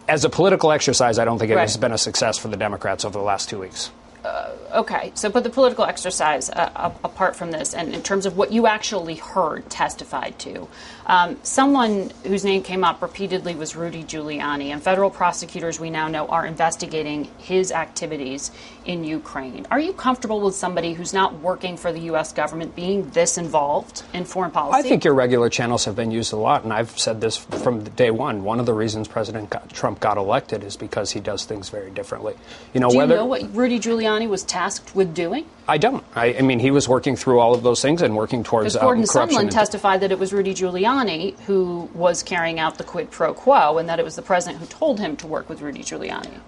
as 0.08 0.26
a 0.26 0.30
political 0.30 0.72
exercise, 0.72 1.20
I 1.20 1.26
don't 1.26 1.38
think 1.38 1.52
it 1.52 1.56
right. 1.56 1.62
has 1.62 1.78
been 1.78 1.92
a 1.92 1.98
success 2.00 2.40
for 2.40 2.48
the 2.48 2.58
Democrats 2.58 3.06
over 3.06 3.20
the 3.20 3.24
last 3.24 3.50
two 3.50 3.60
weeks. 3.60 3.92
Uh, 4.24 4.52
okay, 4.74 5.12
so 5.16 5.30
but 5.32 5.44
the 5.44 5.50
political 5.50 5.84
exercise 5.84 6.48
uh, 6.52 6.92
apart 7.04 7.36
from 7.36 7.50
this, 7.50 7.74
and 7.74 7.92
in 7.92 8.04
terms 8.04 8.28
of 8.28 8.38
what 8.38 8.52
you 8.52 8.68
actually 8.68 9.16
heard 9.16 9.68
testified 9.68 10.38
to, 10.38 10.68
um, 11.08 11.36
someone 11.42 12.12
whose 12.24 12.46
name 12.46 12.62
came 12.62 12.84
up 12.84 13.02
repeatedly 13.02 13.56
was 13.56 13.76
Rudy 13.76 14.04
Giuliani, 14.04 14.68
and 14.68 14.82
federal 14.82 15.10
prosecutors 15.10 15.80
we 15.80 15.90
now 15.90 16.08
know 16.08 16.28
are 16.28 16.46
investigating 16.46 17.30
his 17.40 17.72
activities 17.72 18.52
in 18.86 19.04
Ukraine. 19.04 19.66
Are 19.72 19.80
you 19.80 19.92
comfortable 19.92 20.40
with 20.40 20.54
somebody 20.56 20.94
who's 20.94 21.14
not 21.14 21.40
working 21.40 21.76
for 21.76 21.92
the 21.92 22.02
U.S. 22.02 22.32
government 22.32 22.76
being 22.76 23.10
this 23.10 23.40
involved 23.40 24.04
in 24.14 24.26
foreign 24.26 24.52
policy? 24.52 24.78
I 24.78 24.84
think 24.84 25.04
irregular 25.04 25.50
channels 25.50 25.86
have 25.86 25.96
been 25.96 26.12
used 26.12 26.32
a 26.32 26.38
lot, 26.38 26.64
and 26.64 26.72
I've 26.72 26.98
said 26.98 27.22
this 27.22 27.38
from 27.38 27.84
day 27.84 28.12
one. 28.12 28.44
One 28.44 28.60
of 28.60 28.68
the 28.68 28.74
reasons 28.74 29.08
President 29.08 29.52
Trump 29.74 30.00
got 30.00 30.18
elected 30.18 30.64
is 30.64 30.78
because 30.78 31.10
he 31.10 31.20
does 31.20 31.46
things 31.46 31.70
very 31.70 31.90
differently. 31.90 32.36
You 32.76 32.82
know, 32.82 32.90
Do 32.90 32.98
you 32.98 33.08
know 33.08 33.26
what 33.26 33.56
Rudy 33.56 33.80
Giuliani 33.80 34.11
was 34.30 34.44
tasked 34.44 34.96
with 34.96 35.14
doing? 35.14 35.46
I 35.68 35.78
don't. 35.78 36.04
I, 36.16 36.36
I, 36.36 36.42
mean, 36.42 36.60
he 36.60 36.72
was 36.72 36.88
working 36.88 37.16
through 37.16 37.40
all 37.40 37.54
of 37.54 37.64
those 37.64 37.82
things 37.82 38.02
and 38.02 38.16
working 38.16 38.44
towards 38.44 38.74
because 38.74 38.82
Gordon 38.82 39.04
um, 39.04 39.08
corruption. 39.08 39.40
Sondland 39.40 39.52
testified 39.52 40.02
that 40.02 40.12
it 40.12 40.20
was 40.20 40.34
Rudy 40.34 40.54
Giuliani 40.54 41.40
who 41.42 41.90
was 41.94 42.24
carrying 42.24 42.60
out 42.60 42.78
the 42.78 42.84
quid 42.84 43.12
pro 43.12 43.34
quo, 43.34 43.78
and 43.78 43.88
that 43.90 44.00
it 44.00 44.04
was 44.04 44.16
the 44.16 44.22
president 44.22 44.60
who 44.60 44.66
told 44.68 45.00
him 45.00 45.16
to 45.18 45.28
work 45.28 45.50
with 45.50 45.62
Rudy 45.62 45.82
Giuliani. 45.82 46.40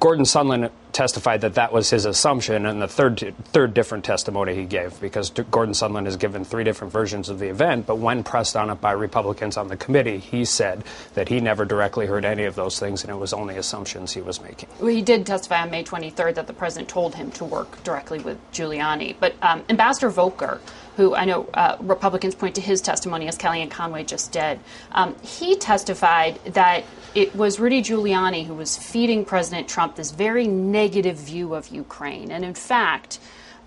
Gordon 0.00 0.24
Sondland 0.24 0.70
testified 0.92 1.42
that 1.42 1.54
that 1.54 1.72
was 1.72 1.90
his 1.90 2.04
assumption, 2.04 2.66
and 2.66 2.82
the 2.82 2.88
third 2.88 3.34
third 3.46 3.74
different 3.74 4.04
testimony 4.04 4.54
he 4.54 4.64
gave, 4.64 5.00
because 5.00 5.30
Gordon 5.30 5.74
Sondland 5.74 6.06
has 6.06 6.16
given 6.16 6.44
three 6.44 6.64
different 6.64 6.92
versions 6.92 7.28
of 7.28 7.38
the 7.38 7.48
event, 7.48 7.86
but 7.86 7.98
when 7.98 8.24
pressed 8.24 8.56
on 8.56 8.70
it 8.70 8.80
by 8.80 8.92
Republicans 8.92 9.56
on 9.56 9.68
the 9.68 9.76
committee, 9.76 10.18
he 10.18 10.44
said 10.44 10.84
that 11.14 11.28
he 11.28 11.40
never 11.40 11.64
directly 11.64 12.06
heard 12.06 12.24
any 12.24 12.44
of 12.44 12.54
those 12.54 12.78
things, 12.78 13.02
and 13.02 13.10
it 13.10 13.16
was 13.16 13.32
only 13.32 13.56
assumptions 13.56 14.12
he 14.12 14.20
was 14.20 14.42
making. 14.42 14.68
Well, 14.80 14.88
he 14.88 15.02
did 15.02 15.26
testify 15.26 15.62
on 15.62 15.70
May 15.70 15.84
23rd 15.84 16.34
that 16.34 16.46
the 16.46 16.52
president 16.52 16.88
told 16.88 17.14
him 17.14 17.30
to 17.32 17.44
work 17.44 17.82
directly 17.84 18.18
with 18.18 18.38
Giuliani, 18.52 19.16
but 19.18 19.34
um, 19.42 19.64
Ambassador 19.68 20.10
Volker 20.10 20.60
who 20.98 21.14
I 21.14 21.26
know 21.26 21.48
uh, 21.54 21.76
Republicans 21.80 22.34
point 22.34 22.56
to 22.56 22.60
his 22.60 22.80
testimony 22.80 23.28
as 23.28 23.38
Kellyanne 23.38 23.70
Conway 23.70 24.02
just 24.02 24.32
did. 24.32 24.58
Um, 24.90 25.14
he 25.22 25.54
testified 25.54 26.40
that 26.44 26.82
it 27.14 27.36
was 27.36 27.60
Rudy 27.60 27.82
Giuliani 27.82 28.44
who 28.44 28.54
was 28.54 28.76
feeding 28.76 29.24
President 29.24 29.68
Trump 29.68 29.94
this 29.94 30.10
very 30.10 30.48
negative 30.48 31.16
view 31.16 31.54
of 31.54 31.68
Ukraine. 31.68 32.32
And 32.32 32.44
in 32.44 32.52
fact, 32.52 33.20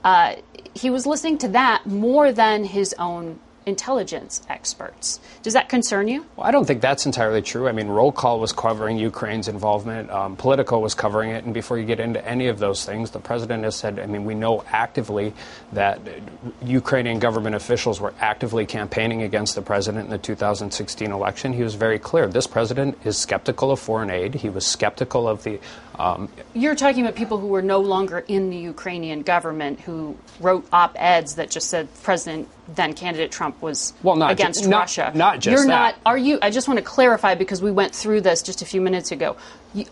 uh, 0.03 0.35
he 0.73 0.89
was 0.89 1.05
listening 1.05 1.37
to 1.37 1.47
that 1.47 1.85
more 1.85 2.33
than 2.33 2.65
his 2.65 2.93
own 2.99 3.39
intelligence 3.65 4.41
experts. 4.49 5.19
Does 5.43 5.53
that 5.53 5.69
concern 5.69 6.07
you? 6.07 6.25
Well, 6.35 6.47
I 6.47 6.51
don't 6.51 6.65
think 6.65 6.81
that's 6.81 7.05
entirely 7.05 7.41
true. 7.41 7.67
I 7.67 7.71
mean, 7.71 7.87
roll 7.87 8.11
call 8.11 8.39
was 8.39 8.51
covering 8.51 8.97
Ukraine's 8.97 9.47
involvement, 9.47 10.09
um, 10.09 10.35
Politico 10.35 10.79
was 10.79 10.95
covering 10.95 11.31
it, 11.31 11.43
and 11.43 11.53
before 11.53 11.77
you 11.77 11.85
get 11.85 11.99
into 11.99 12.25
any 12.25 12.47
of 12.47 12.59
those 12.59 12.85
things, 12.85 13.11
the 13.11 13.19
president 13.19 13.63
has 13.63 13.75
said, 13.75 13.99
I 13.99 14.05
mean, 14.07 14.25
we 14.25 14.33
know 14.33 14.63
actively 14.67 15.33
that 15.73 15.99
Ukrainian 16.63 17.19
government 17.19 17.55
officials 17.55 18.01
were 18.01 18.13
actively 18.19 18.65
campaigning 18.65 19.21
against 19.21 19.55
the 19.55 19.61
president 19.61 20.05
in 20.05 20.11
the 20.11 20.17
2016 20.17 21.11
election. 21.11 21.53
He 21.53 21.63
was 21.63 21.75
very 21.75 21.99
clear. 21.99 22.27
This 22.27 22.47
president 22.47 22.97
is 23.05 23.17
skeptical 23.17 23.71
of 23.71 23.79
foreign 23.79 24.09
aid. 24.09 24.35
He 24.35 24.49
was 24.49 24.65
skeptical 24.65 25.27
of 25.27 25.43
the 25.43 25.59
um, 25.99 26.29
You're 26.53 26.75
talking 26.75 27.03
about 27.03 27.15
people 27.15 27.37
who 27.37 27.47
were 27.47 27.61
no 27.61 27.79
longer 27.79 28.19
in 28.27 28.49
the 28.49 28.57
Ukrainian 28.57 29.21
government 29.21 29.81
who 29.81 30.17
wrote 30.39 30.65
op 30.71 30.95
eds 30.99 31.35
that 31.35 31.51
just 31.51 31.69
said 31.69 31.87
President 32.01 32.47
then 32.75 32.93
candidate 32.93 33.31
Trump 33.31 33.61
was 33.61 33.93
well, 34.03 34.15
not 34.15 34.31
against 34.31 34.63
ju- 34.63 34.69
not- 34.69 34.79
Russia. 34.81 35.11
not 35.15 35.39
just 35.39 35.55
You're 35.57 35.67
that. 35.67 35.95
not. 35.95 35.95
Are 36.05 36.17
you? 36.17 36.39
I 36.41 36.49
just 36.49 36.67
want 36.67 36.77
to 36.79 36.83
clarify 36.83 37.35
because 37.35 37.61
we 37.61 37.71
went 37.71 37.93
through 37.95 38.21
this 38.21 38.41
just 38.41 38.61
a 38.61 38.65
few 38.65 38.81
minutes 38.81 39.11
ago. 39.11 39.35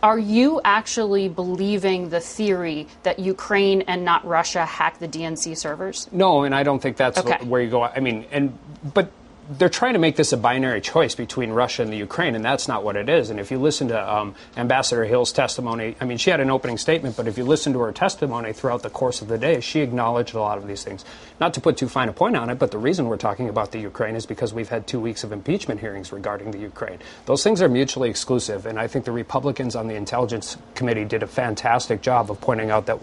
Are 0.04 0.20
you 0.20 0.60
actually 0.66 1.30
believing 1.30 2.10
the 2.10 2.20
theory 2.20 2.88
that 3.04 3.20
Ukraine 3.20 3.82
and 3.84 4.04
not 4.04 4.26
Russia 4.26 4.66
hacked 4.66 5.00
the 5.00 5.08
DNC 5.08 5.58
servers? 5.58 6.10
No, 6.12 6.44
and 6.44 6.54
I 6.54 6.64
don't 6.64 6.80
think 6.82 6.98
that's 6.98 7.18
Okay. 7.20 7.38
where 7.46 7.62
you 7.62 7.70
go. 7.70 7.84
I 7.84 8.00
mean, 8.00 8.26
and 8.32 8.58
but 8.94 9.10
they're 9.50 9.68
trying 9.68 9.94
to 9.94 10.00
make 10.00 10.16
this 10.16 10.32
a 10.32 10.38
binary 10.38 10.80
choice 10.80 11.16
between 11.16 11.50
Russia 11.50 11.82
and 11.82 11.92
the 11.92 11.98
Ukraine, 11.98 12.36
and 12.36 12.46
that's 12.46 12.68
not 12.68 12.84
what 12.84 12.96
it 12.96 13.10
is. 13.10 13.32
And 13.32 13.40
if 13.40 13.50
you 13.50 13.58
listen 13.58 13.88
to 13.88 14.14
um, 14.14 14.36
Ambassador 14.56 15.06
Hill's 15.06 15.32
testimony, 15.32 15.96
I 16.00 16.06
mean, 16.06 16.20
she 16.20 16.30
had 16.30 16.40
an 16.40 16.52
opening 16.52 16.78
statement, 16.78 17.18
but 17.18 17.28
if 17.28 17.36
you 17.36 17.44
listen 17.44 17.74
to 17.74 17.80
her 17.80 17.92
testimony 17.92 18.54
throughout 18.54 18.84
the 18.84 18.92
course 18.92 19.24
of 19.24 19.28
the 19.28 19.40
day, 19.40 19.60
she 19.60 19.80
acknowledged 19.80 20.36
a 20.36 20.40
lot 20.40 20.60
of 20.60 20.68
these 20.68 20.84
things. 20.84 21.04
Not 21.40 21.56
to 21.56 21.62
put 21.62 21.78
too 21.78 21.90
fine 21.90 22.10
a 22.10 22.14
point 22.14 22.36
on 22.36 22.52
it, 22.52 22.60
but 22.60 22.70
the 22.70 22.78
reason 22.78 23.08
we're 23.08 23.18
talking 23.18 23.50
about 23.50 23.72
the 23.72 23.80
Ukraine 23.80 24.16
is 24.16 24.28
because 24.28 24.54
we've 24.54 24.70
had 24.70 24.86
two 24.86 25.00
weeks 25.00 25.24
of 25.24 25.32
impeachment 25.32 25.80
hearings 25.80 26.12
regarding 26.12 26.52
the 26.52 26.60
Ukraine. 26.60 27.00
Those 27.26 27.44
things 27.44 27.60
are 27.60 27.70
mutually 27.70 28.10
exclusive, 28.10 28.68
and 28.68 28.80
I 28.80 28.86
think 28.86 29.06
the 29.06 29.12
Republicans 29.12 29.76
on 29.76 29.88
the 29.88 29.96
Intelligence 29.96 30.58
Committee 30.76 31.06
did 31.06 31.24
a 31.24 31.28
fantastic 31.28 32.02
job 32.02 32.30
of 32.30 32.40
pointing 32.40 32.70
out 32.70 32.86
that 32.86 33.00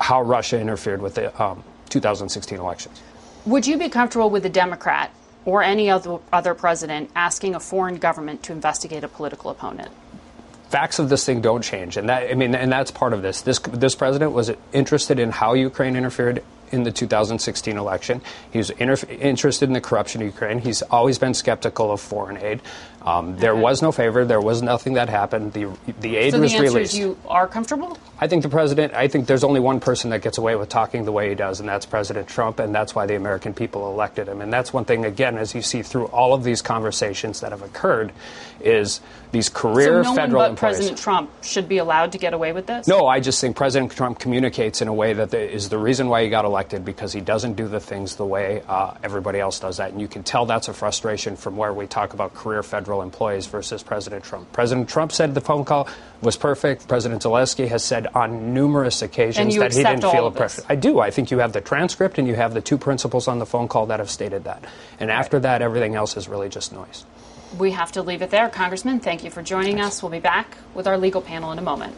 how 0.00 0.22
Russia 0.22 0.58
interfered 0.58 1.02
with 1.02 1.16
the 1.16 1.42
um, 1.42 1.62
2016 1.90 2.58
elections. 2.58 3.02
Would 3.44 3.66
you 3.66 3.76
be 3.76 3.90
comfortable 3.90 4.30
with 4.30 4.46
a 4.46 4.48
Democrat 4.48 5.12
or 5.44 5.62
any 5.62 5.90
other 5.90 6.18
other 6.32 6.54
president 6.54 7.10
asking 7.14 7.54
a 7.54 7.60
foreign 7.60 7.96
government 7.96 8.42
to 8.44 8.52
investigate 8.52 9.04
a 9.04 9.08
political 9.08 9.50
opponent? 9.50 9.90
facts 10.72 10.98
of 10.98 11.10
this 11.10 11.26
thing 11.26 11.42
don't 11.42 11.62
change, 11.62 11.96
and 11.98 12.08
that 12.08 12.30
I 12.30 12.34
mean, 12.34 12.54
and 12.54 12.72
that's 12.72 12.90
part 12.90 13.12
of 13.12 13.22
this. 13.22 13.42
This 13.42 13.58
this 13.58 13.94
president 13.94 14.32
was 14.32 14.50
interested 14.72 15.18
in 15.18 15.30
how 15.30 15.52
Ukraine 15.52 15.94
interfered 15.94 16.42
in 16.72 16.82
the 16.84 16.90
2016 16.90 17.76
election. 17.76 18.22
He 18.50 18.58
was 18.58 18.70
inter- 18.70 19.06
interested 19.10 19.68
in 19.68 19.74
the 19.74 19.80
corruption 19.82 20.22
of 20.22 20.26
Ukraine. 20.26 20.58
He's 20.58 20.80
always 20.80 21.18
been 21.18 21.34
skeptical 21.34 21.92
of 21.92 22.00
foreign 22.00 22.38
aid. 22.38 22.62
Um, 23.02 23.36
there 23.36 23.54
was 23.54 23.82
no 23.82 23.92
favor. 23.92 24.24
There 24.24 24.40
was 24.40 24.62
nothing 24.62 24.94
that 24.94 25.10
happened. 25.10 25.52
The 25.52 25.70
the 26.00 26.16
aid 26.16 26.32
so 26.32 26.40
was 26.40 26.50
the 26.50 26.56
answer 26.56 26.72
released. 26.72 26.94
is 26.94 26.98
you 26.98 27.18
are 27.28 27.46
comfortable? 27.46 27.98
I 28.22 28.28
think 28.28 28.44
the 28.44 28.48
president, 28.48 28.94
I 28.94 29.08
think 29.08 29.26
there's 29.26 29.42
only 29.42 29.58
one 29.58 29.80
person 29.80 30.10
that 30.10 30.22
gets 30.22 30.38
away 30.38 30.54
with 30.54 30.68
talking 30.68 31.04
the 31.04 31.10
way 31.10 31.30
he 31.30 31.34
does, 31.34 31.58
and 31.58 31.68
that's 31.68 31.84
President 31.84 32.28
Trump, 32.28 32.60
and 32.60 32.72
that's 32.72 32.94
why 32.94 33.04
the 33.04 33.16
American 33.16 33.52
people 33.52 33.90
elected 33.90 34.28
him. 34.28 34.40
And 34.40 34.52
that's 34.52 34.72
one 34.72 34.84
thing, 34.84 35.04
again, 35.04 35.36
as 35.36 35.56
you 35.56 35.60
see 35.60 35.82
through 35.82 36.06
all 36.06 36.32
of 36.32 36.44
these 36.44 36.62
conversations 36.62 37.40
that 37.40 37.50
have 37.50 37.62
occurred, 37.62 38.12
is 38.60 39.00
these 39.32 39.48
career 39.48 40.04
so 40.04 40.10
no 40.10 40.14
federal 40.14 40.38
one 40.38 40.44
but 40.44 40.50
employees. 40.50 40.76
President 40.76 40.98
Trump 40.98 41.30
should 41.42 41.68
be 41.68 41.78
allowed 41.78 42.12
to 42.12 42.18
get 42.18 42.32
away 42.32 42.52
with 42.52 42.66
this? 42.66 42.86
No, 42.86 43.06
I 43.06 43.18
just 43.18 43.40
think 43.40 43.56
President 43.56 43.90
Trump 43.90 44.18
communicates 44.18 44.82
in 44.82 44.86
a 44.86 44.94
way 44.94 45.14
that 45.14 45.34
is 45.34 45.68
the, 45.68 45.78
reason 45.78 46.08
why 46.08 46.22
he 46.22 46.30
got 46.30 46.44
elected 46.44 46.84
because 46.84 47.12
he 47.12 47.20
doesn't 47.20 47.54
do 47.54 47.66
the 47.66 47.80
things 47.80 48.14
the 48.14 48.24
way 48.24 48.62
uh, 48.68 48.94
everybody 49.02 49.40
else 49.40 49.58
does 49.58 49.78
that. 49.78 49.90
And 49.90 50.00
you 50.00 50.06
can 50.06 50.22
tell 50.22 50.46
that's 50.46 50.68
a 50.68 50.72
frustration 50.72 51.34
from 51.34 51.56
where 51.56 51.74
we 51.74 51.88
talk 51.88 52.14
about 52.14 52.34
career 52.34 52.62
federal 52.62 53.02
employees 53.02 53.46
versus 53.46 53.82
President 53.82 54.22
Trump. 54.22 54.52
President 54.52 54.88
Trump 54.88 55.10
said 55.10 55.34
the 55.34 55.40
phone 55.40 55.64
call 55.64 55.88
was 56.20 56.36
perfect. 56.36 56.86
President 56.86 57.22
Zelensky 57.22 57.66
has 57.66 57.82
said 57.82 58.06
on 58.14 58.52
numerous 58.54 59.02
occasions 59.02 59.56
that 59.56 59.72
he 59.72 59.82
didn't 59.82 60.02
feel 60.02 60.26
a 60.26 60.30
pressure. 60.30 60.62
I 60.68 60.74
do. 60.74 61.00
I 61.00 61.10
think 61.10 61.30
you 61.30 61.38
have 61.38 61.52
the 61.52 61.60
transcript 61.60 62.18
and 62.18 62.28
you 62.28 62.34
have 62.34 62.54
the 62.54 62.60
two 62.60 62.78
principals 62.78 63.28
on 63.28 63.38
the 63.38 63.46
phone 63.46 63.68
call 63.68 63.86
that 63.86 64.00
have 64.00 64.10
stated 64.10 64.44
that. 64.44 64.64
And 65.00 65.10
after 65.10 65.40
that, 65.40 65.62
everything 65.62 65.94
else 65.94 66.16
is 66.16 66.28
really 66.28 66.48
just 66.48 66.72
noise. 66.72 67.04
We 67.58 67.72
have 67.72 67.92
to 67.92 68.02
leave 68.02 68.22
it 68.22 68.30
there. 68.30 68.48
Congressman, 68.48 69.00
thank 69.00 69.24
you 69.24 69.30
for 69.30 69.42
joining 69.42 69.80
us. 69.80 70.02
We'll 70.02 70.12
be 70.12 70.20
back 70.20 70.56
with 70.74 70.86
our 70.86 70.96
legal 70.98 71.20
panel 71.20 71.52
in 71.52 71.58
a 71.58 71.62
moment. 71.62 71.94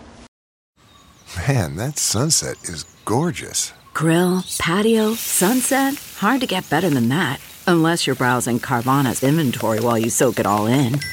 Man, 1.49 1.77
that 1.77 1.99
sunset 1.99 2.57
is 2.65 2.85
gorgeous. 3.05 3.73
Grill, 3.93 4.45
patio, 4.59 5.15
sunset. 5.15 5.95
Hard 6.19 6.41
to 6.41 6.47
get 6.47 6.69
better 6.71 6.91
than 6.91 7.09
that. 7.09 7.41
Unless 7.67 8.07
you're 8.07 8.17
browsing 8.17 8.59
Carvana's 8.59 9.23
inventory 9.23 9.81
while 9.81 9.99
you 9.99 10.11
soak 10.11 10.39
it 10.39 10.47
all 10.47 10.67
in. 10.67 11.01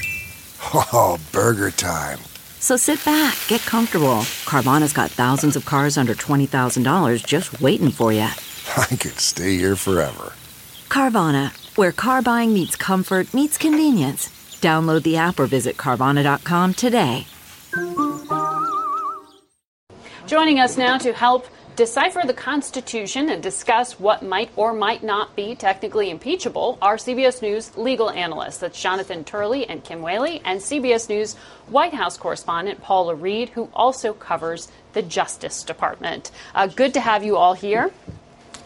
Oh, 0.73 1.17
burger 1.31 1.71
time. 1.71 2.19
So 2.61 2.77
sit 2.77 3.03
back, 3.03 3.35
get 3.47 3.61
comfortable. 3.61 4.21
Carvana's 4.45 4.93
got 4.93 5.09
thousands 5.09 5.55
of 5.55 5.65
cars 5.65 5.97
under 5.97 6.13
$20,000 6.13 7.25
just 7.25 7.59
waiting 7.59 7.89
for 7.89 8.13
you. 8.13 8.21
I 8.77 8.95
could 8.95 9.19
stay 9.19 9.57
here 9.57 9.75
forever. 9.75 10.33
Carvana, 10.87 11.51
where 11.75 11.91
car 11.91 12.21
buying 12.21 12.53
meets 12.53 12.75
comfort, 12.75 13.33
meets 13.33 13.57
convenience. 13.57 14.29
Download 14.61 15.01
the 15.01 15.17
app 15.17 15.39
or 15.39 15.47
visit 15.47 15.75
Carvana.com 15.75 16.75
today. 16.75 17.25
Joining 20.27 20.59
us 20.59 20.77
now 20.77 20.99
to 20.99 21.13
help 21.13 21.47
decipher 21.75 22.21
the 22.25 22.33
Constitution 22.33 23.29
and 23.29 23.41
discuss 23.41 23.99
what 23.99 24.23
might 24.23 24.49
or 24.55 24.73
might 24.73 25.03
not 25.03 25.35
be 25.35 25.55
technically 25.55 26.09
impeachable 26.09 26.77
are 26.81 26.97
CBS 26.97 27.41
News 27.41 27.75
legal 27.77 28.09
analysts. 28.09 28.57
That's 28.57 28.81
Jonathan 28.81 29.23
Turley 29.23 29.67
and 29.67 29.83
Kim 29.83 30.01
Wehle, 30.01 30.41
and 30.43 30.59
CBS 30.59 31.09
News 31.09 31.35
White 31.67 31.93
House 31.93 32.17
correspondent 32.17 32.81
Paula 32.81 33.15
Reid, 33.15 33.49
who 33.49 33.69
also 33.73 34.13
covers 34.13 34.69
the 34.93 35.01
Justice 35.01 35.63
Department. 35.63 36.31
Uh, 36.53 36.67
good 36.67 36.93
to 36.93 36.99
have 36.99 37.23
you 37.23 37.37
all 37.37 37.53
here. 37.53 37.91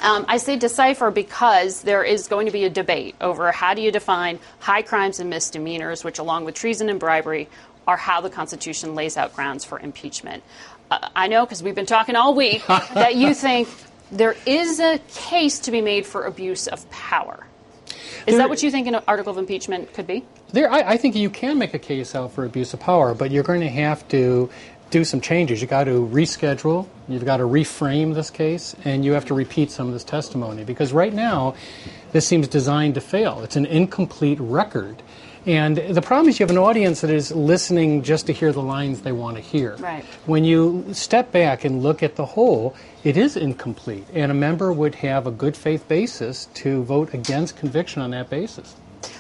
Um, 0.01 0.25
I 0.27 0.37
say 0.37 0.57
decipher 0.57 1.09
because 1.09 1.81
there 1.81 2.03
is 2.03 2.27
going 2.27 2.47
to 2.47 2.51
be 2.51 2.65
a 2.65 2.69
debate 2.69 3.15
over 3.21 3.51
how 3.51 3.73
do 3.73 3.81
you 3.81 3.91
define 3.91 4.39
high 4.59 4.81
crimes 4.81 5.19
and 5.19 5.29
misdemeanors, 5.29 6.03
which, 6.03 6.19
along 6.19 6.45
with 6.45 6.55
treason 6.55 6.89
and 6.89 6.99
bribery, 6.99 7.47
are 7.87 7.97
how 7.97 8.21
the 8.21 8.29
Constitution 8.29 8.95
lays 8.95 9.15
out 9.15 9.35
grounds 9.35 9.63
for 9.63 9.79
impeachment. 9.79 10.43
I 10.91 11.27
know 11.27 11.45
because 11.45 11.63
we've 11.63 11.75
been 11.75 11.85
talking 11.85 12.15
all 12.15 12.33
week 12.33 12.65
that 12.67 13.15
you 13.15 13.33
think 13.33 13.67
there 14.11 14.35
is 14.45 14.79
a 14.79 14.99
case 15.13 15.59
to 15.59 15.71
be 15.71 15.81
made 15.81 16.05
for 16.05 16.25
abuse 16.25 16.67
of 16.67 16.89
power. 16.91 17.47
Is 17.87 18.33
There- 18.33 18.37
that 18.37 18.49
what 18.49 18.63
you 18.63 18.71
think 18.71 18.87
an 18.87 18.95
article 19.07 19.31
of 19.31 19.37
impeachment 19.37 19.93
could 19.93 20.07
be? 20.07 20.25
There, 20.51 20.71
I, 20.71 20.91
I 20.91 20.97
think 20.97 21.15
you 21.15 21.29
can 21.29 21.57
make 21.57 21.73
a 21.73 21.79
case 21.79 22.15
out 22.15 22.31
for 22.31 22.45
abuse 22.45 22.73
of 22.73 22.79
power, 22.79 23.13
but 23.13 23.31
you're 23.31 23.43
going 23.43 23.61
to 23.61 23.69
have 23.69 24.07
to 24.09 24.49
do 24.89 25.03
some 25.03 25.19
changes. 25.19 25.59
You've 25.61 25.69
got 25.69 25.85
to 25.85 26.07
reschedule. 26.07 26.87
You've 27.07 27.25
got 27.25 27.37
to 27.37 27.43
reframe 27.43 28.13
this 28.13 28.29
case, 28.29 28.75
and 28.85 29.03
you 29.03 29.13
have 29.13 29.25
to 29.25 29.33
repeat 29.33 29.71
some 29.71 29.87
of 29.87 29.93
this 29.93 30.03
testimony 30.03 30.63
because 30.63 30.93
right 30.93 31.13
now, 31.13 31.55
this 32.11 32.25
seems 32.27 32.47
designed 32.47 32.95
to 32.95 33.01
fail. 33.01 33.43
It's 33.43 33.55
an 33.55 33.65
incomplete 33.65 34.39
record. 34.39 35.01
And 35.45 35.77
the 35.77 36.01
problem 36.01 36.29
is 36.29 36.39
you 36.39 36.43
have 36.43 36.51
an 36.51 36.57
audience 36.57 37.01
that 37.01 37.11
is 37.11 37.31
listening 37.31 38.01
just 38.01 38.25
to 38.27 38.33
hear 38.33 38.51
the 38.51 38.63
lines 38.63 39.01
they 39.01 39.11
want 39.11 39.37
to 39.37 39.43
hear. 39.43 39.75
Right. 39.75 40.03
When 40.25 40.43
you 40.43 40.85
step 40.91 41.31
back 41.31 41.65
and 41.65 41.83
look 41.83 42.01
at 42.01 42.15
the 42.15 42.25
whole, 42.25 42.75
it 43.03 43.15
is 43.15 43.37
incomplete, 43.37 44.07
and 44.13 44.31
a 44.31 44.35
member 44.35 44.73
would 44.73 44.95
have 44.95 45.27
a 45.27 45.31
good 45.31 45.55
faith 45.55 45.87
basis 45.87 46.47
to 46.55 46.83
vote 46.83 47.13
against 47.13 47.57
conviction 47.57 48.01
on 48.01 48.11
that 48.11 48.29
basis. 48.29 48.75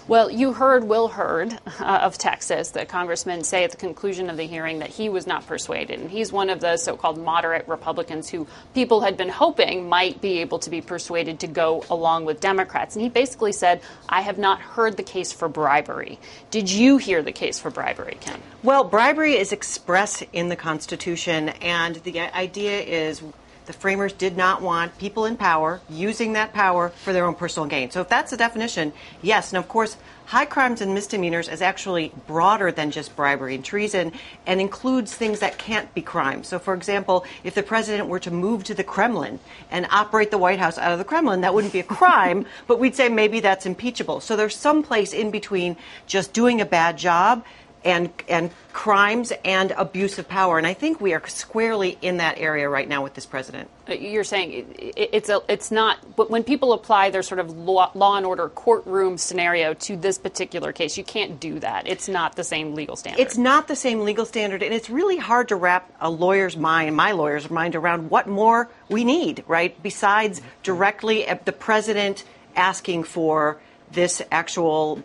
Well, 0.07 0.29
you 0.29 0.53
heard 0.53 0.83
Will 0.83 1.07
Hurd 1.07 1.57
uh, 1.79 1.83
of 1.83 2.17
Texas, 2.17 2.71
the 2.71 2.85
congressman, 2.85 3.43
say 3.43 3.63
at 3.63 3.71
the 3.71 3.77
conclusion 3.77 4.29
of 4.29 4.37
the 4.37 4.45
hearing 4.45 4.79
that 4.79 4.89
he 4.89 5.09
was 5.09 5.25
not 5.25 5.47
persuaded. 5.47 5.99
And 5.99 6.11
he's 6.11 6.31
one 6.31 6.49
of 6.49 6.59
the 6.59 6.77
so 6.77 6.95
called 6.95 7.17
moderate 7.17 7.67
Republicans 7.67 8.29
who 8.29 8.47
people 8.73 9.01
had 9.01 9.17
been 9.17 9.29
hoping 9.29 9.89
might 9.89 10.21
be 10.21 10.39
able 10.39 10.59
to 10.59 10.69
be 10.69 10.81
persuaded 10.81 11.39
to 11.41 11.47
go 11.47 11.83
along 11.89 12.25
with 12.25 12.39
Democrats. 12.39 12.95
And 12.95 13.03
he 13.03 13.09
basically 13.09 13.51
said, 13.51 13.81
I 14.07 14.21
have 14.21 14.37
not 14.37 14.61
heard 14.61 14.97
the 14.97 15.03
case 15.03 15.31
for 15.31 15.47
bribery. 15.47 16.19
Did 16.51 16.69
you 16.69 16.97
hear 16.97 17.21
the 17.21 17.31
case 17.31 17.59
for 17.59 17.71
bribery, 17.71 18.17
Kim? 18.21 18.41
Well, 18.63 18.83
bribery 18.83 19.35
is 19.35 19.51
expressed 19.51 20.23
in 20.33 20.49
the 20.49 20.55
Constitution, 20.55 21.49
and 21.49 21.95
the 21.97 22.19
idea 22.19 22.79
is 22.81 23.21
the 23.65 23.73
framers 23.73 24.13
did 24.13 24.37
not 24.37 24.61
want 24.61 24.97
people 24.97 25.25
in 25.25 25.37
power 25.37 25.81
using 25.89 26.33
that 26.33 26.53
power 26.53 26.89
for 26.89 27.13
their 27.13 27.25
own 27.25 27.35
personal 27.35 27.67
gain. 27.67 27.91
So, 27.91 28.01
if 28.01 28.09
that's 28.09 28.31
the 28.31 28.37
definition, 28.37 28.93
yes. 29.21 29.51
And 29.51 29.57
of 29.57 29.67
course, 29.67 29.97
high 30.25 30.45
crimes 30.45 30.81
and 30.81 30.93
misdemeanors 30.93 31.47
is 31.47 31.61
actually 31.61 32.11
broader 32.27 32.71
than 32.71 32.91
just 32.91 33.15
bribery 33.15 33.55
and 33.55 33.63
treason 33.63 34.11
and 34.45 34.59
includes 34.59 35.13
things 35.13 35.39
that 35.39 35.57
can't 35.57 35.93
be 35.93 36.01
crimes. 36.01 36.47
So, 36.47 36.59
for 36.59 36.73
example, 36.73 37.25
if 37.43 37.55
the 37.55 37.63
president 37.63 38.09
were 38.09 38.19
to 38.19 38.31
move 38.31 38.63
to 38.65 38.73
the 38.73 38.83
Kremlin 38.83 39.39
and 39.71 39.87
operate 39.91 40.31
the 40.31 40.37
White 40.37 40.59
House 40.59 40.77
out 40.77 40.91
of 40.91 40.99
the 40.99 41.05
Kremlin, 41.05 41.41
that 41.41 41.53
wouldn't 41.53 41.73
be 41.73 41.79
a 41.79 41.83
crime, 41.99 42.45
but 42.67 42.79
we'd 42.79 42.95
say 42.95 43.09
maybe 43.09 43.39
that's 43.39 43.65
impeachable. 43.65 44.19
So, 44.19 44.35
there's 44.35 44.55
some 44.55 44.83
place 44.83 45.13
in 45.13 45.31
between 45.31 45.77
just 46.07 46.33
doing 46.33 46.61
a 46.61 46.65
bad 46.65 46.97
job 46.97 47.43
and 47.85 48.09
and 48.27 48.49
crimes 48.73 49.31
and 49.45 49.71
abuse 49.71 50.19
of 50.19 50.27
power. 50.27 50.57
And 50.57 50.67
I 50.67 50.73
think 50.73 50.99
we 50.99 51.13
are 51.13 51.25
squarely 51.27 51.97
in 52.01 52.17
that 52.17 52.37
area 52.39 52.67
right 52.67 52.89
now 52.89 53.03
with 53.03 53.13
this 53.13 53.25
president. 53.25 53.69
Uh, 53.87 53.93
You're 53.93 54.23
saying 54.25 54.75
it's 54.77 55.29
a, 55.29 55.41
it's 55.47 55.71
not. 55.71 56.15
But 56.15 56.29
when 56.29 56.43
people 56.43 56.73
apply 56.73 57.11
their 57.11 57.21
sort 57.21 57.39
of 57.39 57.55
law, 57.55 57.91
law 57.93 58.17
and 58.17 58.25
order 58.25 58.49
courtroom 58.49 59.17
scenario 59.17 59.75
to 59.75 59.95
this 59.95 60.17
particular 60.17 60.73
case, 60.73 60.97
you 60.97 61.03
can't 61.03 61.39
do 61.39 61.59
that. 61.59 61.87
It's 61.87 62.09
not 62.09 62.35
the 62.35 62.43
same 62.43 62.73
legal 62.73 62.95
standard. 62.95 63.21
It's 63.21 63.37
not 63.37 63.67
the 63.67 63.75
same 63.75 64.01
legal 64.01 64.25
standard, 64.25 64.63
and 64.63 64.73
it's 64.73 64.89
really 64.89 65.17
hard 65.17 65.49
to 65.49 65.55
wrap 65.55 65.89
a 66.01 66.09
lawyer's 66.09 66.57
mind, 66.57 66.95
my 66.95 67.11
lawyer's 67.11 67.49
mind, 67.49 67.75
around 67.75 68.09
what 68.09 68.27
more 68.27 68.67
we 68.89 69.03
need, 69.03 69.43
right? 69.47 69.81
Besides 69.81 70.41
directly 70.63 71.27
at 71.27 71.45
the 71.45 71.51
president 71.51 72.23
asking 72.55 73.03
for 73.03 73.59
this 73.91 74.21
actual 74.31 75.03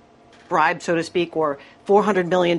bribe, 0.49 0.83
so 0.83 0.97
to 0.97 1.03
speak, 1.03 1.37
or 1.37 1.59
$400 1.91 2.29
million 2.29 2.57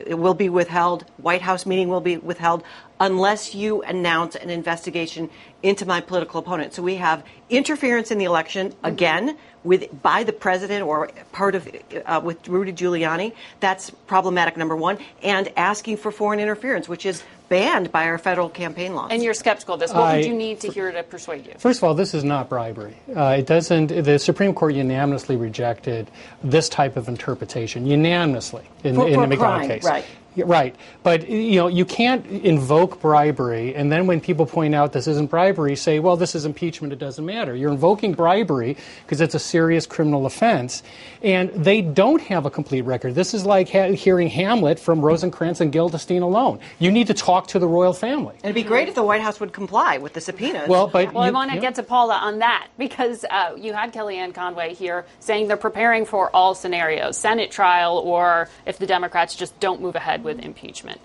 it 0.00 0.18
will 0.18 0.34
be 0.34 0.48
withheld, 0.48 1.04
White 1.18 1.42
House 1.42 1.64
meeting 1.64 1.88
will 1.88 2.00
be 2.00 2.16
withheld, 2.16 2.64
unless 2.98 3.54
you 3.54 3.82
announce 3.82 4.34
an 4.34 4.50
investigation 4.50 5.30
into 5.62 5.86
my 5.86 6.00
political 6.00 6.40
opponent. 6.40 6.74
So 6.74 6.82
we 6.82 6.96
have 6.96 7.24
interference 7.48 8.10
in 8.10 8.18
the 8.18 8.24
election 8.24 8.74
again 8.82 9.38
with 9.62 10.02
by 10.02 10.24
the 10.24 10.32
president 10.32 10.82
or 10.82 11.08
part 11.30 11.54
of 11.54 11.68
uh, 12.04 12.20
with 12.24 12.48
Rudy 12.48 12.72
Giuliani. 12.72 13.32
That's 13.60 13.90
problematic 13.90 14.56
number 14.56 14.74
one, 14.74 14.98
and 15.22 15.52
asking 15.56 15.98
for 15.98 16.10
foreign 16.10 16.40
interference, 16.40 16.88
which 16.88 17.06
is 17.06 17.22
banned 17.48 17.92
by 17.92 18.06
our 18.06 18.18
federal 18.18 18.48
campaign 18.48 18.94
laws. 18.94 19.08
and 19.10 19.22
you're 19.22 19.34
skeptical 19.34 19.74
of 19.74 19.80
this. 19.80 19.92
What 19.92 20.02
I- 20.02 20.16
would 20.16 20.26
you 20.26 20.34
need 20.34 20.60
to 20.60 20.70
hear 20.70 20.90
to 20.90 21.02
persuade 21.02 21.46
you? 21.46 21.52
First 21.58 21.78
of 21.80 21.84
all, 21.84 21.94
this 21.94 22.14
is 22.14 22.24
not 22.24 22.48
bribery. 22.48 22.96
Uh, 23.14 23.36
it 23.38 23.46
doesn't. 23.46 23.88
The 23.88 24.18
Supreme 24.18 24.54
Court 24.54 24.74
unanimously 24.74 25.36
rejected 25.36 26.10
this 26.42 26.68
type 26.68 26.96
of 26.96 27.08
interpretation, 27.08 27.86
unanimously 27.86 28.62
in, 28.82 28.94
For- 28.96 29.08
in 29.08 29.14
for 29.14 29.26
the 29.26 29.36
McDonnell 29.36 29.38
crime, 29.38 29.68
case. 29.68 29.84
right. 29.84 30.04
Yeah, 30.34 30.44
Right, 30.46 30.74
but 31.02 31.28
you 31.28 31.56
know 31.56 31.68
you 31.68 31.84
can't 31.84 32.26
invoke 32.26 33.00
bribery, 33.00 33.74
and 33.74 33.90
then 33.90 34.06
when 34.06 34.20
people 34.20 34.46
point 34.46 34.74
out 34.74 34.92
this 34.92 35.06
isn't 35.06 35.30
bribery, 35.30 35.76
say, 35.76 36.00
"Well, 36.00 36.16
this 36.16 36.34
is 36.34 36.44
impeachment; 36.44 36.92
it 36.92 36.98
doesn't 36.98 37.24
matter." 37.24 37.54
You're 37.54 37.70
invoking 37.70 38.14
bribery 38.14 38.76
because 39.04 39.20
it's 39.20 39.34
a 39.34 39.38
serious 39.38 39.86
criminal 39.86 40.26
offense, 40.26 40.82
and 41.22 41.50
they 41.50 41.82
don't 41.82 42.20
have 42.22 42.46
a 42.46 42.50
complete 42.50 42.82
record. 42.82 43.14
This 43.14 43.32
is 43.32 43.46
like 43.46 43.70
ha- 43.70 43.92
hearing 43.92 44.28
Hamlet 44.28 44.78
from 44.80 45.00
Rosencrantz 45.00 45.60
and 45.60 45.70
Guildenstern 45.70 46.22
alone. 46.22 46.58
You 46.78 46.90
need 46.90 47.06
to 47.06 47.14
talk 47.14 47.46
to 47.48 47.58
the 47.58 47.68
royal 47.68 47.92
family. 47.92 48.34
And 48.36 48.46
it'd 48.46 48.54
be 48.54 48.62
great 48.62 48.88
if 48.88 48.94
the 48.94 49.02
White 49.04 49.20
House 49.22 49.38
would 49.40 49.52
comply 49.52 49.98
with 49.98 50.14
the 50.14 50.20
subpoenas. 50.20 50.68
Well, 50.68 50.88
but 50.88 51.12
Well, 51.12 51.22
I 51.22 51.30
want 51.30 51.50
to 51.50 51.56
yeah. 51.56 51.60
get 51.62 51.76
to 51.76 51.82
Paula 51.82 52.14
on 52.14 52.40
that 52.40 52.68
because 52.78 53.24
uh, 53.30 53.54
you 53.56 53.72
had 53.72 53.92
Kellyanne 53.92 54.34
Conway 54.34 54.74
here 54.74 55.06
saying 55.20 55.48
they're 55.48 55.56
preparing 55.56 56.04
for 56.04 56.34
all 56.34 56.54
scenarios 56.54 57.16
Senate 57.16 57.50
trial, 57.50 57.98
or 57.98 58.48
if 58.66 58.78
the 58.78 58.86
Democrats 58.86 59.34
just 59.36 59.58
don't 59.60 59.80
move 59.80 59.94
ahead 59.94 60.23
with 60.24 60.40
impeachment. 60.40 61.00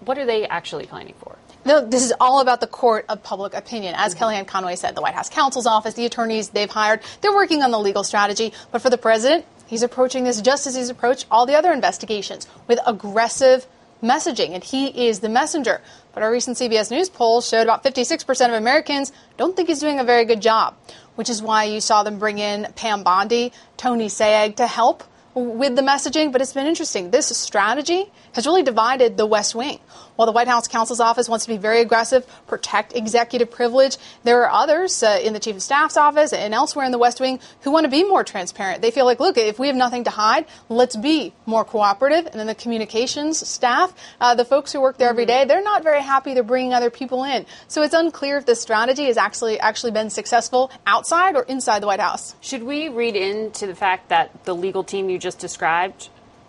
What 0.00 0.18
are 0.18 0.26
they 0.26 0.46
actually 0.46 0.86
planning 0.86 1.14
for? 1.18 1.36
No, 1.64 1.84
this 1.84 2.04
is 2.04 2.12
all 2.20 2.40
about 2.40 2.60
the 2.60 2.66
court 2.66 3.04
of 3.08 3.22
public 3.22 3.54
opinion. 3.54 3.94
As 3.96 4.14
mm-hmm. 4.14 4.24
Kellyanne 4.24 4.46
Conway 4.46 4.76
said, 4.76 4.94
the 4.94 5.02
White 5.02 5.14
House 5.14 5.28
counsel's 5.28 5.66
office, 5.66 5.94
the 5.94 6.06
attorneys 6.06 6.50
they've 6.50 6.70
hired, 6.70 7.00
they're 7.20 7.34
working 7.34 7.62
on 7.62 7.70
the 7.70 7.78
legal 7.78 8.04
strategy. 8.04 8.52
But 8.70 8.80
for 8.80 8.90
the 8.90 8.98
president, 8.98 9.44
he's 9.66 9.82
approaching 9.82 10.24
this 10.24 10.40
just 10.40 10.66
as 10.66 10.76
he's 10.76 10.90
approached 10.90 11.26
all 11.30 11.46
the 11.46 11.54
other 11.54 11.72
investigations 11.72 12.46
with 12.66 12.78
aggressive 12.86 13.66
messaging, 14.02 14.50
and 14.50 14.62
he 14.62 15.08
is 15.08 15.20
the 15.20 15.28
messenger. 15.28 15.80
But 16.14 16.22
our 16.22 16.30
recent 16.30 16.56
CBS 16.56 16.90
News 16.90 17.08
poll 17.08 17.40
showed 17.40 17.62
about 17.62 17.84
56% 17.84 18.48
of 18.48 18.54
Americans 18.54 19.12
don't 19.36 19.56
think 19.56 19.68
he's 19.68 19.80
doing 19.80 19.98
a 19.98 20.04
very 20.04 20.24
good 20.24 20.40
job, 20.40 20.76
which 21.16 21.28
is 21.28 21.42
why 21.42 21.64
you 21.64 21.80
saw 21.80 22.02
them 22.02 22.18
bring 22.18 22.38
in 22.38 22.72
Pam 22.76 23.02
Bondi, 23.02 23.52
Tony 23.76 24.06
Sayegh 24.06 24.56
to 24.56 24.66
help 24.66 25.02
with 25.34 25.76
the 25.76 25.82
messaging, 25.82 26.32
but 26.32 26.40
it's 26.40 26.52
been 26.52 26.66
interesting. 26.66 27.10
This 27.10 27.26
strategy 27.36 28.10
has 28.32 28.46
really 28.46 28.62
divided 28.62 29.16
the 29.16 29.26
West 29.26 29.54
Wing. 29.54 29.78
While 30.18 30.26
the 30.26 30.32
White 30.32 30.48
House 30.48 30.66
counsel's 30.66 30.98
office 30.98 31.28
wants 31.28 31.44
to 31.44 31.48
be 31.48 31.58
very 31.58 31.80
aggressive, 31.80 32.26
protect 32.48 32.92
executive 32.96 33.52
privilege, 33.52 33.98
there 34.24 34.42
are 34.42 34.50
others 34.50 35.00
uh, 35.00 35.20
in 35.22 35.32
the 35.32 35.38
chief 35.38 35.54
of 35.54 35.62
staff's 35.62 35.96
office 35.96 36.32
and 36.32 36.52
elsewhere 36.52 36.84
in 36.84 36.90
the 36.90 36.98
West 36.98 37.20
Wing 37.20 37.38
who 37.60 37.70
want 37.70 37.84
to 37.84 37.88
be 37.88 38.02
more 38.02 38.24
transparent. 38.24 38.82
They 38.82 38.90
feel 38.90 39.04
like, 39.04 39.20
look, 39.20 39.38
if 39.38 39.60
we 39.60 39.68
have 39.68 39.76
nothing 39.76 40.02
to 40.02 40.10
hide, 40.10 40.46
let's 40.68 40.96
be 40.96 41.34
more 41.46 41.64
cooperative. 41.64 42.26
And 42.26 42.34
then 42.34 42.48
the 42.48 42.56
communications 42.56 43.48
staff, 43.48 43.94
uh, 44.20 44.34
the 44.34 44.44
folks 44.44 44.72
who 44.72 44.80
work 44.80 44.98
there 44.98 45.08
every 45.08 45.24
day, 45.24 45.44
they're 45.44 45.62
not 45.62 45.84
very 45.84 46.02
happy. 46.02 46.34
They're 46.34 46.42
bringing 46.42 46.74
other 46.74 46.90
people 46.90 47.22
in. 47.22 47.46
So 47.68 47.82
it's 47.82 47.94
unclear 47.94 48.38
if 48.38 48.44
this 48.44 48.60
strategy 48.60 49.04
has 49.04 49.18
actually 49.18 49.60
actually 49.60 49.92
been 49.92 50.10
successful 50.10 50.72
outside 50.84 51.36
or 51.36 51.44
inside 51.44 51.80
the 51.80 51.86
White 51.86 52.00
House. 52.00 52.34
Should 52.40 52.64
we 52.64 52.88
read 52.88 53.14
into 53.14 53.68
the 53.68 53.76
fact 53.76 54.08
that 54.08 54.46
the 54.46 54.54
legal 54.56 54.82
team 54.82 55.10
you 55.10 55.16
just 55.20 55.38
described, 55.38 56.08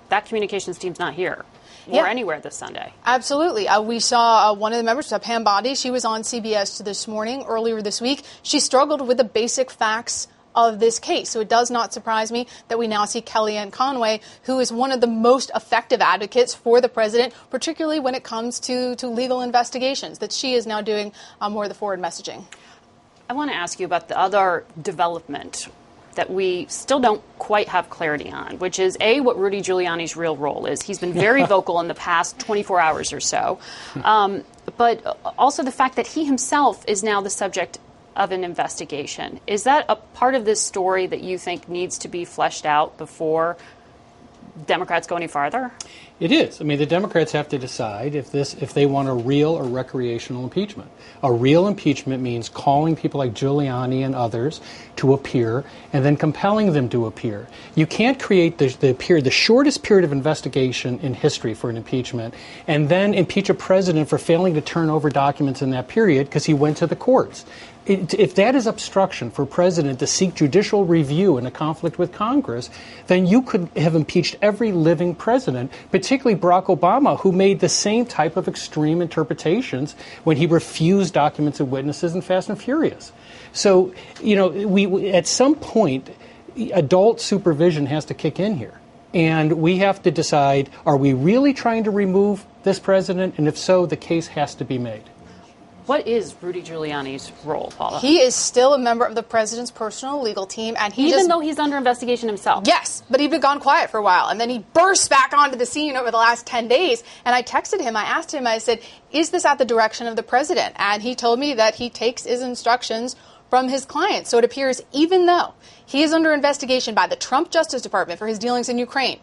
that 0.10 0.26
communications 0.26 0.80
team's 0.80 0.98
not 0.98 1.14
here 1.14 1.46
or 1.92 1.96
Yeah. 1.96 2.08
anywhere 2.10 2.40
this 2.40 2.56
Sunday? 2.56 2.94
Absolutely. 3.06 3.68
Uh, 3.68 3.82
we 3.82 4.00
saw 4.00 4.52
uh, 4.52 4.54
one 4.56 4.74
of 4.74 4.78
the 4.78 4.84
members, 4.84 5.12
uh, 5.12 5.20
Pam 5.20 5.44
Bondi. 5.44 5.76
She 5.76 5.92
was 5.92 6.06
on 6.06 6.22
CBS 6.24 6.84
this 6.84 7.08
morning, 7.08 7.44
earlier 7.48 7.82
this 7.82 8.00
week. 8.02 8.24
She 8.44 8.60
struggled 8.60 9.06
with 9.08 9.18
the 9.18 9.24
basic 9.24 9.72
facts 9.72 10.28
of 10.56 10.80
this 10.80 10.98
case. 11.00 11.30
So 11.30 11.40
it 11.42 11.48
does 11.48 11.70
not 11.70 11.94
surprise 11.94 12.32
me 12.32 12.48
that 12.70 12.80
we 12.80 12.88
now 12.88 13.06
see 13.06 13.22
Kellyanne 13.22 13.72
Conway, 13.72 14.20
who 14.44 14.60
is 14.60 14.72
one 14.74 14.92
of 14.92 15.00
the 15.00 15.08
most 15.08 15.52
effective 15.56 16.02
advocates 16.02 16.56
for 16.56 16.82
the 16.82 16.90
president, 16.90 17.34
particularly 17.52 18.00
when 18.00 18.16
it 18.16 18.24
comes 18.24 18.60
to, 18.62 18.96
to 18.96 19.08
legal 19.08 19.42
investigations, 19.42 20.20
that 20.20 20.34
she 20.34 20.54
is 20.54 20.66
now 20.66 20.82
doing 20.82 21.12
uh, 21.40 21.50
more 21.50 21.64
of 21.66 21.70
the 21.70 21.76
forward 21.76 22.02
messaging. 22.02 22.46
I 23.30 23.34
want 23.34 23.52
to 23.52 23.56
ask 23.56 23.80
you 23.80 23.86
about 23.86 24.08
the 24.08 24.18
other 24.18 24.66
development 24.82 25.68
that 26.20 26.30
we 26.30 26.66
still 26.68 27.00
don't 27.00 27.24
quite 27.38 27.70
have 27.70 27.90
clarity 27.90 28.30
on, 28.30 28.60
which 28.60 28.78
is 28.78 28.98
A, 29.00 29.22
what 29.22 29.40
Rudy 29.40 29.62
Giuliani's 29.62 30.18
real 30.18 30.36
role 30.36 30.66
is. 30.66 30.82
He's 30.82 31.00
been 31.00 31.14
very 31.14 31.46
vocal 31.56 31.80
in 31.80 31.88
the 31.88 31.94
past 31.94 32.38
24 32.40 32.78
hours 32.78 33.14
or 33.14 33.22
so. 33.22 33.58
Um, 34.04 34.44
but 34.76 35.18
also 35.38 35.64
the 35.64 35.72
fact 35.72 35.96
that 35.96 36.08
he 36.08 36.26
himself 36.26 36.84
is 36.90 37.04
now 37.04 37.22
the 37.22 37.30
subject 37.30 37.80
of 38.18 38.34
an 38.34 38.44
investigation. 38.44 39.40
Is 39.48 39.64
that 39.64 39.86
a 39.88 39.96
part 39.96 40.36
of 40.36 40.44
this 40.44 40.60
story 40.60 41.08
that 41.08 41.22
you 41.22 41.38
think 41.38 41.70
needs 41.70 42.00
to 42.00 42.10
be 42.10 42.26
fleshed 42.26 42.66
out 42.66 42.98
before 42.98 43.56
Democrats 44.66 45.08
go 45.08 45.16
any 45.16 45.28
farther? 45.28 45.72
It 46.20 46.34
is. 46.34 46.60
I 46.60 46.66
mean, 46.66 46.80
the 46.80 46.86
Democrats 46.86 47.32
have 47.32 47.48
to 47.50 47.58
decide 47.58 48.14
if 48.14 48.30
this, 48.30 48.54
if 48.56 48.74
they 48.74 48.86
want 48.86 49.08
a 49.08 49.14
real 49.14 49.52
or 49.52 49.64
recreational 49.64 50.44
impeachment. 50.44 50.92
A 51.24 51.32
real 51.32 51.66
impeachment 51.66 52.22
means 52.22 52.50
calling 52.50 52.98
people 52.98 53.20
like 53.20 53.34
Giuliani 53.34 54.06
and 54.06 54.14
others 54.14 54.60
to 54.98 55.14
appear, 55.14 55.64
and 55.94 56.04
then 56.04 56.18
compelling 56.18 56.74
them 56.74 56.90
to 56.90 57.06
appear. 57.06 57.48
You 57.74 57.86
can't 57.86 58.20
create 58.20 58.58
the, 58.58 58.68
the 58.68 58.94
period, 58.96 59.24
the 59.24 59.32
shortest 59.32 59.82
period 59.82 60.04
of 60.04 60.12
investigation 60.12 61.00
in 61.00 61.14
history 61.14 61.54
for 61.54 61.70
an 61.70 61.78
impeachment, 61.78 62.34
and 62.68 62.90
then 62.90 63.14
impeach 63.14 63.50
a 63.50 63.54
president 63.54 64.10
for 64.10 64.18
failing 64.18 64.56
to 64.56 64.62
turn 64.62 64.90
over 64.90 65.10
documents 65.10 65.62
in 65.62 65.70
that 65.70 65.88
period 65.88 66.28
because 66.28 66.44
he 66.44 66.54
went 66.54 66.76
to 66.78 66.88
the 66.88 66.98
courts. 66.98 67.46
If 67.90 68.36
that 68.36 68.54
is 68.54 68.68
obstruction 68.68 69.32
for 69.32 69.48
president 69.48 69.98
to 69.98 70.06
seek 70.06 70.36
judicial 70.36 70.86
review 70.86 71.40
in 71.40 71.48
a 71.48 71.52
conflict 71.52 71.98
with 71.98 72.12
Congress, 72.12 72.70
then 73.08 73.26
you 73.26 73.42
could 73.42 73.68
have 73.76 73.96
impeached 73.96 74.36
every 74.44 74.72
living 74.72 75.16
president, 75.16 75.72
particularly 75.90 76.40
Barack 76.40 76.66
Obama, 76.66 77.20
who 77.20 77.32
made 77.32 77.62
the 77.62 77.70
same 77.70 78.06
type 78.06 78.38
of 78.38 78.48
extreme 78.48 79.02
interpretations 79.02 79.96
when 80.24 80.38
he 80.38 80.46
refused 80.46 81.16
documents 81.16 81.60
and 81.60 81.72
witnesses 81.72 82.14
in 82.14 82.22
Fast 82.22 82.48
and 82.48 82.62
Furious. 82.62 83.12
So, 83.54 83.92
you 84.22 84.36
know, 84.36 84.50
we 84.50 85.10
at 85.10 85.26
some 85.26 85.56
point, 85.56 86.12
adult 86.72 87.20
supervision 87.20 87.88
has 87.88 88.06
to 88.06 88.14
kick 88.14 88.40
in 88.40 88.58
here. 88.58 88.80
And 89.16 89.54
we 89.54 89.78
have 89.78 90.04
to 90.04 90.12
decide 90.12 90.70
are 90.86 90.98
we 90.98 91.14
really 91.14 91.54
trying 91.54 91.86
to 91.86 91.92
remove 91.92 92.46
this 92.62 92.78
president? 92.78 93.40
And 93.40 93.48
if 93.48 93.58
so, 93.58 93.88
the 93.88 93.98
case 93.98 94.28
has 94.28 94.54
to 94.56 94.66
be 94.66 94.78
made. 94.78 95.04
What 95.90 96.08
is 96.08 96.36
Rudy 96.40 96.62
Giuliani's 96.62 97.32
role, 97.44 97.74
Paula? 97.76 97.98
He 97.98 98.20
is 98.20 98.36
still 98.36 98.76
a 98.76 98.78
member 98.78 99.06
of 99.06 99.16
the 99.16 99.24
president's 99.24 99.72
personal 99.72 100.22
legal 100.22 100.46
team, 100.46 100.76
and 100.78 100.94
he 100.94 101.08
Even 101.08 101.18
just, 101.18 101.30
though 101.30 101.40
he's 101.40 101.58
under 101.58 101.78
investigation 101.78 102.30
himself. 102.30 102.66
Yes, 102.68 103.02
but 103.10 103.20
he'd 103.20 103.32
been 103.32 103.42
gone 103.42 103.60
quiet 103.60 103.90
for 103.90 103.98
a 103.98 104.04
while, 104.04 104.28
and 104.28 104.40
then 104.40 104.52
he 104.52 104.60
burst 104.74 105.10
back 105.10 105.34
onto 105.34 105.58
the 105.58 105.66
scene 105.66 105.96
over 105.96 106.12
the 106.12 106.18
last 106.18 106.46
10 106.46 106.68
days. 106.68 107.04
And 107.26 107.34
I 107.34 107.42
texted 107.42 107.82
him, 107.82 107.96
I 107.98 108.04
asked 108.04 108.32
him, 108.32 108.46
I 108.46 108.60
said, 108.60 108.82
Is 109.12 109.32
this 109.32 109.46
at 109.46 109.58
the 109.58 109.66
direction 109.66 110.06
of 110.06 110.16
the 110.16 110.22
president? 110.22 110.76
And 110.78 111.02
he 111.02 111.16
told 111.16 111.40
me 111.40 111.56
that 111.56 111.74
he 111.74 111.90
takes 111.90 112.24
his 112.24 112.44
instructions 112.44 113.16
from 113.50 113.68
his 113.68 113.84
client. 113.84 114.28
So 114.28 114.38
it 114.38 114.44
appears, 114.44 114.84
even 114.92 115.26
though 115.26 115.56
he 115.88 116.04
is 116.04 116.14
under 116.14 116.32
investigation 116.34 116.94
by 116.94 117.08
the 117.08 117.16
Trump 117.16 117.50
Justice 117.50 117.82
Department 117.82 118.20
for 118.20 118.28
his 118.28 118.38
dealings 118.38 118.70
in 118.70 118.78
Ukraine, 118.78 119.20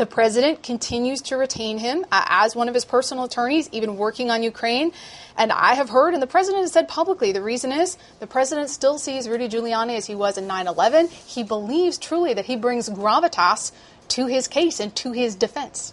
the 0.00 0.06
president 0.06 0.62
continues 0.62 1.20
to 1.20 1.36
retain 1.36 1.76
him 1.76 2.06
uh, 2.10 2.24
as 2.26 2.56
one 2.56 2.68
of 2.68 2.74
his 2.74 2.86
personal 2.86 3.24
attorneys, 3.24 3.68
even 3.70 3.98
working 3.98 4.30
on 4.30 4.42
Ukraine. 4.42 4.92
And 5.36 5.52
I 5.52 5.74
have 5.74 5.90
heard, 5.90 6.14
and 6.14 6.22
the 6.22 6.26
president 6.26 6.62
has 6.62 6.72
said 6.72 6.88
publicly, 6.88 7.32
the 7.32 7.42
reason 7.42 7.70
is 7.70 7.98
the 8.18 8.26
president 8.26 8.70
still 8.70 8.96
sees 8.96 9.28
Rudy 9.28 9.46
Giuliani 9.46 9.98
as 9.98 10.06
he 10.06 10.14
was 10.14 10.38
in 10.38 10.46
9 10.46 10.68
11. 10.68 11.08
He 11.08 11.42
believes 11.42 11.98
truly 11.98 12.32
that 12.32 12.46
he 12.46 12.56
brings 12.56 12.88
gravitas 12.88 13.72
to 14.08 14.26
his 14.26 14.48
case 14.48 14.80
and 14.80 14.96
to 14.96 15.12
his 15.12 15.34
defense. 15.34 15.92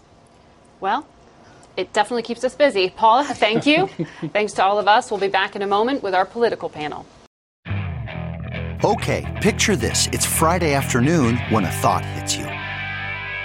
Well, 0.79 1.05
it 1.75 1.91
definitely 1.91 2.23
keeps 2.23 2.45
us 2.45 2.55
busy. 2.55 2.89
Paula, 2.89 3.25
thank 3.33 3.65
you. 3.65 3.87
Thanks 4.31 4.53
to 4.53 4.63
all 4.63 4.79
of 4.79 4.87
us. 4.87 5.11
We'll 5.11 5.19
be 5.19 5.27
back 5.27 5.57
in 5.57 5.61
a 5.63 5.67
moment 5.67 6.01
with 6.01 6.15
our 6.15 6.25
political 6.25 6.69
panel. 6.69 7.05
Okay, 8.85 9.25
picture 9.41 9.75
this. 9.75 10.07
It's 10.13 10.25
Friday 10.25 10.75
afternoon 10.75 11.35
when 11.49 11.65
a 11.65 11.71
thought 11.71 12.05
hits 12.05 12.36
you. 12.36 12.36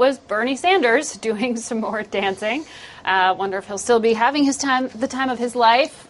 Was 0.00 0.18
Bernie 0.18 0.56
Sanders 0.56 1.12
doing 1.28 1.58
some 1.58 1.80
more 1.82 2.02
dancing. 2.02 2.64
Uh, 3.04 3.34
wonder 3.38 3.58
if 3.58 3.66
he'll 3.66 3.76
still 3.76 4.00
be 4.00 4.14
having 4.14 4.44
his 4.44 4.56
time, 4.56 4.88
the 4.88 5.06
time 5.06 5.28
of 5.28 5.38
his 5.38 5.54
life. 5.54 6.08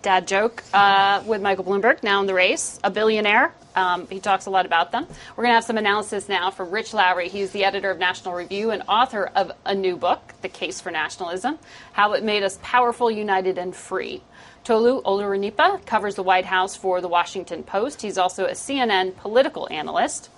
Dad 0.00 0.26
joke 0.26 0.64
uh, 0.72 1.22
with 1.26 1.42
Michael 1.42 1.64
Bloomberg, 1.64 2.02
now 2.02 2.20
in 2.20 2.26
the 2.26 2.32
race, 2.32 2.80
a 2.82 2.90
billionaire. 2.90 3.52
Um, 3.74 4.06
he 4.08 4.20
talks 4.20 4.46
a 4.46 4.50
lot 4.50 4.64
about 4.64 4.90
them. 4.90 5.06
We're 5.36 5.44
going 5.44 5.50
to 5.50 5.56
have 5.56 5.64
some 5.64 5.76
analysis 5.76 6.30
now 6.30 6.50
from 6.50 6.70
Rich 6.70 6.94
Lowry. 6.94 7.28
He's 7.28 7.50
the 7.50 7.64
editor 7.64 7.90
of 7.90 7.98
National 7.98 8.32
Review 8.32 8.70
and 8.70 8.82
author 8.88 9.26
of 9.26 9.52
a 9.66 9.74
new 9.74 9.96
book, 9.96 10.32
The 10.40 10.48
Case 10.48 10.80
for 10.80 10.90
Nationalism 10.90 11.58
How 11.92 12.14
It 12.14 12.24
Made 12.24 12.42
Us 12.42 12.58
Powerful, 12.62 13.10
United, 13.10 13.58
and 13.58 13.76
Free. 13.76 14.22
Tolu 14.64 15.02
Olorunnipa 15.02 15.84
covers 15.84 16.14
the 16.14 16.22
White 16.22 16.46
House 16.46 16.74
for 16.74 17.02
The 17.02 17.08
Washington 17.08 17.64
Post. 17.64 18.00
He's 18.00 18.16
also 18.16 18.46
a 18.46 18.52
CNN 18.52 19.14
political 19.16 19.68
analyst. 19.70 20.30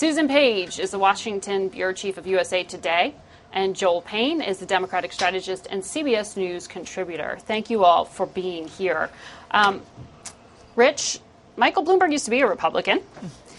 Susan 0.00 0.28
Page 0.28 0.80
is 0.80 0.92
the 0.92 0.98
Washington 0.98 1.68
bureau 1.68 1.92
chief 1.92 2.16
of 2.16 2.26
USA 2.26 2.64
Today. 2.64 3.14
And 3.52 3.76
Joel 3.76 4.00
Payne 4.00 4.40
is 4.40 4.56
the 4.56 4.64
Democratic 4.64 5.12
strategist 5.12 5.66
and 5.70 5.82
CBS 5.82 6.38
News 6.38 6.66
contributor. 6.66 7.36
Thank 7.40 7.68
you 7.68 7.84
all 7.84 8.06
for 8.06 8.24
being 8.24 8.66
here. 8.66 9.10
Um, 9.50 9.82
Rich, 10.74 11.20
Michael 11.54 11.84
Bloomberg 11.84 12.12
used 12.12 12.24
to 12.24 12.30
be 12.30 12.40
a 12.40 12.46
Republican. 12.46 13.02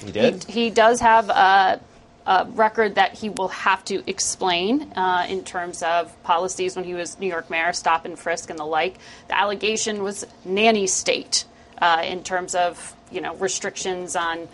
He 0.04 0.12
did. 0.12 0.44
He, 0.46 0.64
he 0.64 0.70
does 0.72 1.00
have 1.02 1.30
a, 1.30 1.80
a, 2.26 2.48
record 2.54 2.96
that 2.96 3.14
he 3.14 3.30
will 3.30 3.50
have 3.50 3.86
to 3.86 4.02
explain 4.10 4.94
uh, 4.94 5.28
in 5.30 5.44
terms 5.44 5.84
of 5.84 6.24
policies 6.24 6.76
when 6.76 6.86
he 6.86 6.96
was 6.96 7.20
New 7.20 7.28
York 7.28 7.52
mayor, 7.52 7.72
stop 7.72 8.04
and 8.04 8.18
frisk 8.18 8.50
and 8.50 8.58
the 8.58 8.66
like. 8.66 8.98
The 9.28 9.38
allegation 9.38 10.02
was 10.02 10.26
nanny 10.44 10.88
state 10.88 11.46
uh, 11.78 12.02
in 12.04 12.24
terms 12.24 12.56
of 12.56 12.96
you 13.12 13.22
know 13.22 13.36
restrictions 13.36 14.16
on 14.16 14.48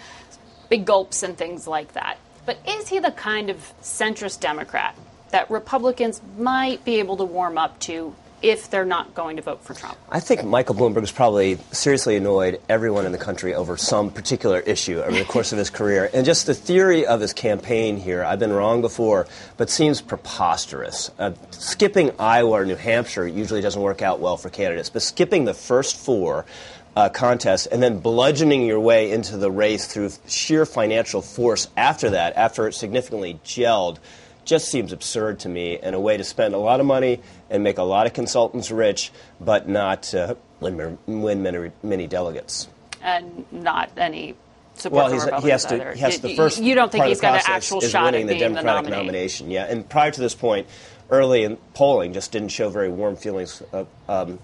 big 0.69 0.85
gulps 0.85 1.23
and 1.23 1.37
things 1.37 1.67
like 1.67 1.93
that. 1.93 2.17
But 2.45 2.59
is 2.67 2.87
he 2.87 2.99
the 2.99 3.11
kind 3.11 3.49
of 3.49 3.73
centrist 3.81 4.39
Democrat 4.39 4.95
that 5.31 5.51
Republicans 5.51 6.21
might 6.37 6.83
be 6.85 6.99
able 6.99 7.17
to 7.17 7.25
warm 7.25 7.57
up 7.57 7.77
to 7.79 8.15
if 8.41 8.69
they're 8.69 8.85
not 8.85 9.15
going 9.15 9.37
to 9.37 9.41
vote 9.41 9.63
for 9.63 9.73
Trump? 9.73 9.97
I 10.09 10.19
think 10.19 10.43
Michael 10.43 10.75
Bloomberg 10.75 11.01
has 11.01 11.11
probably 11.11 11.57
seriously 11.71 12.15
annoyed 12.15 12.61
everyone 12.69 13.05
in 13.05 13.11
the 13.11 13.17
country 13.17 13.55
over 13.55 13.77
some 13.77 14.11
particular 14.11 14.59
issue 14.59 15.01
over 15.01 15.17
the 15.17 15.25
course 15.27 15.51
of 15.51 15.57
his 15.57 15.69
career. 15.69 16.09
And 16.13 16.25
just 16.25 16.45
the 16.45 16.53
theory 16.53 17.05
of 17.05 17.19
his 17.19 17.33
campaign 17.33 17.97
here, 17.97 18.23
I've 18.23 18.39
been 18.39 18.53
wrong 18.53 18.81
before, 18.81 19.27
but 19.57 19.69
seems 19.69 20.01
preposterous. 20.01 21.11
Uh, 21.17 21.33
skipping 21.51 22.11
Iowa 22.19 22.51
or 22.51 22.65
New 22.65 22.75
Hampshire 22.75 23.27
usually 23.27 23.61
doesn't 23.61 23.81
work 23.81 24.01
out 24.01 24.19
well 24.19 24.37
for 24.37 24.49
candidates, 24.49 24.89
but 24.89 25.01
skipping 25.01 25.45
the 25.45 25.53
first 25.53 25.97
four. 25.97 26.45
Uh, 26.97 27.09
contests 27.09 27.67
and 27.67 27.83
then 27.83 27.99
bludgeoning 27.99 28.65
your 28.65 28.79
way 28.79 29.11
into 29.11 29.37
the 29.37 29.51
race 29.51 29.85
through 29.85 30.09
sheer 30.27 30.65
financial 30.65 31.21
force 31.21 31.67
after 31.77 32.09
that, 32.09 32.35
after 32.35 32.67
it 32.67 32.73
significantly 32.73 33.39
gelled, 33.45 33.99
just 34.45 34.67
seems 34.67 34.91
absurd 34.91 35.37
to 35.37 35.47
me 35.47 35.77
and 35.77 35.93
a 35.93 35.99
way 35.99 36.17
to 36.17 36.23
spend 36.23 36.55
a 36.55 36.57
lot 36.57 36.79
of 36.79 36.87
money 36.87 37.21
and 37.51 37.63
make 37.63 37.77
a 37.77 37.83
lot 37.83 38.07
of 38.07 38.13
consultants 38.13 38.71
rich, 38.71 39.11
but 39.39 39.69
not 39.69 40.11
uh, 40.15 40.33
win, 40.59 40.97
win 41.05 41.43
many, 41.43 41.71
many 41.83 42.07
delegates. 42.07 42.67
And 43.03 43.45
not 43.51 43.91
any 43.95 44.33
support 44.73 45.11
well, 45.11 45.39
he 45.41 45.49
has 45.49 45.65
to. 45.65 45.75
either. 45.75 45.93
He 45.93 45.99
has 45.99 46.19
the 46.19 46.35
first. 46.35 46.59
You 46.59 46.73
don't 46.73 46.91
think 46.91 47.05
he's 47.05 47.21
got 47.21 47.35
an 47.35 47.41
actual 47.45 47.79
shot 47.79 48.05
winning 48.05 48.23
at 48.23 48.39
being 48.39 48.53
Democratic 48.53 48.85
the 48.85 48.89
nominee? 48.89 49.05
nomination? 49.05 49.51
Yeah, 49.51 49.65
and 49.65 49.87
prior 49.87 50.09
to 50.09 50.19
this 50.19 50.33
point, 50.33 50.65
early 51.11 51.43
in 51.43 51.57
polling 51.75 52.13
just 52.13 52.31
didn't 52.31 52.49
show 52.49 52.69
very 52.69 52.89
warm 52.89 53.15
feelings 53.15 53.61
uh, 53.71 53.85
um, 54.09 54.39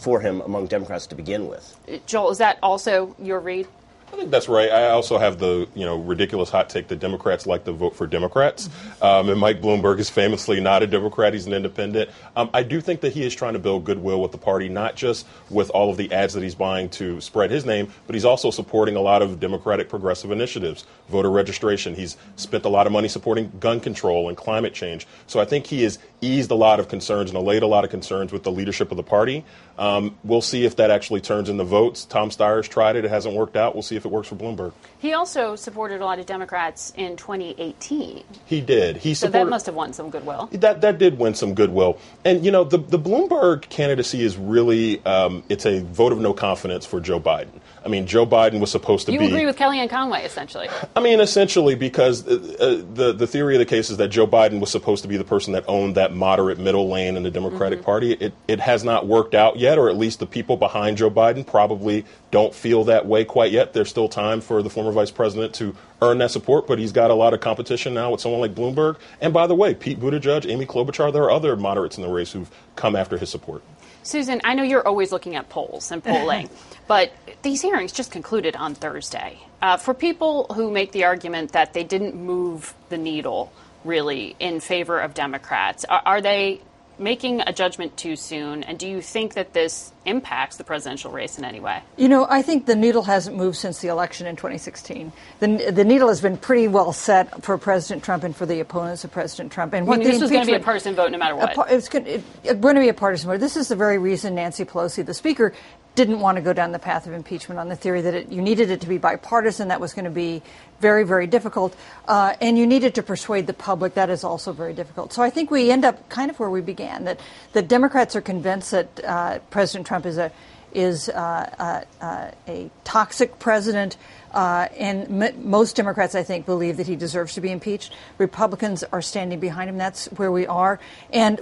for 0.00 0.20
him 0.20 0.40
among 0.40 0.66
Democrats 0.66 1.06
to 1.08 1.14
begin 1.14 1.48
with. 1.48 1.78
Joel, 2.06 2.30
is 2.30 2.38
that 2.38 2.58
also 2.62 3.14
your 3.18 3.40
read? 3.40 3.68
I 4.12 4.16
think 4.16 4.30
that's 4.32 4.48
right. 4.48 4.70
I 4.70 4.90
also 4.90 5.18
have 5.18 5.38
the 5.38 5.68
you 5.74 5.84
know 5.84 5.96
ridiculous 5.96 6.50
hot 6.50 6.68
take 6.68 6.88
that 6.88 6.98
Democrats 6.98 7.46
like 7.46 7.64
to 7.64 7.72
vote 7.72 7.94
for 7.94 8.08
Democrats, 8.08 8.68
um, 9.00 9.28
and 9.28 9.38
Mike 9.38 9.60
Bloomberg 9.60 10.00
is 10.00 10.10
famously 10.10 10.58
not 10.58 10.82
a 10.82 10.86
Democrat; 10.86 11.32
he's 11.32 11.46
an 11.46 11.52
independent. 11.52 12.10
Um, 12.34 12.50
I 12.52 12.64
do 12.64 12.80
think 12.80 13.02
that 13.02 13.12
he 13.12 13.22
is 13.22 13.34
trying 13.34 13.52
to 13.52 13.60
build 13.60 13.84
goodwill 13.84 14.20
with 14.20 14.32
the 14.32 14.38
party, 14.38 14.68
not 14.68 14.96
just 14.96 15.26
with 15.48 15.70
all 15.70 15.90
of 15.90 15.96
the 15.96 16.12
ads 16.12 16.34
that 16.34 16.42
he's 16.42 16.56
buying 16.56 16.88
to 16.90 17.20
spread 17.20 17.52
his 17.52 17.64
name, 17.64 17.92
but 18.06 18.14
he's 18.14 18.24
also 18.24 18.50
supporting 18.50 18.96
a 18.96 19.00
lot 19.00 19.22
of 19.22 19.38
Democratic 19.38 19.88
progressive 19.88 20.32
initiatives, 20.32 20.84
voter 21.10 21.30
registration. 21.30 21.94
He's 21.94 22.16
spent 22.36 22.64
a 22.64 22.68
lot 22.68 22.86
of 22.86 22.92
money 22.92 23.08
supporting 23.08 23.52
gun 23.60 23.80
control 23.80 24.28
and 24.28 24.36
climate 24.36 24.72
change. 24.72 25.06
So 25.26 25.40
I 25.40 25.44
think 25.44 25.66
he 25.66 25.82
has 25.82 25.98
eased 26.20 26.50
a 26.50 26.54
lot 26.54 26.80
of 26.80 26.88
concerns 26.88 27.30
and 27.30 27.36
allayed 27.36 27.62
a 27.62 27.66
lot 27.66 27.84
of 27.84 27.90
concerns 27.90 28.32
with 28.32 28.42
the 28.42 28.52
leadership 28.52 28.90
of 28.90 28.96
the 28.96 29.02
party. 29.02 29.44
Um, 29.78 30.16
we'll 30.24 30.42
see 30.42 30.64
if 30.64 30.76
that 30.76 30.90
actually 30.90 31.20
turns 31.22 31.48
into 31.48 31.64
votes. 31.64 32.04
Tom 32.04 32.30
Steyer's 32.30 32.68
tried 32.68 32.96
it; 32.96 33.04
it 33.04 33.10
hasn't 33.10 33.34
worked 33.34 33.56
out. 33.56 33.74
We'll 33.74 33.82
see 33.82 33.96
if 33.96 34.04
it 34.04 34.10
works 34.10 34.28
for 34.28 34.36
Bloomberg. 34.36 34.72
He 34.98 35.14
also 35.14 35.56
supported 35.56 36.02
a 36.02 36.04
lot 36.04 36.18
of 36.18 36.26
Democrats 36.26 36.92
in 36.96 37.16
2018. 37.16 38.22
He 38.44 38.60
did. 38.60 38.98
He 38.98 39.14
So 39.14 39.28
that 39.28 39.48
must 39.48 39.66
have 39.66 39.74
won 39.74 39.94
some 39.94 40.10
goodwill. 40.10 40.48
that 40.52 40.82
that 40.82 40.98
did 40.98 41.18
win 41.18 41.34
some 41.34 41.54
goodwill, 41.54 41.98
and 42.24 42.44
you 42.44 42.50
know 42.50 42.64
the 42.64 42.78
the 42.78 42.98
Bloomberg 42.98 43.62
candidacy 43.70 44.22
is 44.22 44.36
really 44.36 45.04
um, 45.06 45.42
it's 45.48 45.64
a 45.64 45.80
vote 45.80 46.12
of 46.12 46.18
no 46.18 46.34
confidence 46.34 46.84
for 46.84 47.00
Joe 47.00 47.18
Biden. 47.18 47.60
I 47.84 47.88
mean, 47.88 48.06
Joe 48.06 48.26
Biden 48.26 48.60
was 48.60 48.70
supposed 48.70 49.06
to 49.06 49.12
You 49.12 49.18
be. 49.18 49.24
You 49.26 49.30
agree 49.30 49.46
with 49.46 49.56
Kellyanne 49.56 49.88
Conway, 49.88 50.24
essentially. 50.24 50.68
I 51.00 51.02
mean, 51.02 51.20
essentially, 51.20 51.76
because 51.76 52.28
uh, 52.28 52.32
uh, 52.60 52.84
the 52.92 53.14
the 53.16 53.26
theory 53.26 53.54
of 53.54 53.58
the 53.58 53.64
case 53.64 53.88
is 53.88 53.96
that 53.96 54.08
Joe 54.08 54.26
Biden 54.26 54.60
was 54.60 54.70
supposed 54.70 55.00
to 55.00 55.08
be 55.08 55.16
the 55.16 55.24
person 55.24 55.54
that 55.54 55.64
owned 55.66 55.94
that 55.94 56.14
moderate 56.14 56.58
middle 56.58 56.90
lane 56.90 57.16
in 57.16 57.22
the 57.22 57.30
Democratic 57.30 57.82
Party. 57.82 58.12
It 58.12 58.34
it 58.46 58.60
has 58.60 58.84
not 58.84 59.06
worked 59.06 59.34
out 59.34 59.58
yet, 59.58 59.78
or 59.78 59.88
at 59.88 59.96
least 59.96 60.18
the 60.18 60.26
people 60.26 60.58
behind 60.58 60.98
Joe 60.98 61.10
Biden 61.10 61.46
probably 61.46 62.04
don't 62.30 62.54
feel 62.54 62.84
that 62.84 63.06
way 63.06 63.24
quite 63.24 63.50
yet. 63.50 63.72
There's 63.72 63.88
still 63.88 64.10
time 64.10 64.42
for 64.42 64.62
the 64.62 64.68
former 64.68 64.92
vice 64.92 65.10
president 65.10 65.54
to 65.54 65.74
earn 66.02 66.18
that 66.18 66.32
support, 66.32 66.66
but 66.66 66.78
he's 66.78 66.92
got 66.92 67.10
a 67.10 67.14
lot 67.14 67.32
of 67.32 67.40
competition 67.40 67.94
now 67.94 68.10
with 68.10 68.20
someone 68.20 68.42
like 68.42 68.54
Bloomberg. 68.54 68.98
And 69.22 69.32
by 69.32 69.46
the 69.46 69.54
way, 69.54 69.72
Pete 69.72 69.98
Buttigieg, 69.98 70.50
Amy 70.50 70.66
Klobuchar, 70.66 71.14
there 71.14 71.22
are 71.22 71.30
other 71.30 71.56
moderates 71.56 71.96
in 71.96 72.02
the 72.02 72.10
race 72.10 72.32
who've 72.32 72.50
come 72.76 72.94
after 72.94 73.16
his 73.16 73.30
support. 73.30 73.62
Susan, 74.02 74.42
I 74.44 74.52
know 74.52 74.64
you're 74.64 74.86
always 74.86 75.12
looking 75.12 75.34
at 75.34 75.48
polls 75.48 75.90
and 75.90 76.04
polling, 76.04 76.50
but 76.86 77.10
these 77.40 77.62
hearings 77.62 77.90
just 77.90 78.10
concluded 78.10 78.54
on 78.54 78.74
Thursday. 78.74 79.38
Uh, 79.62 79.76
for 79.76 79.94
people 79.94 80.46
who 80.54 80.70
make 80.70 80.92
the 80.92 81.04
argument 81.04 81.52
that 81.52 81.74
they 81.74 81.84
didn't 81.84 82.14
move 82.14 82.74
the 82.88 82.96
needle 82.96 83.52
really 83.84 84.36
in 84.38 84.60
favor 84.60 84.98
of 84.98 85.14
Democrats, 85.14 85.84
are, 85.84 86.02
are 86.06 86.20
they 86.20 86.60
making 87.00 87.40
a 87.40 87.52
judgment 87.52 87.96
too 87.96 88.14
soon? 88.14 88.62
And 88.62 88.78
do 88.78 88.86
you 88.86 89.00
think 89.00 89.34
that 89.34 89.52
this 89.52 89.92
impacts 90.04 90.56
the 90.56 90.64
presidential 90.64 91.10
race 91.10 91.38
in 91.38 91.44
any 91.44 91.60
way? 91.60 91.82
You 91.96 92.08
know, 92.08 92.26
I 92.28 92.42
think 92.42 92.66
the 92.66 92.76
needle 92.76 93.02
hasn't 93.02 93.36
moved 93.36 93.56
since 93.56 93.80
the 93.80 93.88
election 93.88 94.26
in 94.26 94.36
2016. 94.36 95.12
The, 95.40 95.70
the 95.72 95.84
needle 95.84 96.08
has 96.08 96.20
been 96.20 96.36
pretty 96.36 96.68
well 96.68 96.92
set 96.92 97.42
for 97.42 97.58
President 97.58 98.04
Trump 98.04 98.22
and 98.22 98.36
for 98.36 98.46
the 98.46 98.60
opponents 98.60 99.04
of 99.04 99.10
President 99.10 99.50
Trump. 99.50 99.72
And 99.72 99.88
I 99.88 99.90
mean, 99.90 99.98
what 99.98 100.04
this 100.04 100.22
is 100.22 100.30
going 100.30 100.44
to 100.44 100.52
be 100.52 100.56
a 100.56 100.60
partisan 100.60 100.94
vote 100.94 101.10
no 101.10 101.18
matter 101.18 101.36
what. 101.36 101.56
a 101.70 101.74
it's 101.74 101.88
it, 101.94 102.22
it's 102.44 102.60
going 102.60 102.76
to 102.76 102.80
be 102.80 102.88
a 102.88 102.94
partisan 102.94 103.30
vote. 103.30 103.40
This 103.40 103.56
is 103.56 103.68
the 103.68 103.76
very 103.76 103.98
reason 103.98 104.34
Nancy 104.34 104.64
Pelosi, 104.64 105.04
the 105.04 105.14
Speaker, 105.14 105.52
didn't 105.94 106.20
want 106.20 106.36
to 106.36 106.42
go 106.42 106.52
down 106.52 106.72
the 106.72 106.78
path 106.78 107.06
of 107.06 107.12
impeachment 107.12 107.58
on 107.58 107.68
the 107.68 107.76
theory 107.76 108.00
that 108.00 108.14
it, 108.14 108.28
you 108.30 108.40
needed 108.40 108.70
it 108.70 108.80
to 108.80 108.86
be 108.86 108.98
bipartisan. 108.98 109.68
That 109.68 109.80
was 109.80 109.92
going 109.92 110.04
to 110.04 110.10
be 110.10 110.42
very, 110.80 111.04
very 111.04 111.26
difficult. 111.26 111.76
Uh, 112.06 112.34
and 112.40 112.56
you 112.56 112.66
needed 112.66 112.94
to 112.94 113.02
persuade 113.02 113.46
the 113.46 113.52
public. 113.52 113.94
That 113.94 114.10
is 114.10 114.24
also 114.24 114.52
very 114.52 114.72
difficult. 114.72 115.12
So 115.12 115.22
I 115.22 115.30
think 115.30 115.50
we 115.50 115.70
end 115.70 115.84
up 115.84 116.08
kind 116.08 116.30
of 116.30 116.38
where 116.38 116.50
we 116.50 116.60
began 116.60 117.04
that 117.04 117.20
the 117.52 117.62
Democrats 117.62 118.14
are 118.16 118.20
convinced 118.20 118.70
that 118.70 119.04
uh, 119.04 119.38
President 119.50 119.86
Trump 119.86 120.06
is 120.06 120.18
a 120.18 120.32
is 120.72 121.08
uh, 121.08 121.84
uh, 122.00 122.04
uh, 122.04 122.30
a 122.46 122.70
toxic 122.84 123.38
president. 123.38 123.96
Uh, 124.32 124.68
and 124.78 125.22
m- 125.22 125.50
most 125.50 125.74
Democrats, 125.74 126.14
I 126.14 126.22
think, 126.22 126.46
believe 126.46 126.76
that 126.76 126.86
he 126.86 126.94
deserves 126.94 127.34
to 127.34 127.40
be 127.40 127.50
impeached. 127.50 127.92
Republicans 128.18 128.84
are 128.84 129.02
standing 129.02 129.40
behind 129.40 129.68
him. 129.68 129.78
That's 129.78 130.06
where 130.12 130.30
we 130.30 130.46
are. 130.46 130.78
And 131.12 131.40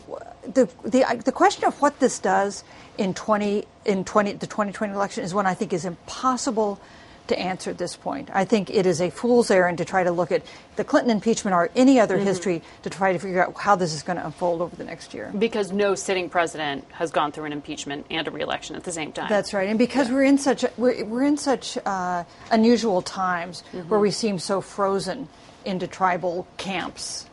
the 0.55 0.69
the 0.85 1.23
the 1.25 1.33
question 1.33 1.65
of 1.65 1.81
what 1.81 1.99
this 2.01 2.19
does 2.19 2.65
in 2.97 3.15
20 3.15 3.65
in 3.85 4.05
20 4.05 4.33
the 4.33 4.47
2020 4.47 4.93
election 4.93 5.25
is 5.25 5.35
one 5.35 5.47
I 5.47 5.55
think 5.55 5.73
is 5.73 5.85
impossible 5.85 6.81
to 7.29 7.39
answer 7.39 7.69
at 7.69 7.77
this 7.77 7.95
point. 7.95 8.31
I 8.33 8.47
think 8.47 8.71
it 8.71 8.87
is 8.87 9.03
a 9.03 9.11
fool's 9.11 9.51
errand 9.51 9.77
to 9.79 9.85
try 9.85 10.03
to 10.03 10.11
look 10.11 10.33
at 10.33 10.43
the 10.77 10.85
Clinton 10.85 11.11
impeachment 11.11 11.55
or 11.55 11.69
any 11.77 12.01
other 12.01 12.17
Mhm. 12.17 12.23
history 12.23 12.63
to 12.85 12.89
try 12.89 13.13
to 13.13 13.19
figure 13.19 13.45
out 13.45 13.55
how 13.55 13.77
this 13.77 13.93
is 13.93 14.03
going 14.03 14.17
to 14.19 14.25
unfold 14.25 14.63
over 14.63 14.75
the 14.75 14.85
next 14.85 15.13
year. 15.13 15.31
Because 15.39 15.71
no 15.71 15.95
sitting 15.95 16.31
president 16.31 16.87
has 16.93 17.11
gone 17.11 17.31
through 17.31 17.45
an 17.45 17.53
impeachment 17.53 18.07
and 18.11 18.27
a 18.27 18.31
reelection 18.31 18.77
at 18.77 18.85
the 18.85 18.93
same 18.93 19.13
time. 19.13 19.29
That's 19.29 19.53
right, 19.53 19.69
and 19.69 19.79
because 19.79 20.09
we're 20.09 20.25
in 20.25 20.39
such 20.39 20.65
we're, 20.79 21.05
we're 21.05 21.23
in 21.25 21.37
such 21.37 21.77
uh, 21.85 22.25
unusual 22.51 23.03
times 23.03 23.63
where 23.89 24.01
we 24.01 24.11
seem 24.11 24.39
so 24.39 24.63
frozen 24.63 25.29
into 25.67 25.87
tribal 25.87 26.47
camps. 26.57 27.27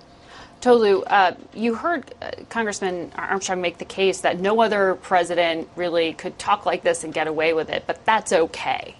Tolu, 0.61 1.03
uh, 1.03 1.35
you 1.53 1.75
heard 1.75 2.13
uh, 2.21 2.31
Congressman 2.49 3.11
Armstrong 3.15 3.61
make 3.61 3.77
the 3.77 3.85
case 3.85 4.21
that 4.21 4.39
no 4.39 4.61
other 4.61 4.95
president 4.95 5.69
really 5.75 6.13
could 6.13 6.39
talk 6.39 6.65
like 6.65 6.83
this 6.83 7.03
and 7.03 7.13
get 7.13 7.27
away 7.27 7.53
with 7.53 7.69
it, 7.69 7.83
but 7.85 8.03
that's 8.05 8.33
okay. 8.33 8.95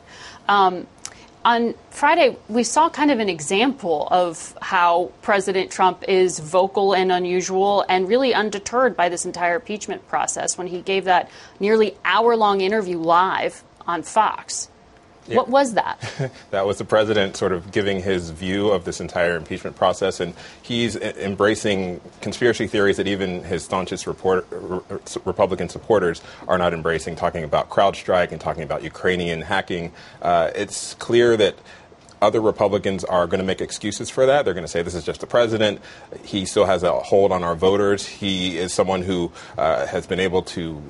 Um, 0.48 0.88
on 1.46 1.76
Friday, 1.92 2.38
we 2.50 2.64
saw 2.64 2.90
kind 2.90 3.12
of 3.12 3.20
an 3.20 3.30
example 3.30 4.08
of 4.10 4.58
how 4.62 5.12
President 5.22 5.70
Trump 5.72 6.04
is 6.08 6.40
vocal 6.40 6.96
and 6.96 7.12
unusual 7.12 7.86
and 7.88 8.08
really 8.08 8.34
undeterred 8.34 8.98
by 8.98 9.10
this 9.10 9.26
entire 9.26 9.58
impeachment 9.58 10.08
process 10.08 10.58
when 10.58 10.66
he 10.66 10.82
gave 10.82 11.06
that 11.06 11.30
nearly 11.60 11.96
hour 12.04 12.36
long 12.36 12.62
interview 12.62 12.98
live 12.98 13.64
on 13.86 14.02
Fox. 14.02 14.70
Yeah. 15.28 15.38
What 15.38 15.50
was 15.50 15.74
that? 15.74 16.32
that 16.52 16.66
was 16.66 16.78
the 16.78 16.86
president 16.86 17.36
sort 17.36 17.52
of 17.52 17.72
giving 17.72 18.02
his 18.02 18.30
view 18.30 18.70
of 18.70 18.86
this 18.86 19.00
entire 19.00 19.36
impeachment 19.36 19.76
process, 19.76 20.20
and 20.20 20.34
he's 20.62 20.96
embracing 20.96 22.00
conspiracy 22.22 22.68
theories 22.68 22.98
that 22.98 23.08
even 23.08 23.44
his 23.44 23.64
staunchest 23.64 24.06
report, 24.06 24.48
r- 24.52 24.84
r- 24.90 25.00
Republican 25.26 25.68
supporters 25.70 26.22
are 26.48 26.58
not 26.58 26.74
embracing, 26.74 27.16
talking 27.16 27.44
about 27.44 27.70
CrowdStrike 27.70 28.32
and 28.32 28.40
talking 28.40 28.64
about 28.64 28.84
Ukrainian 28.84 29.42
hacking. 29.42 29.92
Uh, 30.22 30.52
it's 30.56 30.94
clear 30.96 31.36
that 31.38 31.56
other 32.26 32.42
Republicans 32.42 33.04
are 33.04 33.28
going 33.28 33.40
to 33.40 33.46
make 33.46 33.62
excuses 33.62 34.10
for 34.10 34.26
that. 34.26 34.46
They're 34.46 34.56
going 34.56 34.66
to 34.66 34.72
say 34.72 34.82
this 34.82 34.96
is 34.96 35.06
just 35.06 35.22
the 35.22 35.28
president. 35.28 35.80
He 36.24 36.46
still 36.46 36.66
has 36.66 36.82
a 36.82 36.92
hold 37.00 37.32
on 37.32 37.44
our 37.44 37.56
voters. 37.56 38.08
He 38.08 38.58
is 38.58 38.74
someone 38.74 39.04
who 39.04 39.32
uh, 39.58 39.86
has 39.86 40.08
been 40.08 40.20
able 40.20 40.42
to 40.58 40.82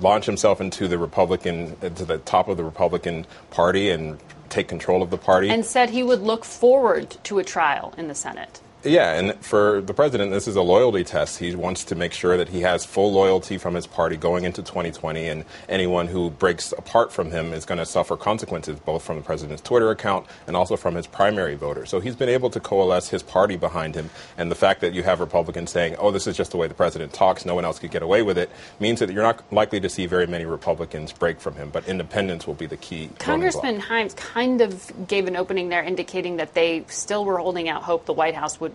launch 0.00 0.26
himself 0.26 0.60
into 0.60 0.88
the 0.88 0.98
Republican, 0.98 1.76
to 1.80 2.04
the 2.04 2.18
top 2.18 2.48
of 2.48 2.56
the 2.56 2.64
Republican 2.64 3.26
Party 3.50 3.90
and 3.90 4.18
take 4.48 4.68
control 4.68 5.02
of 5.02 5.10
the 5.10 5.16
party. 5.16 5.48
and 5.48 5.64
said 5.64 5.90
he 5.90 6.02
would 6.02 6.20
look 6.20 6.44
forward 6.44 7.16
to 7.24 7.38
a 7.38 7.44
trial 7.44 7.94
in 7.96 8.08
the 8.08 8.14
Senate. 8.14 8.60
Yeah, 8.84 9.14
and 9.14 9.34
for 9.44 9.80
the 9.80 9.94
president, 9.94 10.32
this 10.32 10.48
is 10.48 10.56
a 10.56 10.62
loyalty 10.62 11.04
test. 11.04 11.38
He 11.38 11.54
wants 11.54 11.84
to 11.84 11.94
make 11.94 12.12
sure 12.12 12.36
that 12.36 12.48
he 12.48 12.62
has 12.62 12.84
full 12.84 13.12
loyalty 13.12 13.56
from 13.56 13.74
his 13.74 13.86
party 13.86 14.16
going 14.16 14.44
into 14.44 14.60
2020, 14.60 15.28
and 15.28 15.44
anyone 15.68 16.08
who 16.08 16.30
breaks 16.30 16.72
apart 16.72 17.12
from 17.12 17.30
him 17.30 17.52
is 17.52 17.64
going 17.64 17.78
to 17.78 17.86
suffer 17.86 18.16
consequences, 18.16 18.80
both 18.80 19.04
from 19.04 19.16
the 19.16 19.22
president's 19.22 19.62
Twitter 19.62 19.90
account 19.90 20.26
and 20.48 20.56
also 20.56 20.76
from 20.76 20.96
his 20.96 21.06
primary 21.06 21.54
voters. 21.54 21.90
So 21.90 22.00
he's 22.00 22.16
been 22.16 22.28
able 22.28 22.50
to 22.50 22.58
coalesce 22.58 23.08
his 23.08 23.22
party 23.22 23.56
behind 23.56 23.94
him, 23.94 24.10
and 24.36 24.50
the 24.50 24.56
fact 24.56 24.80
that 24.80 24.94
you 24.94 25.04
have 25.04 25.20
Republicans 25.20 25.70
saying, 25.70 25.94
oh, 25.98 26.10
this 26.10 26.26
is 26.26 26.36
just 26.36 26.50
the 26.50 26.56
way 26.56 26.66
the 26.66 26.74
president 26.74 27.12
talks, 27.12 27.44
no 27.44 27.54
one 27.54 27.64
else 27.64 27.78
could 27.78 27.92
get 27.92 28.02
away 28.02 28.22
with 28.22 28.36
it, 28.36 28.50
means 28.80 28.98
that 28.98 29.10
you're 29.10 29.22
not 29.22 29.44
likely 29.52 29.78
to 29.78 29.88
see 29.88 30.06
very 30.06 30.26
many 30.26 30.44
Republicans 30.44 31.12
break 31.12 31.40
from 31.40 31.54
him, 31.54 31.70
but 31.70 31.86
independence 31.86 32.48
will 32.48 32.54
be 32.54 32.66
the 32.66 32.76
key. 32.76 33.10
Congressman 33.20 33.80
Himes 33.80 34.16
kind 34.16 34.60
of 34.60 34.90
gave 35.06 35.28
an 35.28 35.36
opening 35.36 35.68
there 35.68 35.84
indicating 35.84 36.36
that 36.38 36.54
they 36.54 36.84
still 36.88 37.24
were 37.24 37.38
holding 37.38 37.68
out 37.68 37.84
hope 37.84 38.06
the 38.06 38.12
White 38.12 38.34
House 38.34 38.58
would 38.60 38.71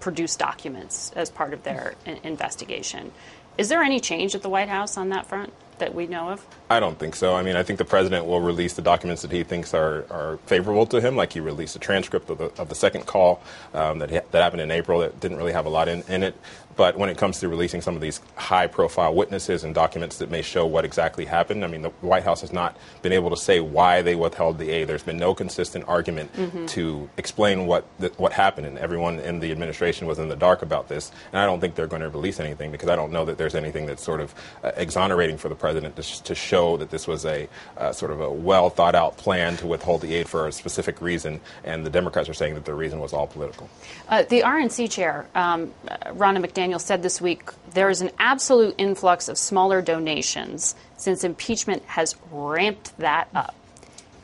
produce 0.00 0.36
documents 0.36 1.12
as 1.14 1.30
part 1.30 1.52
of 1.52 1.62
their 1.62 1.94
investigation. 2.24 3.12
Is 3.58 3.68
there 3.68 3.82
any 3.82 4.00
change 4.00 4.34
at 4.34 4.42
the 4.42 4.48
White 4.48 4.68
House 4.68 4.96
on 4.96 5.10
that 5.10 5.26
front 5.26 5.52
that 5.78 5.94
we 5.94 6.06
know 6.06 6.30
of? 6.30 6.46
I 6.72 6.78
don't 6.78 6.96
think 6.96 7.16
so. 7.16 7.34
I 7.34 7.42
mean, 7.42 7.56
I 7.56 7.64
think 7.64 7.80
the 7.80 7.84
president 7.84 8.26
will 8.26 8.40
release 8.40 8.74
the 8.74 8.82
documents 8.82 9.22
that 9.22 9.32
he 9.32 9.42
thinks 9.42 9.74
are, 9.74 10.06
are 10.08 10.36
favorable 10.46 10.86
to 10.86 11.00
him, 11.00 11.16
like 11.16 11.32
he 11.32 11.40
released 11.40 11.74
a 11.74 11.80
transcript 11.80 12.30
of 12.30 12.38
the, 12.38 12.44
of 12.62 12.68
the 12.68 12.76
second 12.76 13.06
call 13.06 13.42
um, 13.74 13.98
that, 13.98 14.10
ha- 14.10 14.20
that 14.30 14.40
happened 14.42 14.62
in 14.62 14.70
April 14.70 15.00
that 15.00 15.18
didn't 15.18 15.36
really 15.38 15.52
have 15.52 15.66
a 15.66 15.70
lot 15.70 15.88
in, 15.88 16.02
in 16.08 16.22
it. 16.22 16.36
But 16.76 16.96
when 16.96 17.10
it 17.10 17.18
comes 17.18 17.40
to 17.40 17.48
releasing 17.48 17.80
some 17.82 17.94
of 17.96 18.00
these 18.00 18.20
high 18.36 18.66
profile 18.68 19.12
witnesses 19.14 19.64
and 19.64 19.74
documents 19.74 20.18
that 20.18 20.30
may 20.30 20.40
show 20.40 20.64
what 20.64 20.84
exactly 20.84 21.24
happened, 21.26 21.62
I 21.64 21.66
mean, 21.66 21.82
the 21.82 21.90
White 22.00 22.22
House 22.22 22.40
has 22.40 22.52
not 22.52 22.74
been 23.02 23.12
able 23.12 23.28
to 23.30 23.36
say 23.36 23.58
why 23.60 24.00
they 24.00 24.14
withheld 24.14 24.56
the 24.56 24.70
aid. 24.70 24.86
There's 24.88 25.02
been 25.02 25.18
no 25.18 25.34
consistent 25.34 25.84
argument 25.88 26.32
Mhm. 26.36 26.68
to 26.68 27.10
explain 27.18 27.66
what, 27.66 27.84
what 28.16 28.32
happened, 28.32 28.66
and 28.68 28.78
everyone 28.78 29.18
in 29.18 29.40
the 29.40 29.50
administration 29.50 30.06
was 30.06 30.18
in 30.20 30.28
the 30.28 30.36
dark 30.36 30.62
about 30.62 30.88
this. 30.88 31.10
And 31.32 31.40
I 31.42 31.44
don't 31.44 31.60
think 31.60 31.74
they're 31.74 31.88
going 31.88 32.02
to 32.02 32.08
release 32.08 32.38
anything 32.40 32.70
because 32.70 32.88
I 32.88 32.96
don't 32.96 33.12
know 33.12 33.24
that 33.26 33.36
there's 33.36 33.56
anything 33.56 33.84
that's 33.86 34.02
sort 34.04 34.20
of 34.20 34.32
uh, 34.62 34.70
exonerating 34.76 35.36
for 35.36 35.48
the 35.50 35.56
president 35.56 35.96
to, 35.96 36.02
sh- 36.02 36.20
to 36.20 36.34
show 36.36 36.59
that 36.76 36.90
this 36.90 37.06
was 37.06 37.24
a 37.24 37.48
uh, 37.76 37.92
sort 37.92 38.10
of 38.10 38.20
a 38.20 38.30
well 38.30 38.70
thought 38.70 38.94
out 38.94 39.16
plan 39.16 39.56
to 39.58 39.66
withhold 39.66 40.00
the 40.00 40.14
aid 40.14 40.28
for 40.28 40.46
a 40.46 40.52
specific 40.52 41.00
reason. 41.00 41.40
And 41.64 41.84
the 41.84 41.90
Democrats 41.90 42.28
are 42.28 42.34
saying 42.34 42.54
that 42.54 42.64
the 42.64 42.74
reason 42.74 43.00
was 43.00 43.12
all 43.12 43.26
political. 43.26 43.68
Uh, 44.08 44.22
the 44.22 44.40
RNC 44.42 44.90
chair, 44.90 45.26
um, 45.34 45.72
Ronna 46.06 46.44
McDaniel, 46.44 46.80
said 46.80 47.02
this 47.02 47.20
week 47.20 47.50
there 47.72 47.90
is 47.90 48.00
an 48.00 48.10
absolute 48.18 48.74
influx 48.78 49.28
of 49.28 49.38
smaller 49.38 49.82
donations 49.82 50.74
since 50.96 51.24
impeachment 51.24 51.82
has 51.84 52.16
ramped 52.30 52.96
that 52.98 53.28
up. 53.34 53.54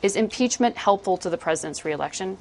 Is 0.02 0.14
impeachment 0.14 0.76
helpful 0.76 1.16
to 1.18 1.30
the 1.30 1.38
president's 1.38 1.84
reelection? 1.84 2.38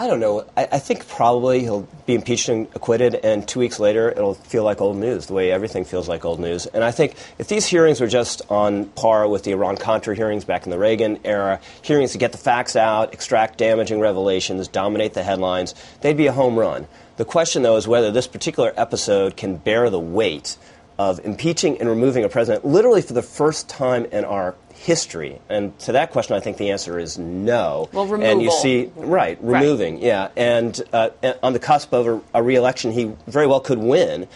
I 0.00 0.06
don't 0.06 0.18
know. 0.18 0.46
I, 0.56 0.66
I 0.72 0.78
think 0.78 1.06
probably 1.08 1.60
he'll 1.60 1.86
be 2.06 2.14
impeached 2.14 2.48
and 2.48 2.68
acquitted, 2.74 3.16
and 3.16 3.46
two 3.46 3.60
weeks 3.60 3.78
later 3.78 4.10
it'll 4.10 4.32
feel 4.32 4.64
like 4.64 4.80
old 4.80 4.96
news, 4.96 5.26
the 5.26 5.34
way 5.34 5.52
everything 5.52 5.84
feels 5.84 6.08
like 6.08 6.24
old 6.24 6.40
news. 6.40 6.64
And 6.64 6.82
I 6.82 6.90
think 6.90 7.16
if 7.38 7.48
these 7.48 7.66
hearings 7.66 8.00
were 8.00 8.06
just 8.06 8.40
on 8.48 8.86
par 8.86 9.28
with 9.28 9.44
the 9.44 9.50
Iran 9.50 9.76
Contra 9.76 10.16
hearings 10.16 10.46
back 10.46 10.64
in 10.64 10.70
the 10.70 10.78
Reagan 10.78 11.20
era, 11.22 11.60
hearings 11.82 12.12
to 12.12 12.18
get 12.18 12.32
the 12.32 12.38
facts 12.38 12.76
out, 12.76 13.12
extract 13.12 13.58
damaging 13.58 14.00
revelations, 14.00 14.68
dominate 14.68 15.12
the 15.12 15.22
headlines, 15.22 15.74
they'd 16.00 16.16
be 16.16 16.28
a 16.28 16.32
home 16.32 16.58
run. 16.58 16.86
The 17.18 17.26
question, 17.26 17.60
though, 17.60 17.76
is 17.76 17.86
whether 17.86 18.10
this 18.10 18.26
particular 18.26 18.72
episode 18.78 19.36
can 19.36 19.56
bear 19.56 19.90
the 19.90 20.00
weight 20.00 20.56
of 20.98 21.22
impeaching 21.26 21.78
and 21.78 21.86
removing 21.90 22.24
a 22.24 22.30
president 22.30 22.64
literally 22.64 23.02
for 23.02 23.12
the 23.12 23.22
first 23.22 23.68
time 23.68 24.06
in 24.06 24.24
our 24.24 24.54
history. 24.80 25.38
And 25.50 25.78
to 25.80 25.92
that 25.92 26.10
question, 26.10 26.36
I 26.36 26.40
think 26.40 26.56
the 26.56 26.70
answer 26.70 26.98
is 26.98 27.18
no. 27.18 27.90
Well, 27.92 28.14
And 28.14 28.40
you 28.40 28.50
see, 28.50 28.90
right, 28.96 29.36
Right. 29.42 29.60
removing, 29.60 29.98
yeah. 29.98 30.28
And 30.36 30.80
uh, 30.92 31.10
on 31.42 31.52
the 31.52 31.58
cusp 31.58 31.92
of 31.92 32.06
a, 32.06 32.20
a 32.34 32.42
reelection, 32.42 32.90
he 32.90 33.12
very 33.26 33.46
well 33.46 33.60
could 33.60 33.78
win. 33.78 34.26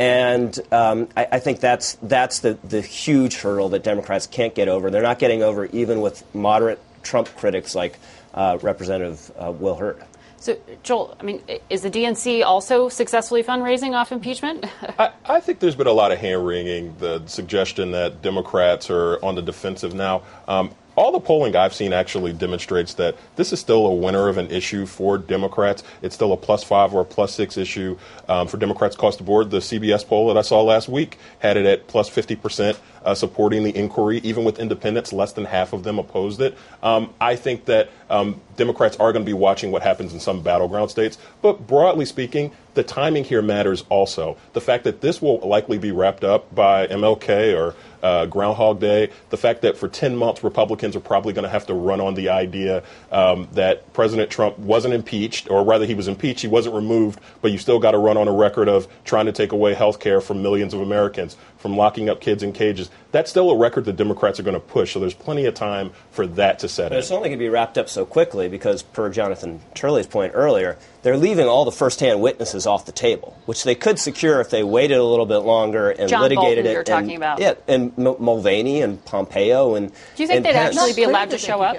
And 0.00 0.58
um, 0.72 1.08
I, 1.16 1.28
I 1.32 1.38
think 1.38 1.60
that's 1.60 1.94
that's 2.02 2.40
the, 2.40 2.58
the 2.64 2.80
huge 2.80 3.36
hurdle 3.36 3.68
that 3.68 3.84
Democrats 3.84 4.26
can't 4.26 4.52
get 4.54 4.66
over. 4.66 4.90
They're 4.90 5.02
not 5.02 5.20
getting 5.20 5.44
over 5.44 5.66
even 5.66 6.00
with 6.00 6.24
moderate 6.34 6.80
Trump 7.04 7.28
critics 7.36 7.76
like 7.76 7.98
uh, 8.34 8.58
Representative 8.60 9.30
uh, 9.38 9.52
Will 9.52 9.76
Hurd. 9.76 10.02
So, 10.42 10.56
Joel, 10.82 11.16
I 11.20 11.22
mean, 11.22 11.40
is 11.70 11.82
the 11.82 11.90
DNC 11.90 12.44
also 12.44 12.88
successfully 12.88 13.44
fundraising 13.44 13.92
off 13.92 14.10
impeachment? 14.10 14.64
I, 14.98 15.12
I 15.24 15.38
think 15.38 15.60
there's 15.60 15.76
been 15.76 15.86
a 15.86 15.92
lot 15.92 16.10
of 16.10 16.18
hand 16.18 16.44
wringing, 16.44 16.96
the 16.98 17.24
suggestion 17.26 17.92
that 17.92 18.22
Democrats 18.22 18.90
are 18.90 19.24
on 19.24 19.36
the 19.36 19.42
defensive 19.42 19.94
now. 19.94 20.24
Um, 20.48 20.74
all 20.96 21.12
the 21.12 21.20
polling 21.20 21.56
I've 21.56 21.74
seen 21.74 21.92
actually 21.92 22.32
demonstrates 22.32 22.94
that 22.94 23.16
this 23.36 23.52
is 23.52 23.60
still 23.60 23.86
a 23.86 23.94
winner 23.94 24.28
of 24.28 24.38
an 24.38 24.50
issue 24.50 24.86
for 24.86 25.18
Democrats. 25.18 25.82
It's 26.02 26.14
still 26.14 26.32
a 26.32 26.36
plus 26.36 26.62
five 26.64 26.94
or 26.94 27.02
a 27.02 27.04
plus 27.04 27.34
six 27.34 27.56
issue 27.56 27.98
um, 28.28 28.46
for 28.46 28.56
Democrats 28.56 28.94
across 28.94 29.16
the 29.16 29.24
board. 29.24 29.50
The 29.50 29.58
CBS 29.58 30.06
poll 30.06 30.28
that 30.28 30.36
I 30.36 30.42
saw 30.42 30.62
last 30.62 30.88
week 30.88 31.18
had 31.38 31.56
it 31.56 31.66
at 31.66 31.86
plus 31.86 32.10
50% 32.10 32.76
uh, 33.04 33.14
supporting 33.14 33.64
the 33.64 33.76
inquiry. 33.76 34.18
Even 34.18 34.44
with 34.44 34.58
independents, 34.58 35.12
less 35.12 35.32
than 35.32 35.44
half 35.44 35.72
of 35.72 35.82
them 35.82 35.98
opposed 35.98 36.40
it. 36.40 36.56
Um, 36.82 37.12
I 37.20 37.36
think 37.36 37.64
that 37.66 37.90
um, 38.10 38.40
Democrats 38.56 38.96
are 38.98 39.12
going 39.12 39.24
to 39.24 39.28
be 39.28 39.32
watching 39.32 39.70
what 39.70 39.82
happens 39.82 40.12
in 40.12 40.20
some 40.20 40.42
battleground 40.42 40.90
states. 40.90 41.18
But 41.40 41.66
broadly 41.66 42.04
speaking, 42.04 42.52
the 42.74 42.82
timing 42.82 43.24
here 43.24 43.42
matters 43.42 43.84
also. 43.88 44.36
The 44.52 44.60
fact 44.60 44.84
that 44.84 45.00
this 45.00 45.20
will 45.20 45.38
likely 45.40 45.78
be 45.78 45.92
wrapped 45.92 46.24
up 46.24 46.54
by 46.54 46.86
MLK 46.86 47.56
or 47.56 47.74
uh, 48.02 48.26
Groundhog 48.26 48.80
Day, 48.80 49.10
the 49.30 49.36
fact 49.36 49.62
that 49.62 49.76
for 49.76 49.88
10 49.88 50.16
months 50.16 50.42
Republicans 50.42 50.96
are 50.96 51.00
probably 51.00 51.32
going 51.32 51.44
to 51.44 51.48
have 51.48 51.66
to 51.66 51.74
run 51.74 52.00
on 52.00 52.14
the 52.14 52.28
idea 52.28 52.82
um, 53.10 53.48
that 53.52 53.92
President 53.92 54.30
Trump 54.30 54.58
wasn't 54.58 54.94
impeached, 54.94 55.50
or 55.50 55.64
rather 55.64 55.86
he 55.86 55.94
was 55.94 56.08
impeached, 56.08 56.40
he 56.40 56.48
wasn't 56.48 56.74
removed, 56.74 57.20
but 57.40 57.52
you 57.52 57.58
still 57.58 57.78
got 57.78 57.92
to 57.92 57.98
run 57.98 58.16
on 58.16 58.28
a 58.28 58.32
record 58.32 58.68
of 58.68 58.88
trying 59.04 59.26
to 59.26 59.32
take 59.32 59.52
away 59.52 59.74
health 59.74 60.00
care 60.00 60.20
from 60.20 60.42
millions 60.42 60.74
of 60.74 60.80
Americans, 60.80 61.36
from 61.62 61.76
locking 61.76 62.10
up 62.10 62.20
kids 62.20 62.42
in 62.42 62.52
cages. 62.52 62.90
That's 63.12 63.30
still 63.30 63.50
a 63.50 63.56
record 63.56 63.84
that 63.84 63.94
Democrats 63.96 64.40
are 64.40 64.42
going 64.42 64.54
to 64.54 64.60
push, 64.60 64.92
so 64.92 65.00
there's 65.00 65.14
plenty 65.14 65.46
of 65.46 65.54
time 65.54 65.92
for 66.10 66.26
that 66.26 66.58
to 66.58 66.68
set 66.68 66.88
But 66.90 66.94
in. 66.94 66.98
it's 66.98 67.10
only 67.12 67.28
going 67.28 67.38
to 67.38 67.42
be 67.44 67.48
wrapped 67.48 67.78
up 67.78 67.88
so 67.88 68.04
quickly 68.04 68.48
because, 68.48 68.82
per 68.82 69.08
Jonathan 69.10 69.60
Turley's 69.74 70.06
point 70.08 70.32
earlier, 70.34 70.76
they're 71.02 71.16
leaving 71.16 71.46
all 71.46 71.64
the 71.64 71.72
firsthand 71.72 72.20
witnesses 72.20 72.66
off 72.66 72.84
the 72.84 72.92
table, 72.92 73.36
which 73.46 73.62
they 73.64 73.74
could 73.76 73.98
secure 73.98 74.40
if 74.40 74.50
they 74.50 74.64
waited 74.64 74.96
a 74.98 75.04
little 75.04 75.26
bit 75.26 75.38
longer 75.38 75.90
and 75.90 76.08
John 76.08 76.22
litigated 76.22 76.64
Bolton 76.64 76.66
it. 76.66 76.70
you're 76.72 76.80
and, 76.80 76.86
talking 76.86 77.16
about. 77.16 77.38
Yeah, 77.40 77.54
and 77.68 77.92
M- 77.96 78.16
Mulvaney 78.18 78.82
and 78.82 79.02
Pompeo 79.04 79.74
and. 79.76 79.88
Do 80.16 80.22
you 80.22 80.26
think 80.26 80.38
and 80.38 80.44
they'd 80.44 80.52
Pence. 80.52 80.76
actually 80.76 80.94
be 80.94 81.04
allowed 81.04 81.30
to 81.30 81.38
show 81.38 81.62
up? 81.62 81.76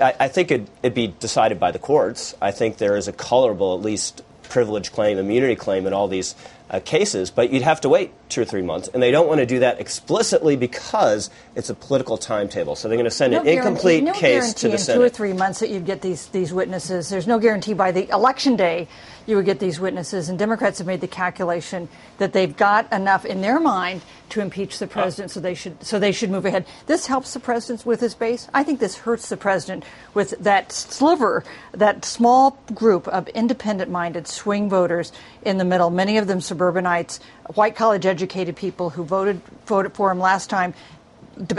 I, 0.00 0.14
I 0.18 0.28
think 0.28 0.50
it'd, 0.50 0.68
it'd 0.82 0.94
be 0.94 1.08
decided 1.08 1.60
by 1.60 1.70
the 1.70 1.78
courts. 1.78 2.34
I 2.42 2.50
think 2.50 2.78
there 2.78 2.96
is 2.96 3.06
a 3.06 3.12
colorable, 3.12 3.74
at 3.76 3.82
least, 3.82 4.22
privilege 4.44 4.90
claim, 4.90 5.18
immunity 5.18 5.54
claim 5.54 5.86
and 5.86 5.94
all 5.94 6.08
these 6.08 6.34
uh, 6.70 6.80
cases, 6.80 7.30
but 7.30 7.52
you'd 7.52 7.62
have 7.62 7.80
to 7.80 7.88
wait 7.88 8.12
two 8.28 8.40
or 8.40 8.44
three 8.44 8.62
months, 8.62 8.88
and 8.94 9.02
they 9.02 9.10
don't 9.10 9.26
want 9.26 9.40
to 9.40 9.46
do 9.46 9.58
that 9.58 9.80
explicitly 9.80 10.56
because 10.56 11.28
it's 11.56 11.68
a 11.68 11.74
political 11.74 12.16
timetable. 12.16 12.76
So 12.76 12.88
they're 12.88 12.96
going 12.96 13.04
to 13.04 13.10
send 13.10 13.32
no 13.32 13.40
an 13.40 13.48
incomplete 13.48 14.04
no 14.04 14.12
case 14.12 14.54
to 14.54 14.68
the 14.68 14.74
in 14.74 14.78
Senate. 14.78 14.98
two 14.98 15.04
or 15.04 15.08
three 15.08 15.32
months 15.32 15.58
that 15.60 15.70
you'd 15.70 15.86
get 15.86 16.00
these 16.00 16.26
these 16.28 16.52
witnesses. 16.52 17.08
There's 17.08 17.26
no 17.26 17.38
guarantee 17.38 17.74
by 17.74 17.90
the 17.90 18.08
election 18.10 18.54
day 18.54 18.86
you 19.30 19.36
would 19.36 19.46
get 19.46 19.60
these 19.60 19.80
witnesses. 19.80 20.28
And 20.28 20.38
Democrats 20.38 20.78
have 20.78 20.86
made 20.86 21.00
the 21.00 21.08
calculation 21.08 21.88
that 22.18 22.32
they've 22.32 22.54
got 22.54 22.92
enough 22.92 23.24
in 23.24 23.40
their 23.40 23.60
mind 23.60 24.02
to 24.30 24.40
impeach 24.40 24.78
the 24.78 24.86
president, 24.86 25.30
so 25.30 25.40
they 25.40 25.54
should 25.54 25.82
so 25.82 25.98
they 25.98 26.12
should 26.12 26.30
move 26.30 26.44
ahead. 26.44 26.66
This 26.86 27.06
helps 27.06 27.32
the 27.32 27.40
president 27.40 27.86
with 27.86 28.00
his 28.00 28.14
base. 28.14 28.48
I 28.52 28.62
think 28.62 28.80
this 28.80 28.98
hurts 28.98 29.28
the 29.28 29.36
president 29.36 29.84
with 30.12 30.30
that 30.40 30.72
sliver, 30.72 31.44
that 31.72 32.04
small 32.04 32.58
group 32.74 33.08
of 33.08 33.28
independent-minded 33.28 34.26
swing 34.26 34.68
voters 34.68 35.12
in 35.42 35.58
the 35.58 35.64
middle. 35.64 35.90
Many 35.90 36.18
of 36.18 36.26
them 36.26 36.40
suburbanites, 36.40 37.20
white 37.54 37.76
college-educated 37.76 38.56
people 38.56 38.90
who 38.90 39.04
voted 39.04 39.40
voted 39.66 39.94
for 39.94 40.10
him 40.10 40.18
last 40.18 40.50
time 40.50 40.74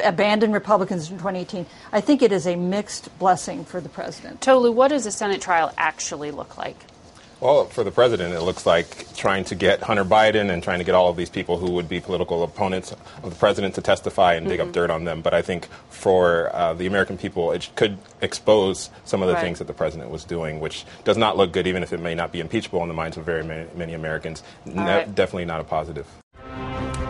abandoned 0.03 0.53
Republicans 0.53 1.09
in 1.09 1.17
2018. 1.17 1.65
I 1.91 2.01
think 2.01 2.21
it 2.21 2.31
is 2.31 2.45
a 2.45 2.55
mixed 2.55 3.17
blessing 3.17 3.65
for 3.65 3.81
the 3.81 3.89
president. 3.89 4.41
Tolu, 4.41 4.71
what 4.71 4.89
does 4.89 5.05
a 5.05 5.11
Senate 5.11 5.41
trial 5.41 5.73
actually 5.77 6.31
look 6.31 6.57
like? 6.57 6.77
Well, 7.41 7.65
for 7.65 7.83
the 7.83 7.89
president, 7.89 8.35
it 8.35 8.41
looks 8.41 8.67
like 8.67 9.15
trying 9.15 9.45
to 9.45 9.55
get 9.55 9.81
Hunter 9.81 10.05
Biden 10.05 10.51
and 10.51 10.61
trying 10.61 10.77
to 10.77 10.85
get 10.85 10.93
all 10.93 11.09
of 11.09 11.17
these 11.17 11.31
people 11.31 11.57
who 11.57 11.71
would 11.71 11.89
be 11.89 11.99
political 11.99 12.43
opponents 12.43 12.91
of 12.91 13.31
the 13.31 13.35
president 13.35 13.73
to 13.75 13.81
testify 13.81 14.35
and 14.35 14.43
mm-hmm. 14.43 14.51
dig 14.51 14.59
up 14.59 14.67
mm-hmm. 14.67 14.73
dirt 14.73 14.91
on 14.91 15.05
them. 15.05 15.21
But 15.21 15.33
I 15.33 15.41
think 15.41 15.67
for 15.89 16.55
uh, 16.55 16.75
the 16.75 16.85
American 16.85 17.17
people, 17.17 17.51
it 17.51 17.67
could 17.75 17.97
expose 18.21 18.91
some 19.05 19.23
of 19.23 19.27
the 19.27 19.33
right. 19.33 19.41
things 19.41 19.57
that 19.57 19.65
the 19.65 19.73
president 19.73 20.11
was 20.11 20.23
doing, 20.23 20.59
which 20.59 20.85
does 21.03 21.17
not 21.17 21.35
look 21.35 21.51
good, 21.51 21.65
even 21.65 21.81
if 21.81 21.93
it 21.93 21.99
may 21.99 22.13
not 22.13 22.31
be 22.31 22.41
impeachable 22.41 22.83
in 22.83 22.87
the 22.87 22.93
minds 22.93 23.17
of 23.17 23.25
very 23.25 23.43
many, 23.43 23.67
many 23.75 23.95
Americans. 23.95 24.43
Ne- 24.65 24.83
right. 24.83 25.15
Definitely 25.15 25.45
not 25.45 25.61
a 25.61 25.63
positive. 25.63 26.05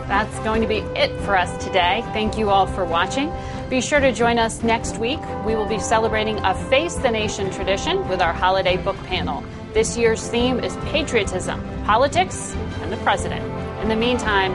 That's 0.08 0.38
going 0.40 0.62
to 0.62 0.68
be 0.68 0.78
it 0.78 1.14
for 1.20 1.36
us 1.36 1.62
today. 1.62 2.02
Thank 2.14 2.38
you 2.38 2.48
all 2.48 2.66
for 2.66 2.86
watching. 2.86 3.30
Be 3.68 3.82
sure 3.82 4.00
to 4.00 4.12
join 4.12 4.38
us 4.38 4.62
next 4.62 4.96
week. 4.96 5.20
We 5.44 5.56
will 5.56 5.68
be 5.68 5.78
celebrating 5.78 6.38
a 6.38 6.54
Face 6.70 6.96
the 6.96 7.10
Nation 7.10 7.50
tradition 7.50 8.08
with 8.08 8.22
our 8.22 8.32
holiday 8.32 8.78
book 8.78 8.96
panel. 9.04 9.44
This 9.74 9.96
year's 9.96 10.28
theme 10.28 10.60
is 10.60 10.76
patriotism, 10.92 11.58
politics, 11.84 12.54
and 12.82 12.92
the 12.92 12.98
president. 12.98 13.42
In 13.80 13.88
the 13.88 13.96
meantime, 13.96 14.52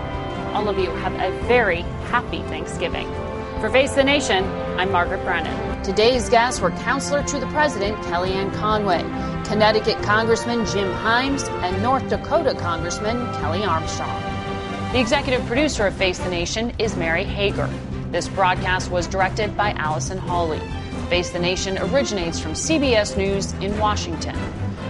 all 0.55 0.69
of 0.69 0.77
you 0.77 0.91
have 0.91 1.13
a 1.13 1.35
very 1.47 1.81
happy 2.11 2.43
Thanksgiving. 2.43 3.07
For 3.59 3.67
Face 3.71 3.95
the 3.95 4.03
Nation, 4.03 4.43
I'm 4.77 4.91
Margaret 4.91 5.23
Brennan. 5.23 5.81
Today's 5.81 6.29
guests 6.29 6.61
were 6.61 6.69
Counselor 6.69 7.23
to 7.23 7.39
the 7.39 7.47
President 7.47 7.97
Kellyanne 8.03 8.53
Conway, 8.53 9.01
Connecticut 9.43 9.99
Congressman 10.03 10.67
Jim 10.67 10.93
Himes, 10.93 11.49
and 11.63 11.81
North 11.81 12.07
Dakota 12.09 12.53
Congressman 12.53 13.17
Kelly 13.41 13.63
Armstrong. 13.63 14.21
The 14.93 14.99
executive 14.99 15.43
producer 15.47 15.87
of 15.87 15.95
Face 15.95 16.19
the 16.19 16.29
Nation 16.29 16.73
is 16.77 16.95
Mary 16.95 17.23
Hager. 17.23 17.67
This 18.11 18.29
broadcast 18.29 18.91
was 18.91 19.07
directed 19.07 19.57
by 19.57 19.71
Allison 19.71 20.19
Hawley. 20.19 20.61
Face 21.09 21.31
the 21.31 21.39
Nation 21.39 21.79
originates 21.79 22.39
from 22.39 22.51
CBS 22.51 23.17
News 23.17 23.53
in 23.53 23.75
Washington. 23.79 24.37